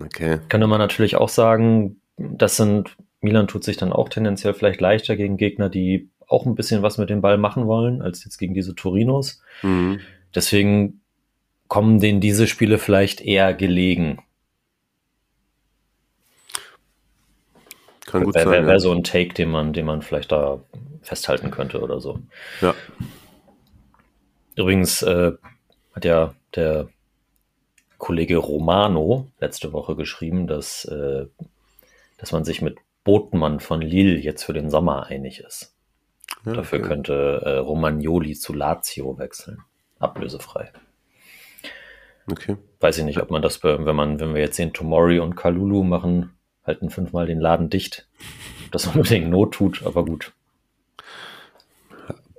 Okay. 0.00 0.38
Könnte 0.48 0.66
man 0.66 0.78
natürlich 0.78 1.16
auch 1.16 1.28
sagen, 1.28 2.00
das 2.16 2.56
sind, 2.56 2.96
Milan 3.20 3.46
tut 3.48 3.64
sich 3.64 3.76
dann 3.76 3.92
auch 3.92 4.08
tendenziell 4.08 4.54
vielleicht 4.54 4.80
leichter 4.80 5.16
gegen 5.16 5.36
Gegner, 5.36 5.68
die 5.68 6.08
auch 6.26 6.46
ein 6.46 6.54
bisschen 6.54 6.82
was 6.82 6.98
mit 6.98 7.10
dem 7.10 7.20
Ball 7.20 7.38
machen 7.38 7.66
wollen, 7.66 8.02
als 8.02 8.24
jetzt 8.24 8.38
gegen 8.38 8.54
diese 8.54 8.74
Torinos. 8.74 9.42
Mhm. 9.62 10.00
Deswegen 10.34 11.00
kommen 11.68 12.00
denen 12.00 12.20
diese 12.20 12.46
Spiele 12.46 12.78
vielleicht 12.78 13.20
eher 13.20 13.54
gelegen. 13.54 14.18
Kann 18.06 18.24
gut 18.24 18.34
Wäre 18.34 18.44
sein. 18.44 18.52
wär, 18.52 18.60
ja. 18.62 18.66
wär 18.66 18.80
so 18.80 18.92
ein 18.92 19.04
Take, 19.04 19.34
den 19.34 19.50
man, 19.50 19.72
den 19.72 19.84
man 19.86 20.02
vielleicht 20.02 20.32
da 20.32 20.60
festhalten 21.02 21.50
könnte 21.50 21.80
oder 21.80 22.00
so. 22.00 22.20
ja. 22.60 22.74
Übrigens 24.56 25.02
äh, 25.02 25.32
hat 25.94 26.04
ja 26.04 26.34
der 26.56 26.88
Kollege 27.98 28.38
Romano 28.38 29.28
letzte 29.38 29.72
Woche 29.72 29.96
geschrieben, 29.96 30.46
dass, 30.46 30.84
äh, 30.84 31.26
dass 32.16 32.32
man 32.32 32.44
sich 32.44 32.62
mit 32.62 32.78
Botmann 33.04 33.60
von 33.60 33.80
Lille 33.80 34.18
jetzt 34.18 34.44
für 34.44 34.52
den 34.52 34.70
Sommer 34.70 35.06
einig 35.06 35.40
ist. 35.40 35.74
ja 36.44 36.54
Dafür 36.54 36.80
okay. 36.80 36.88
könnte 36.88 37.42
äh, 37.44 37.56
Romagnoli 37.58 38.34
zu 38.34 38.52
Lazio 38.52 39.18
wechseln. 39.18 39.58
Ablösefrei. 39.98 40.72
okay. 42.30 42.56
Weiß 42.80 42.98
ich 42.98 43.04
nicht, 43.04 43.20
ob 43.20 43.30
man 43.30 43.42
das, 43.42 43.64
wenn 43.64 43.96
man, 43.96 44.20
wenn 44.20 44.34
wir 44.34 44.40
jetzt 44.40 44.56
sehen, 44.56 44.72
Tomori 44.72 45.18
und 45.18 45.36
Kalulu 45.36 45.82
machen, 45.82 46.36
halten 46.64 46.90
fünfmal 46.90 47.26
den 47.26 47.40
Laden 47.40 47.70
dicht. 47.70 48.08
Ob 48.66 48.72
das 48.72 48.86
unbedingt 48.94 49.30
Not 49.30 49.54
tut, 49.54 49.84
aber 49.84 50.04
gut. 50.04 50.32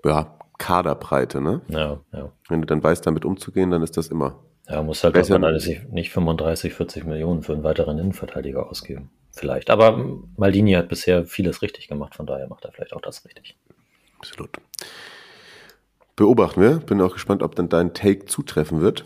Ja, 0.05 0.37
Kaderbreite, 0.57 1.41
ne? 1.41 1.61
Ja, 1.67 1.99
ja. 2.11 2.31
Wenn 2.49 2.61
du 2.61 2.67
dann 2.67 2.83
weißt, 2.83 3.05
damit 3.05 3.25
umzugehen, 3.25 3.71
dann 3.71 3.81
ist 3.81 3.97
das 3.97 4.07
immer. 4.09 4.39
Ja, 4.67 4.83
muss 4.83 5.03
halt 5.03 5.13
Besser- 5.15 5.39
man 5.39 5.53
nicht 5.55 6.11
35, 6.11 6.73
40 6.73 7.05
Millionen 7.05 7.41
für 7.41 7.53
einen 7.53 7.63
weiteren 7.63 7.97
Innenverteidiger 7.97 8.69
ausgeben. 8.69 9.09
Vielleicht. 9.31 9.69
Aber 9.69 10.03
Maldini 10.37 10.73
hat 10.73 10.89
bisher 10.89 11.25
vieles 11.25 11.61
richtig 11.61 11.87
gemacht, 11.87 12.15
von 12.15 12.25
daher 12.25 12.47
macht 12.47 12.65
er 12.65 12.71
vielleicht 12.71 12.93
auch 12.93 13.01
das 13.01 13.25
richtig. 13.25 13.57
Absolut. 14.19 14.49
Beobachten 16.15 16.61
wir. 16.61 16.77
Bin 16.79 17.01
auch 17.01 17.13
gespannt, 17.13 17.41
ob 17.41 17.55
dann 17.55 17.69
dein 17.69 17.93
Take 17.93 18.25
zutreffen 18.25 18.81
wird. 18.81 19.05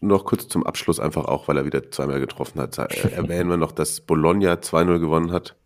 Noch 0.00 0.24
kurz 0.24 0.48
zum 0.48 0.66
Abschluss 0.66 0.98
einfach 0.98 1.26
auch, 1.26 1.46
weil 1.46 1.58
er 1.58 1.64
wieder 1.66 1.90
zweimal 1.90 2.20
getroffen 2.20 2.60
hat. 2.60 2.76
Äh, 2.78 2.88
Erwähnen 3.14 3.48
wir 3.50 3.56
noch, 3.56 3.72
dass 3.72 4.00
Bologna 4.00 4.54
2-0 4.54 4.98
gewonnen 4.98 5.30
hat. 5.30 5.56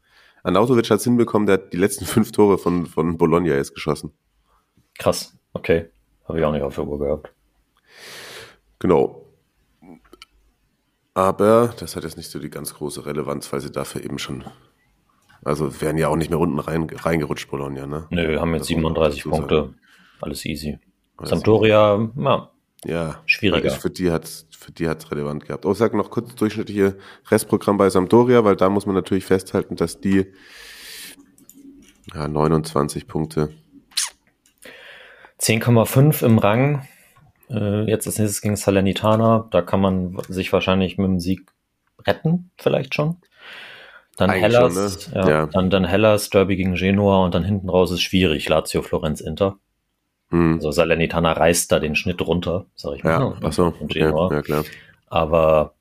Anautovic 0.44 0.90
hat 0.90 0.98
es 0.98 1.04
hinbekommen, 1.04 1.46
der 1.46 1.54
hat 1.54 1.72
die 1.72 1.78
letzten 1.78 2.04
fünf 2.04 2.30
Tore 2.30 2.58
von, 2.58 2.86
von 2.86 3.18
Bologna 3.18 3.54
jetzt 3.54 3.74
geschossen. 3.74 4.12
Krass. 4.98 5.36
Okay. 5.54 5.90
Habe 6.28 6.38
ich 6.38 6.44
auch 6.44 6.52
nicht 6.52 6.62
auf 6.62 6.74
der 6.74 6.86
Uhr 6.86 6.98
gehabt. 6.98 7.32
Genau. 8.78 9.26
Aber 11.14 11.74
das 11.78 11.96
hat 11.96 12.04
jetzt 12.04 12.16
nicht 12.16 12.30
so 12.30 12.38
die 12.38 12.50
ganz 12.50 12.74
große 12.74 13.06
Relevanz, 13.06 13.52
weil 13.52 13.60
sie 13.60 13.70
dafür 13.70 14.04
eben 14.04 14.18
schon. 14.18 14.44
Also 15.42 15.80
wären 15.80 15.96
ja 15.98 16.08
auch 16.08 16.16
nicht 16.16 16.30
mehr 16.30 16.38
unten 16.38 16.58
rein, 16.58 16.88
reingerutscht, 16.90 17.50
Bologna, 17.50 17.86
ne? 17.86 18.06
Nö, 18.10 18.28
wir 18.28 18.40
haben 18.40 18.54
jetzt 18.54 18.70
Das 18.70 18.76
muss 18.76 18.82
man 18.82 18.94
37 18.94 19.22
dazu 19.22 19.30
sagen. 19.30 19.48
Punkte. 19.48 19.74
Alles 20.20 20.44
easy. 20.44 20.78
Alles 21.16 21.30
Sampdoria, 21.30 22.10
ja, 22.16 22.50
Ja, 22.84 23.20
Schwieriger. 23.26 23.72
ich- 23.72 23.78
Für 23.78 23.90
die 23.90 24.10
hat's 24.10 24.46
für 24.58 24.72
die 24.72 24.88
hat's 24.88 25.10
relevant 25.10 25.44
gehabt. 25.46 25.66
Oh, 25.66 25.74
sag 25.74 25.92
noch 25.94 26.10
kurz 26.10 26.34
durchschnittliche 26.36 26.96
Restprogramm 27.30 27.76
bei 27.76 27.90
Sampdoria, 27.90 28.44
weil 28.44 28.56
da 28.56 28.70
muss 28.70 28.86
man 28.86 28.94
natürlich 28.94 29.26
festhalten, 29.26 29.76
dass 29.76 30.00
die 30.00 30.26
ja, 32.14 32.26
29 32.28 33.06
Punkte. 33.06 33.50
10,5 35.40 36.22
im 36.24 36.38
Rang. 36.38 36.86
Äh, 37.50 37.84
jetzt 37.90 38.06
als 38.06 38.18
nächstes 38.18 38.40
gegen 38.40 38.56
Salernitana. 38.56 39.48
Da 39.50 39.62
kann 39.62 39.80
man 39.80 40.18
sich 40.28 40.52
wahrscheinlich 40.52 40.96
mit 40.96 41.06
dem 41.06 41.20
Sieg 41.20 41.50
retten, 42.06 42.50
vielleicht 42.56 42.94
schon. 42.94 43.16
Dann 44.16 44.30
Eigentlich 44.30 44.42
Hellas, 44.54 45.04
schon, 45.04 45.12
ne? 45.12 45.18
ja, 45.20 45.28
Ja. 45.28 45.46
Dann, 45.46 45.70
dann 45.70 45.84
Hellas, 45.84 46.30
Derby 46.30 46.56
gegen 46.56 46.74
Genua 46.74 47.24
und 47.24 47.34
dann 47.34 47.44
hinten 47.44 47.68
raus 47.68 47.90
ist 47.90 48.02
schwierig. 48.02 48.48
Lazio, 48.48 48.80
Florenz, 48.82 49.20
Inter. 49.20 49.58
Hm. 50.30 50.54
Also 50.54 50.70
Salernitana 50.70 51.32
reißt 51.32 51.70
da 51.70 51.78
den 51.78 51.96
Schnitt 51.96 52.20
runter, 52.22 52.66
sag 52.74 52.96
ich 52.96 53.04
mal. 53.04 53.10
Ja, 53.10 53.36
ach 53.42 53.52
so. 53.52 53.74
Und 53.78 53.94
Ja, 53.94 54.42
klar. 54.42 54.64
Aber 55.06 55.74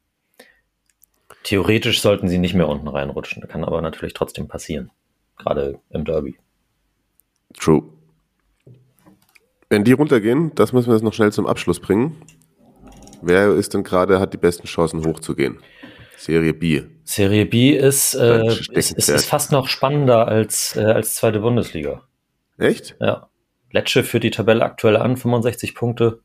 theoretisch 1.43 2.01
sollten 2.01 2.27
sie 2.27 2.38
nicht 2.38 2.53
mehr 2.53 2.67
unten 2.67 2.88
reinrutschen. 2.88 3.47
Kann 3.47 3.63
aber 3.63 3.82
natürlich 3.82 4.13
trotzdem 4.13 4.47
passieren. 4.47 4.91
Gerade 5.38 5.79
im 5.89 6.06
Derby. 6.06 6.36
True. 7.58 7.84
Wenn 9.69 9.84
die 9.84 9.93
runtergehen, 9.93 10.53
das 10.56 10.73
müssen 10.73 10.88
wir 10.88 10.93
jetzt 10.93 11.03
noch 11.03 11.13
schnell 11.13 11.32
zum 11.32 11.47
Abschluss 11.47 11.79
bringen. 11.79 12.21
Wer 13.21 13.53
ist 13.56 13.73
denn 13.73 13.84
gerade, 13.84 14.19
hat 14.19 14.34
die 14.34 14.38
besten 14.38 14.67
Chancen 14.67 15.06
hochzugehen? 15.06 15.60
Serie 16.17 16.53
B. 16.53 16.84
Serie 17.03 17.45
B 17.45 17.71
ist, 17.71 18.13
äh, 18.13 18.47
ist, 18.47 18.93
ist, 18.93 19.10
ist 19.10 19.25
fast 19.25 19.51
noch 19.51 19.67
spannender 19.67 20.27
als, 20.27 20.75
äh, 20.75 20.82
als 20.82 21.15
zweite 21.15 21.39
Bundesliga. 21.39 22.03
Echt? 22.58 22.95
Ja. 22.99 23.29
Lecce 23.74 24.04
führt 24.04 24.24
die 24.24 24.32
Tabelle 24.32 24.64
aktuell 24.64 24.96
an, 24.96 25.18
65 25.18 25.76
Punkte. 25.76 26.20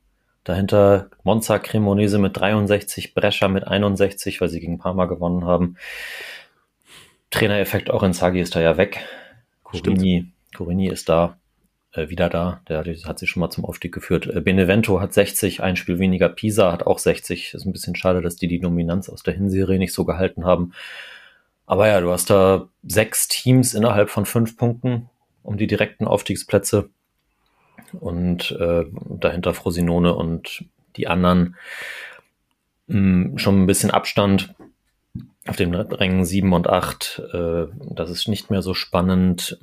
Dahinter 0.45 1.11
Monza 1.25 1.59
Cremonese 1.59 2.19
mit 2.19 2.37
63, 2.37 3.15
Brescia 3.15 3.49
mit 3.49 3.67
61, 3.67 4.41
weil 4.41 4.49
sie 4.49 4.61
gegen 4.61 4.79
Parma 4.79 5.07
gewonnen 5.07 5.45
haben. 5.45 5.77
Trainereffekt 7.31 7.91
auch 7.91 8.03
in 8.03 8.13
Sagi 8.13 8.41
ist 8.41 8.55
da 8.55 8.61
ja 8.61 8.77
weg. 8.77 9.05
Corini, 9.63 10.33
Corini 10.55 10.89
ist 10.89 11.09
da, 11.09 11.39
äh, 11.93 12.09
wieder 12.11 12.29
da. 12.29 12.61
Der 12.69 12.85
hat, 13.05 13.19
sich 13.19 13.31
schon 13.31 13.41
mal 13.41 13.51
zum 13.51 13.65
Aufstieg 13.65 13.93
geführt. 13.93 14.27
Äh, 14.27 14.41
Benevento 14.41 15.01
hat 15.01 15.13
60, 15.15 15.63
ein 15.63 15.77
Spiel 15.77 15.99
weniger. 15.99 16.29
Pisa 16.29 16.71
hat 16.73 16.87
auch 16.87 16.99
60. 16.99 17.55
Ist 17.55 17.65
ein 17.65 17.73
bisschen 17.73 17.97
schade, 17.97 18.23
dass 18.23 18.37
die 18.37 18.49
die 18.49 18.61
Dominanz 18.61 19.09
aus 19.09 19.23
der 19.23 19.35
Hinserie 19.35 19.79
nicht 19.79 19.93
so 19.93 20.05
gehalten 20.05 20.45
haben. 20.45 20.73
Aber 21.67 21.89
ja, 21.89 22.01
du 22.01 22.11
hast 22.11 22.31
da 22.31 22.69
sechs 22.87 23.29
Teams 23.29 23.75
innerhalb 23.75 24.11
von 24.11 24.27
fünf 24.27 24.57
Punkten 24.57 25.09
um 25.43 25.57
die 25.57 25.67
direkten 25.67 26.07
Aufstiegsplätze. 26.07 26.91
Und 27.93 28.53
äh, 28.53 28.85
dahinter 29.09 29.55
Frosinone 29.55 30.15
und 30.15 30.65
die 30.97 31.09
anderen 31.09 31.57
mh, 32.89 33.39
schon 33.39 33.63
ein 33.63 33.67
bisschen 33.67 33.91
Abstand 33.91 34.55
auf 35.47 35.57
den 35.57 35.75
Rängen 35.75 36.25
7 36.25 36.53
und 36.53 36.69
8. 36.69 37.23
Äh, 37.33 37.67
das 37.91 38.11
ist 38.11 38.29
nicht 38.29 38.51
mehr 38.51 38.63
so 38.63 38.75
spannend. 38.75 39.59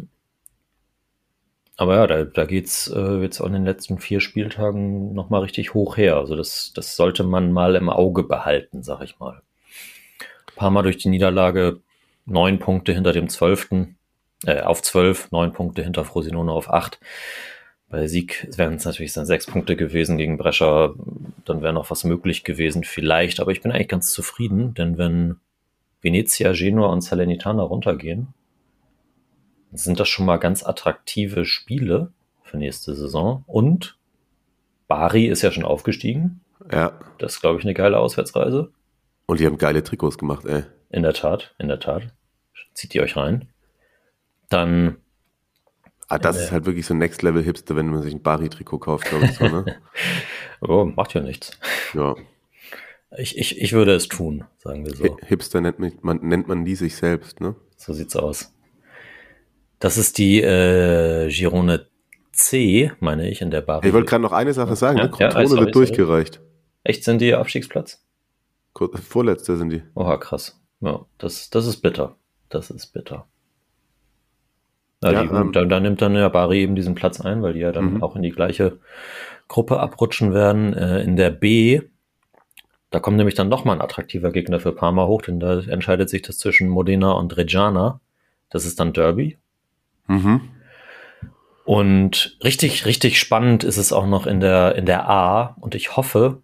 Aber 1.77 1.95
ja, 1.95 2.07
da, 2.07 2.23
da 2.23 2.45
geht's 2.45 2.87
äh, 2.87 3.17
jetzt 3.21 3.41
an 3.41 3.53
den 3.53 3.65
letzten 3.65 3.99
vier 3.99 4.21
Spieltagen 4.21 5.13
nochmal 5.13 5.41
richtig 5.41 5.73
hoch 5.73 5.97
her. 5.97 6.15
Also 6.15 6.35
das, 6.35 6.71
das 6.73 6.95
sollte 6.95 7.23
man 7.23 7.51
mal 7.51 7.75
im 7.75 7.89
Auge 7.89 8.23
behalten, 8.23 8.81
sag 8.81 9.01
ich 9.01 9.19
mal. 9.19 9.41
Ein 10.21 10.55
paar 10.55 10.71
Mal 10.71 10.83
durch 10.83 10.97
die 10.97 11.09
Niederlage 11.09 11.81
neun 12.25 12.59
Punkte 12.59 12.93
hinter 12.93 13.11
dem 13.11 13.29
Zwölften, 13.29 13.97
äh, 14.45 14.61
auf 14.61 14.81
zwölf, 14.81 15.31
neun 15.31 15.53
Punkte 15.53 15.83
hinter 15.83 16.05
Frosinone 16.05 16.51
auf 16.51 16.69
acht. 16.69 16.99
Bei 17.95 18.07
Sieg 18.07 18.45
wären 18.57 18.73
es 18.73 18.83
natürlich 18.83 19.13
dann 19.13 19.25
sechs 19.25 19.45
Punkte 19.45 19.77
gewesen 19.77 20.17
gegen 20.17 20.37
Brescia, 20.37 20.93
dann 21.45 21.61
wäre 21.61 21.71
noch 21.71 21.89
was 21.91 22.03
möglich 22.03 22.43
gewesen 22.43 22.83
vielleicht, 22.83 23.39
aber 23.39 23.53
ich 23.53 23.61
bin 23.61 23.71
eigentlich 23.71 23.87
ganz 23.87 24.11
zufrieden, 24.11 24.73
denn 24.73 24.97
wenn 24.97 25.37
Venezia, 26.01 26.51
Genua 26.51 26.87
und 26.87 26.99
Salernitana 26.99 27.63
runtergehen, 27.63 28.33
sind 29.71 29.97
das 29.97 30.09
schon 30.09 30.25
mal 30.25 30.35
ganz 30.39 30.65
attraktive 30.65 31.45
Spiele 31.45 32.11
für 32.43 32.57
nächste 32.57 32.95
Saison 32.95 33.45
und 33.47 33.97
Bari 34.89 35.27
ist 35.27 35.41
ja 35.41 35.51
schon 35.51 35.63
aufgestiegen. 35.63 36.41
Ja. 36.69 36.99
Das 37.17 37.35
ist, 37.35 37.39
glaube 37.39 37.59
ich, 37.59 37.63
eine 37.63 37.73
geile 37.73 37.99
Auswärtsreise. 37.99 38.73
Und 39.25 39.39
die 39.39 39.45
haben 39.45 39.57
geile 39.57 39.83
Trikots 39.83 40.17
gemacht, 40.17 40.43
ey. 40.43 40.63
In 40.89 41.03
der 41.03 41.13
Tat, 41.13 41.55
in 41.59 41.69
der 41.69 41.79
Tat. 41.79 42.13
Zieht 42.73 42.93
die 42.93 42.99
euch 42.99 43.15
rein. 43.15 43.47
Dann 44.49 44.97
Ah, 46.15 46.19
das 46.19 46.37
ist 46.41 46.51
halt 46.51 46.65
wirklich 46.65 46.85
so 46.85 46.93
Next 46.93 47.21
Level 47.21 47.43
Hipster, 47.43 47.75
wenn 47.75 47.87
man 47.87 48.01
sich 48.01 48.13
ein 48.13 48.21
Bari-Trikot 48.21 48.79
kauft, 48.79 49.05
glaube 49.05 49.25
ich 49.25 49.33
so, 49.33 49.45
ne? 49.47 49.65
Oh, 50.61 50.85
macht 50.85 51.13
ja 51.13 51.21
nichts. 51.21 51.59
Ja. 51.93 52.15
Ich, 53.17 53.37
ich, 53.37 53.61
ich 53.61 53.73
würde 53.73 53.93
es 53.93 54.07
tun, 54.07 54.45
sagen 54.57 54.85
wir 54.85 54.95
so. 54.95 55.03
Hi- 55.03 55.25
Hipster 55.27 55.61
nennt 55.61 55.79
man, 55.79 55.93
man, 56.01 56.19
nennt 56.21 56.47
man 56.47 56.65
die 56.65 56.75
sich 56.75 56.95
selbst, 56.95 57.39
ne? 57.39 57.55
So 57.77 57.93
sieht's 57.93 58.15
aus. 58.15 58.51
Das 59.79 59.97
ist 59.97 60.17
die 60.17 60.41
äh, 60.41 61.29
Girone 61.29 61.87
C, 62.31 62.91
meine 62.99 63.29
ich, 63.29 63.41
in 63.41 63.51
der 63.51 63.61
Bar. 63.61 63.83
Ich 63.83 63.93
wollte 63.93 64.09
gerade 64.09 64.23
noch 64.23 64.31
eine 64.31 64.53
Sache 64.53 64.75
sagen, 64.75 64.97
Ja, 64.97 65.03
ne? 65.05 65.11
ja, 65.19 65.27
Crotone 65.29 65.47
sorry, 65.47 65.61
wird 65.65 65.73
sorry. 65.73 65.85
durchgereicht. 65.87 66.41
Echt, 66.83 67.03
sind 67.03 67.19
die 67.21 67.33
Abstiegsplatz? 67.33 68.03
Kur- 68.73 68.97
Vorletzte 68.97 69.55
sind 69.57 69.69
die. 69.69 69.83
Oha, 69.93 70.17
krass. 70.17 70.59
Ja, 70.81 71.05
das, 71.17 71.49
das 71.49 71.67
ist 71.67 71.77
bitter. 71.81 72.17
Das 72.49 72.69
ist 72.69 72.87
bitter. 72.87 73.27
Ja, 75.03 75.11
Ja, 75.11 75.23
die, 75.23 75.29
ähm, 75.29 75.51
da, 75.51 75.65
da 75.65 75.79
nimmt 75.79 76.01
dann 76.01 76.15
ja 76.15 76.29
Bari 76.29 76.61
eben 76.61 76.75
diesen 76.75 76.95
Platz 76.95 77.21
ein, 77.21 77.41
weil 77.43 77.53
die 77.53 77.59
ja 77.59 77.71
dann 77.71 77.95
Mhm. 77.95 78.03
auch 78.03 78.15
in 78.15 78.21
die 78.21 78.31
gleiche 78.31 78.79
Gruppe 79.47 79.79
abrutschen 79.79 80.33
werden. 80.33 80.73
Äh, 80.73 81.01
in 81.01 81.15
der 81.15 81.29
B, 81.29 81.81
da 82.91 82.99
kommt 82.99 83.17
nämlich 83.17 83.35
dann 83.35 83.49
nochmal 83.49 83.75
ein 83.75 83.81
attraktiver 83.81 84.31
Gegner 84.31 84.59
für 84.59 84.71
Parma 84.71 85.05
hoch, 85.05 85.21
denn 85.21 85.39
da 85.39 85.59
entscheidet 85.59 86.09
sich 86.09 86.21
das 86.21 86.37
zwischen 86.39 86.69
Modena 86.69 87.11
und 87.11 87.35
Reggiana. 87.37 87.99
Das 88.49 88.65
ist 88.65 88.79
dann 88.79 88.93
Derby. 88.93 89.37
Mhm. 90.07 90.41
Und 91.65 92.37
richtig, 92.43 92.85
richtig 92.85 93.19
spannend 93.19 93.63
ist 93.63 93.77
es 93.77 93.91
auch 93.91 94.05
noch 94.05 94.27
in 94.27 94.39
der, 94.39 94.75
in 94.75 94.85
der 94.85 95.09
A. 95.09 95.55
Und 95.59 95.73
ich 95.75 95.97
hoffe, 95.97 96.41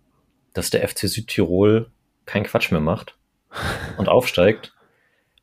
dass 0.53 0.71
der 0.71 0.87
FC 0.87 1.07
Südtirol 1.07 1.87
keinen 2.25 2.43
Quatsch 2.43 2.71
mehr 2.71 2.81
macht 2.81 3.15
und 3.97 4.09
aufsteigt. 4.09 4.73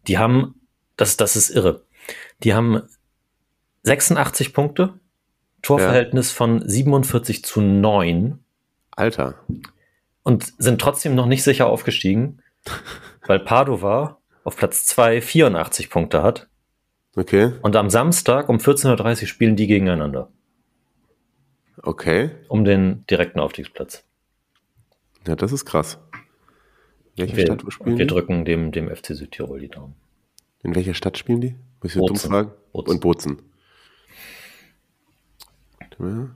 Die 0.09 0.19
haben, 0.19 0.55
das, 0.97 1.17
das 1.17 1.37
ist 1.37 1.51
irre. 1.51 1.83
Die 2.43 2.55
haben 2.55 2.83
86 3.89 4.53
Punkte, 4.55 4.95
Torverhältnis 5.63 6.31
von 6.31 6.67
47 6.67 7.45
zu 7.45 7.61
9 7.61 8.39
Alter. 8.93 9.35
und 10.23 10.53
sind 10.59 10.81
trotzdem 10.81 11.15
noch 11.15 11.27
nicht 11.27 11.43
sicher 11.43 11.67
aufgestiegen, 11.67 12.43
weil 13.27 13.41
Padova 13.41 14.19
auf 14.45 14.57
Platz 14.57 14.85
2 14.87 15.21
84 15.21 15.91
Punkte 15.91 16.23
hat. 16.23 16.49
Okay. 17.17 17.53
Und 17.63 17.75
am 17.77 17.91
Samstag 17.91 18.49
um 18.49 18.59
14.30 18.59 19.23
Uhr 19.23 19.27
spielen 19.29 19.57
die 19.57 19.67
gegeneinander 19.67 20.31
Okay. 21.83 22.31
um 22.49 22.65
den 22.65 23.05
direkten 23.07 23.41
Aufstiegsplatz. 23.41 24.05
Ja, 25.27 25.37
das 25.37 25.53
ist 25.53 25.65
krass. 25.65 25.99
Welche 27.17 27.37
Wir, 27.37 27.47
Stadt 27.47 27.65
spielen 27.73 27.99
wir 27.99 28.07
die? 28.07 28.13
drücken 28.13 28.45
dem, 28.45 28.71
dem 28.73 28.89
FC 28.95 29.07
Südtirol 29.15 29.61
die 29.61 29.69
Daumen. 29.69 29.95
In 30.63 30.75
welcher 30.75 30.95
Stadt 30.95 31.19
spielen 31.19 31.41
die? 31.41 31.55
Muss 31.83 31.95
ich 31.97 32.01
dumm 32.05 32.17
fragen? 32.17 32.51
Bozen. 32.73 32.91
Und 32.93 33.01
Bozen. 33.01 33.43
Ja. 35.99 36.29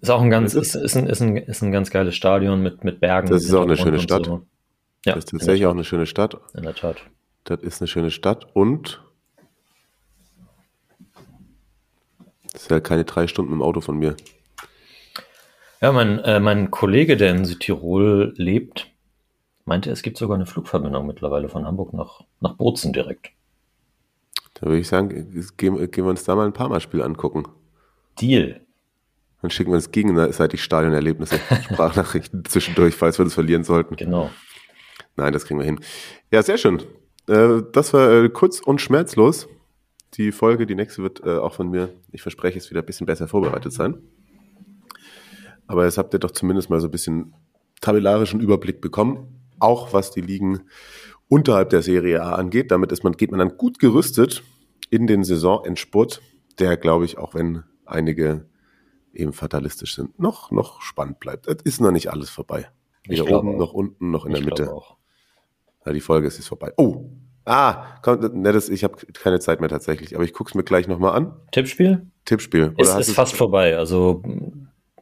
Ist 0.00 0.10
auch 0.10 0.22
ein 0.22 0.30
ganz, 0.30 0.54
Ist 0.54 0.74
ist, 0.76 0.96
ein, 0.96 1.06
ist, 1.06 1.20
ein, 1.20 1.36
ist 1.36 1.62
ein 1.62 1.72
ganz 1.72 1.90
geiles 1.90 2.14
Stadion 2.14 2.62
mit, 2.62 2.84
mit 2.84 3.00
Bergen. 3.00 3.28
Das 3.28 3.44
ist 3.44 3.52
auch 3.54 3.62
eine 3.62 3.76
schöne 3.76 3.98
Stadt. 3.98 4.26
So. 4.26 4.46
Ja, 5.04 5.14
Das 5.14 5.24
ist 5.24 5.30
tatsächlich 5.30 5.66
auch 5.66 5.72
eine 5.72 5.84
schöne 5.84 6.06
Stadt. 6.06 6.40
in 6.54 6.62
der 6.62 6.74
Tat. 6.74 6.98
Das 7.44 7.60
ist 7.62 7.80
eine 7.80 7.88
schöne 7.88 8.10
Stadt 8.10 8.46
und 8.54 9.02
das 12.52 12.62
ist 12.62 12.70
ja 12.70 12.80
keine 12.80 13.04
drei 13.04 13.26
Stunden 13.26 13.52
im 13.52 13.62
Auto 13.62 13.80
von 13.80 13.98
mir. 13.98 14.16
Ja, 15.80 15.92
mein, 15.92 16.18
äh, 16.20 16.40
mein 16.40 16.70
Kollege, 16.70 17.16
der 17.16 17.30
in 17.30 17.44
Südtirol 17.44 18.34
lebt, 18.36 18.88
meinte, 19.64 19.90
es 19.90 20.02
gibt 20.02 20.16
sogar 20.18 20.36
eine 20.36 20.46
Flugverbindung 20.46 21.06
mittlerweile 21.06 21.48
von 21.48 21.64
Hamburg 21.64 21.92
nach, 21.94 22.20
nach 22.40 22.54
Bozen 22.54 22.92
direkt. 22.92 23.30
Da 24.54 24.66
würde 24.66 24.78
ich 24.78 24.88
sagen, 24.88 25.08
gehen, 25.56 25.90
gehen 25.90 26.04
wir 26.04 26.10
uns 26.10 26.24
da 26.24 26.34
mal 26.34 26.46
ein 26.46 26.52
paar 26.52 26.68
Mal 26.68 26.80
Spiel 26.80 27.02
angucken. 27.02 27.44
Deal. 28.20 28.60
Dann 29.40 29.50
schicken 29.50 29.70
wir 29.70 29.76
uns 29.76 29.92
gegenseitig 29.92 30.62
Stadionerlebnisse, 30.62 31.38
Sprachnachrichten 31.64 32.44
zwischendurch, 32.44 32.94
falls 32.94 33.18
wir 33.18 33.24
das 33.24 33.34
verlieren 33.34 33.64
sollten. 33.64 33.96
Genau. 33.96 34.30
Nein, 35.16 35.32
das 35.32 35.44
kriegen 35.44 35.60
wir 35.60 35.66
hin. 35.66 35.80
Ja, 36.32 36.42
sehr 36.42 36.58
schön. 36.58 36.82
Äh, 37.28 37.62
das 37.72 37.92
war 37.92 38.10
äh, 38.10 38.28
kurz 38.28 38.60
und 38.60 38.80
schmerzlos. 38.80 39.48
Die 40.14 40.32
Folge, 40.32 40.66
die 40.66 40.74
nächste 40.74 41.02
wird 41.02 41.22
äh, 41.24 41.36
auch 41.36 41.54
von 41.54 41.70
mir, 41.70 41.90
ich 42.10 42.22
verspreche 42.22 42.58
es, 42.58 42.70
wieder 42.70 42.80
ein 42.80 42.86
bisschen 42.86 43.06
besser 43.06 43.28
vorbereitet 43.28 43.72
sein. 43.72 43.98
Aber 45.66 45.84
jetzt 45.84 45.98
habt 45.98 46.14
ihr 46.14 46.18
doch 46.18 46.30
zumindest 46.30 46.70
mal 46.70 46.80
so 46.80 46.88
ein 46.88 46.90
bisschen 46.90 47.34
tabellarischen 47.80 48.40
Überblick 48.40 48.80
bekommen, 48.80 49.42
auch 49.58 49.92
was 49.92 50.10
die 50.10 50.22
Ligen 50.22 50.62
unterhalb 51.28 51.70
der 51.70 51.82
Serie 51.82 52.22
A 52.22 52.32
angeht. 52.32 52.70
Damit 52.70 52.90
ist 52.90 53.04
man, 53.04 53.12
geht 53.12 53.30
man 53.30 53.38
dann 53.38 53.56
gut 53.56 53.78
gerüstet 53.78 54.42
in 54.90 55.06
den 55.06 55.24
Saisonendspurt, 55.24 56.22
der, 56.58 56.76
glaube 56.76 57.04
ich, 57.04 57.18
auch 57.18 57.34
wenn 57.34 57.64
einige 57.84 58.46
eben 59.12 59.32
fatalistisch 59.32 59.94
sind, 59.94 60.18
noch, 60.18 60.50
noch 60.50 60.80
spannend 60.82 61.20
bleibt. 61.20 61.46
Es 61.46 61.62
ist 61.62 61.80
noch 61.80 61.90
nicht 61.92 62.10
alles 62.10 62.30
vorbei. 62.30 62.68
Weder 63.06 63.24
oben 63.30 63.54
auch. 63.54 63.58
noch 63.58 63.72
unten 63.72 64.10
noch 64.10 64.24
in 64.26 64.32
der 64.32 64.40
Ich 64.40 64.46
Mitte. 64.46 64.64
glaube 64.64 64.76
auch. 64.76 64.96
Ja, 65.86 65.92
die 65.92 66.00
Folge 66.00 66.26
ist 66.26 66.36
jetzt 66.36 66.48
vorbei. 66.48 66.72
Oh, 66.76 67.06
ah, 67.46 67.96
komm, 68.02 68.20
ne, 68.42 68.52
das, 68.52 68.68
ich 68.68 68.84
habe 68.84 68.96
keine 69.14 69.40
Zeit 69.40 69.60
mehr 69.60 69.70
tatsächlich, 69.70 70.14
aber 70.14 70.24
ich 70.24 70.32
guck's 70.34 70.54
mir 70.54 70.64
gleich 70.64 70.86
nochmal 70.88 71.14
an. 71.16 71.32
Tippspiel? 71.52 72.06
Tippspiel. 72.26 72.74
Ist, 72.76 72.90
hast 72.92 73.00
ist 73.00 73.08
du's- 73.08 73.16
fast 73.16 73.34
vorbei. 73.36 73.76
Also, 73.78 74.22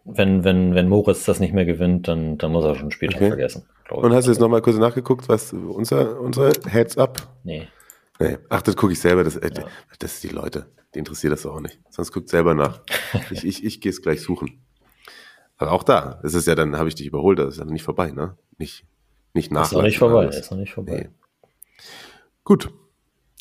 wenn, 0.04 0.44
wenn, 0.44 0.74
wenn 0.74 0.88
Moritz 0.88 1.24
das 1.24 1.40
nicht 1.40 1.52
mehr 1.52 1.64
gewinnt, 1.64 2.06
dann, 2.06 2.38
dann 2.38 2.52
muss 2.52 2.64
er 2.64 2.76
schon 2.76 2.92
Spieltag 2.92 3.16
Okay. 3.20 3.28
vergessen. 3.30 3.64
Und 3.90 4.12
hast 4.12 4.26
du 4.26 4.30
jetzt 4.30 4.40
nochmal 4.40 4.62
kurz 4.62 4.76
nachgeguckt, 4.76 5.28
was 5.28 5.52
unser, 5.52 6.20
unser 6.20 6.52
Heads 6.68 6.96
up? 6.98 7.28
Nee. 7.42 7.66
Nee. 8.20 8.38
Ach, 8.48 8.62
das 8.62 8.76
gucke 8.76 8.92
ich 8.92 9.00
selber. 9.00 9.24
Das, 9.24 9.36
äh, 9.36 9.50
das 9.98 10.14
ist 10.14 10.22
die 10.24 10.28
Leute. 10.28 10.66
Die 10.96 11.00
interessiert 11.00 11.34
das 11.34 11.44
auch 11.44 11.60
nicht. 11.60 11.78
Sonst 11.90 12.10
guckt 12.10 12.30
selber 12.30 12.54
nach. 12.54 12.80
ich 13.30 13.44
ich, 13.44 13.62
ich 13.62 13.82
gehe 13.82 13.90
es 13.90 14.00
gleich 14.00 14.22
suchen. 14.22 14.62
Aber 15.58 15.72
auch 15.72 15.82
da, 15.82 16.20
das 16.22 16.32
ist 16.32 16.46
ja 16.46 16.54
dann, 16.54 16.78
habe 16.78 16.88
ich 16.88 16.94
dich 16.94 17.06
überholt, 17.06 17.38
das 17.38 17.48
ist 17.48 17.58
ja 17.58 17.66
noch 17.66 17.72
nicht 17.74 17.82
vorbei, 17.82 18.12
ne? 18.12 18.38
Nicht, 18.56 18.86
nicht 19.34 19.52
nach. 19.52 19.64
Ist 19.64 19.72
noch 19.72 19.82
nicht 19.82 19.98
vorbei. 19.98 20.24
Ist 20.24 20.50
noch 20.50 20.56
nicht 20.56 20.72
vorbei. 20.72 21.10
Gut, 22.44 22.72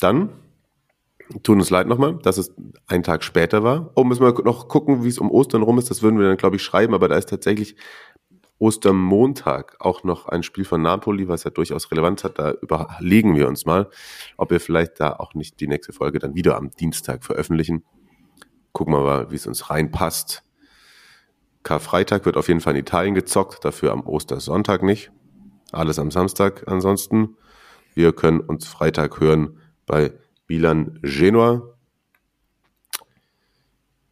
dann 0.00 0.32
tun 1.44 1.58
uns 1.58 1.70
leid 1.70 1.86
nochmal, 1.86 2.18
dass 2.18 2.36
es 2.36 2.54
ein 2.88 3.02
Tag 3.02 3.24
später 3.24 3.64
war. 3.64 3.90
Oh, 3.94 4.04
müssen 4.04 4.22
wir 4.22 4.34
noch 4.44 4.68
gucken, 4.68 5.02
wie 5.02 5.08
es 5.08 5.18
um 5.18 5.30
Ostern 5.30 5.62
rum 5.62 5.78
ist. 5.78 5.90
Das 5.90 6.02
würden 6.02 6.18
wir 6.18 6.28
dann, 6.28 6.36
glaube 6.36 6.56
ich, 6.56 6.62
schreiben, 6.62 6.92
aber 6.92 7.08
da 7.08 7.16
ist 7.16 7.30
tatsächlich 7.30 7.76
Ostermontag 8.58 9.76
auch 9.80 10.02
noch 10.02 10.26
ein 10.28 10.42
Spiel 10.42 10.64
von 10.64 10.80
Napoli, 10.80 11.28
was 11.28 11.44
ja 11.44 11.50
durchaus 11.50 11.90
Relevanz 11.90 12.24
hat. 12.24 12.38
Da 12.38 12.52
überlegen 12.52 13.36
wir 13.36 13.48
uns 13.48 13.66
mal, 13.66 13.90
ob 14.36 14.50
wir 14.50 14.60
vielleicht 14.60 14.98
da 15.00 15.12
auch 15.12 15.34
nicht 15.34 15.60
die 15.60 15.68
nächste 15.68 15.92
Folge 15.92 16.18
dann 16.18 16.34
wieder 16.34 16.56
am 16.56 16.70
Dienstag 16.70 17.24
veröffentlichen. 17.24 17.84
Gucken 18.72 18.94
wir 18.94 19.02
mal, 19.02 19.30
wie 19.30 19.36
es 19.36 19.46
uns 19.46 19.70
reinpasst. 19.70 20.42
Karfreitag 21.62 22.24
wird 22.24 22.36
auf 22.36 22.48
jeden 22.48 22.60
Fall 22.60 22.74
in 22.74 22.80
Italien 22.80 23.14
gezockt, 23.14 23.64
dafür 23.64 23.92
am 23.92 24.06
Ostersonntag 24.06 24.82
nicht. 24.82 25.10
Alles 25.72 25.98
am 25.98 26.10
Samstag 26.10 26.68
ansonsten. 26.68 27.36
Wir 27.94 28.12
können 28.12 28.40
uns 28.40 28.66
Freitag 28.66 29.20
hören 29.20 29.58
bei 29.84 30.12
Milan 30.48 31.00
Genua. 31.02 31.74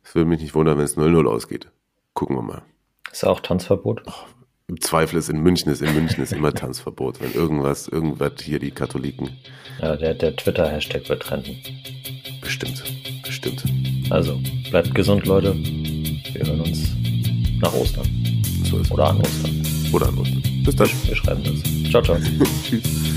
Es 0.03 0.15
würde 0.15 0.29
mich 0.29 0.41
nicht 0.41 0.55
wundern, 0.55 0.79
wenn 0.79 0.85
es 0.85 0.97
0-0 0.97 1.27
ausgeht. 1.29 1.71
Gucken 2.13 2.37
wir 2.37 2.43
mal. 2.43 2.63
Ist 3.13 3.25
auch 3.25 3.39
Tanzverbot? 3.39 4.03
Im 4.67 4.81
Zweifel 4.81 5.19
ist 5.19 5.29
in 5.29 5.41
München, 5.43 5.71
ist 5.71 5.83
in 5.83 5.93
München 5.95 6.23
ist 6.23 6.33
immer 6.33 6.53
Tanzverbot. 6.53 7.21
Wenn 7.21 7.33
irgendwas, 7.35 7.87
irgendwas 7.87 8.33
hier 8.43 8.59
die 8.59 8.71
Katholiken 8.71 9.29
Ja, 9.81 9.95
der, 9.95 10.15
der 10.15 10.35
Twitter-Hashtag 10.37 11.07
wird 11.09 11.23
trenden. 11.23 11.57
bestimmt, 12.41 12.83
bestimmt. 13.23 13.63
Also, 14.09 14.41
bleibt 14.71 14.95
gesund, 14.95 15.27
Leute. 15.27 15.55
Wir 15.55 16.47
hören 16.47 16.63
uns 16.63 16.89
nach 17.61 17.75
Ostern. 17.75 18.07
So 18.65 18.79
ist 18.79 18.91
Oder 18.91 19.11
an 19.11 19.21
Ostern. 19.21 19.63
Oder 19.93 20.09
an 20.09 20.19
Ostern. 20.19 20.43
Bis 20.65 20.77
dann. 20.77 20.89
Wir 21.05 21.17
schreiben 21.17 21.45
das. 21.45 21.91
Ciao, 21.91 22.03
ciao. 22.03 22.17
Tschüss. 22.65 23.14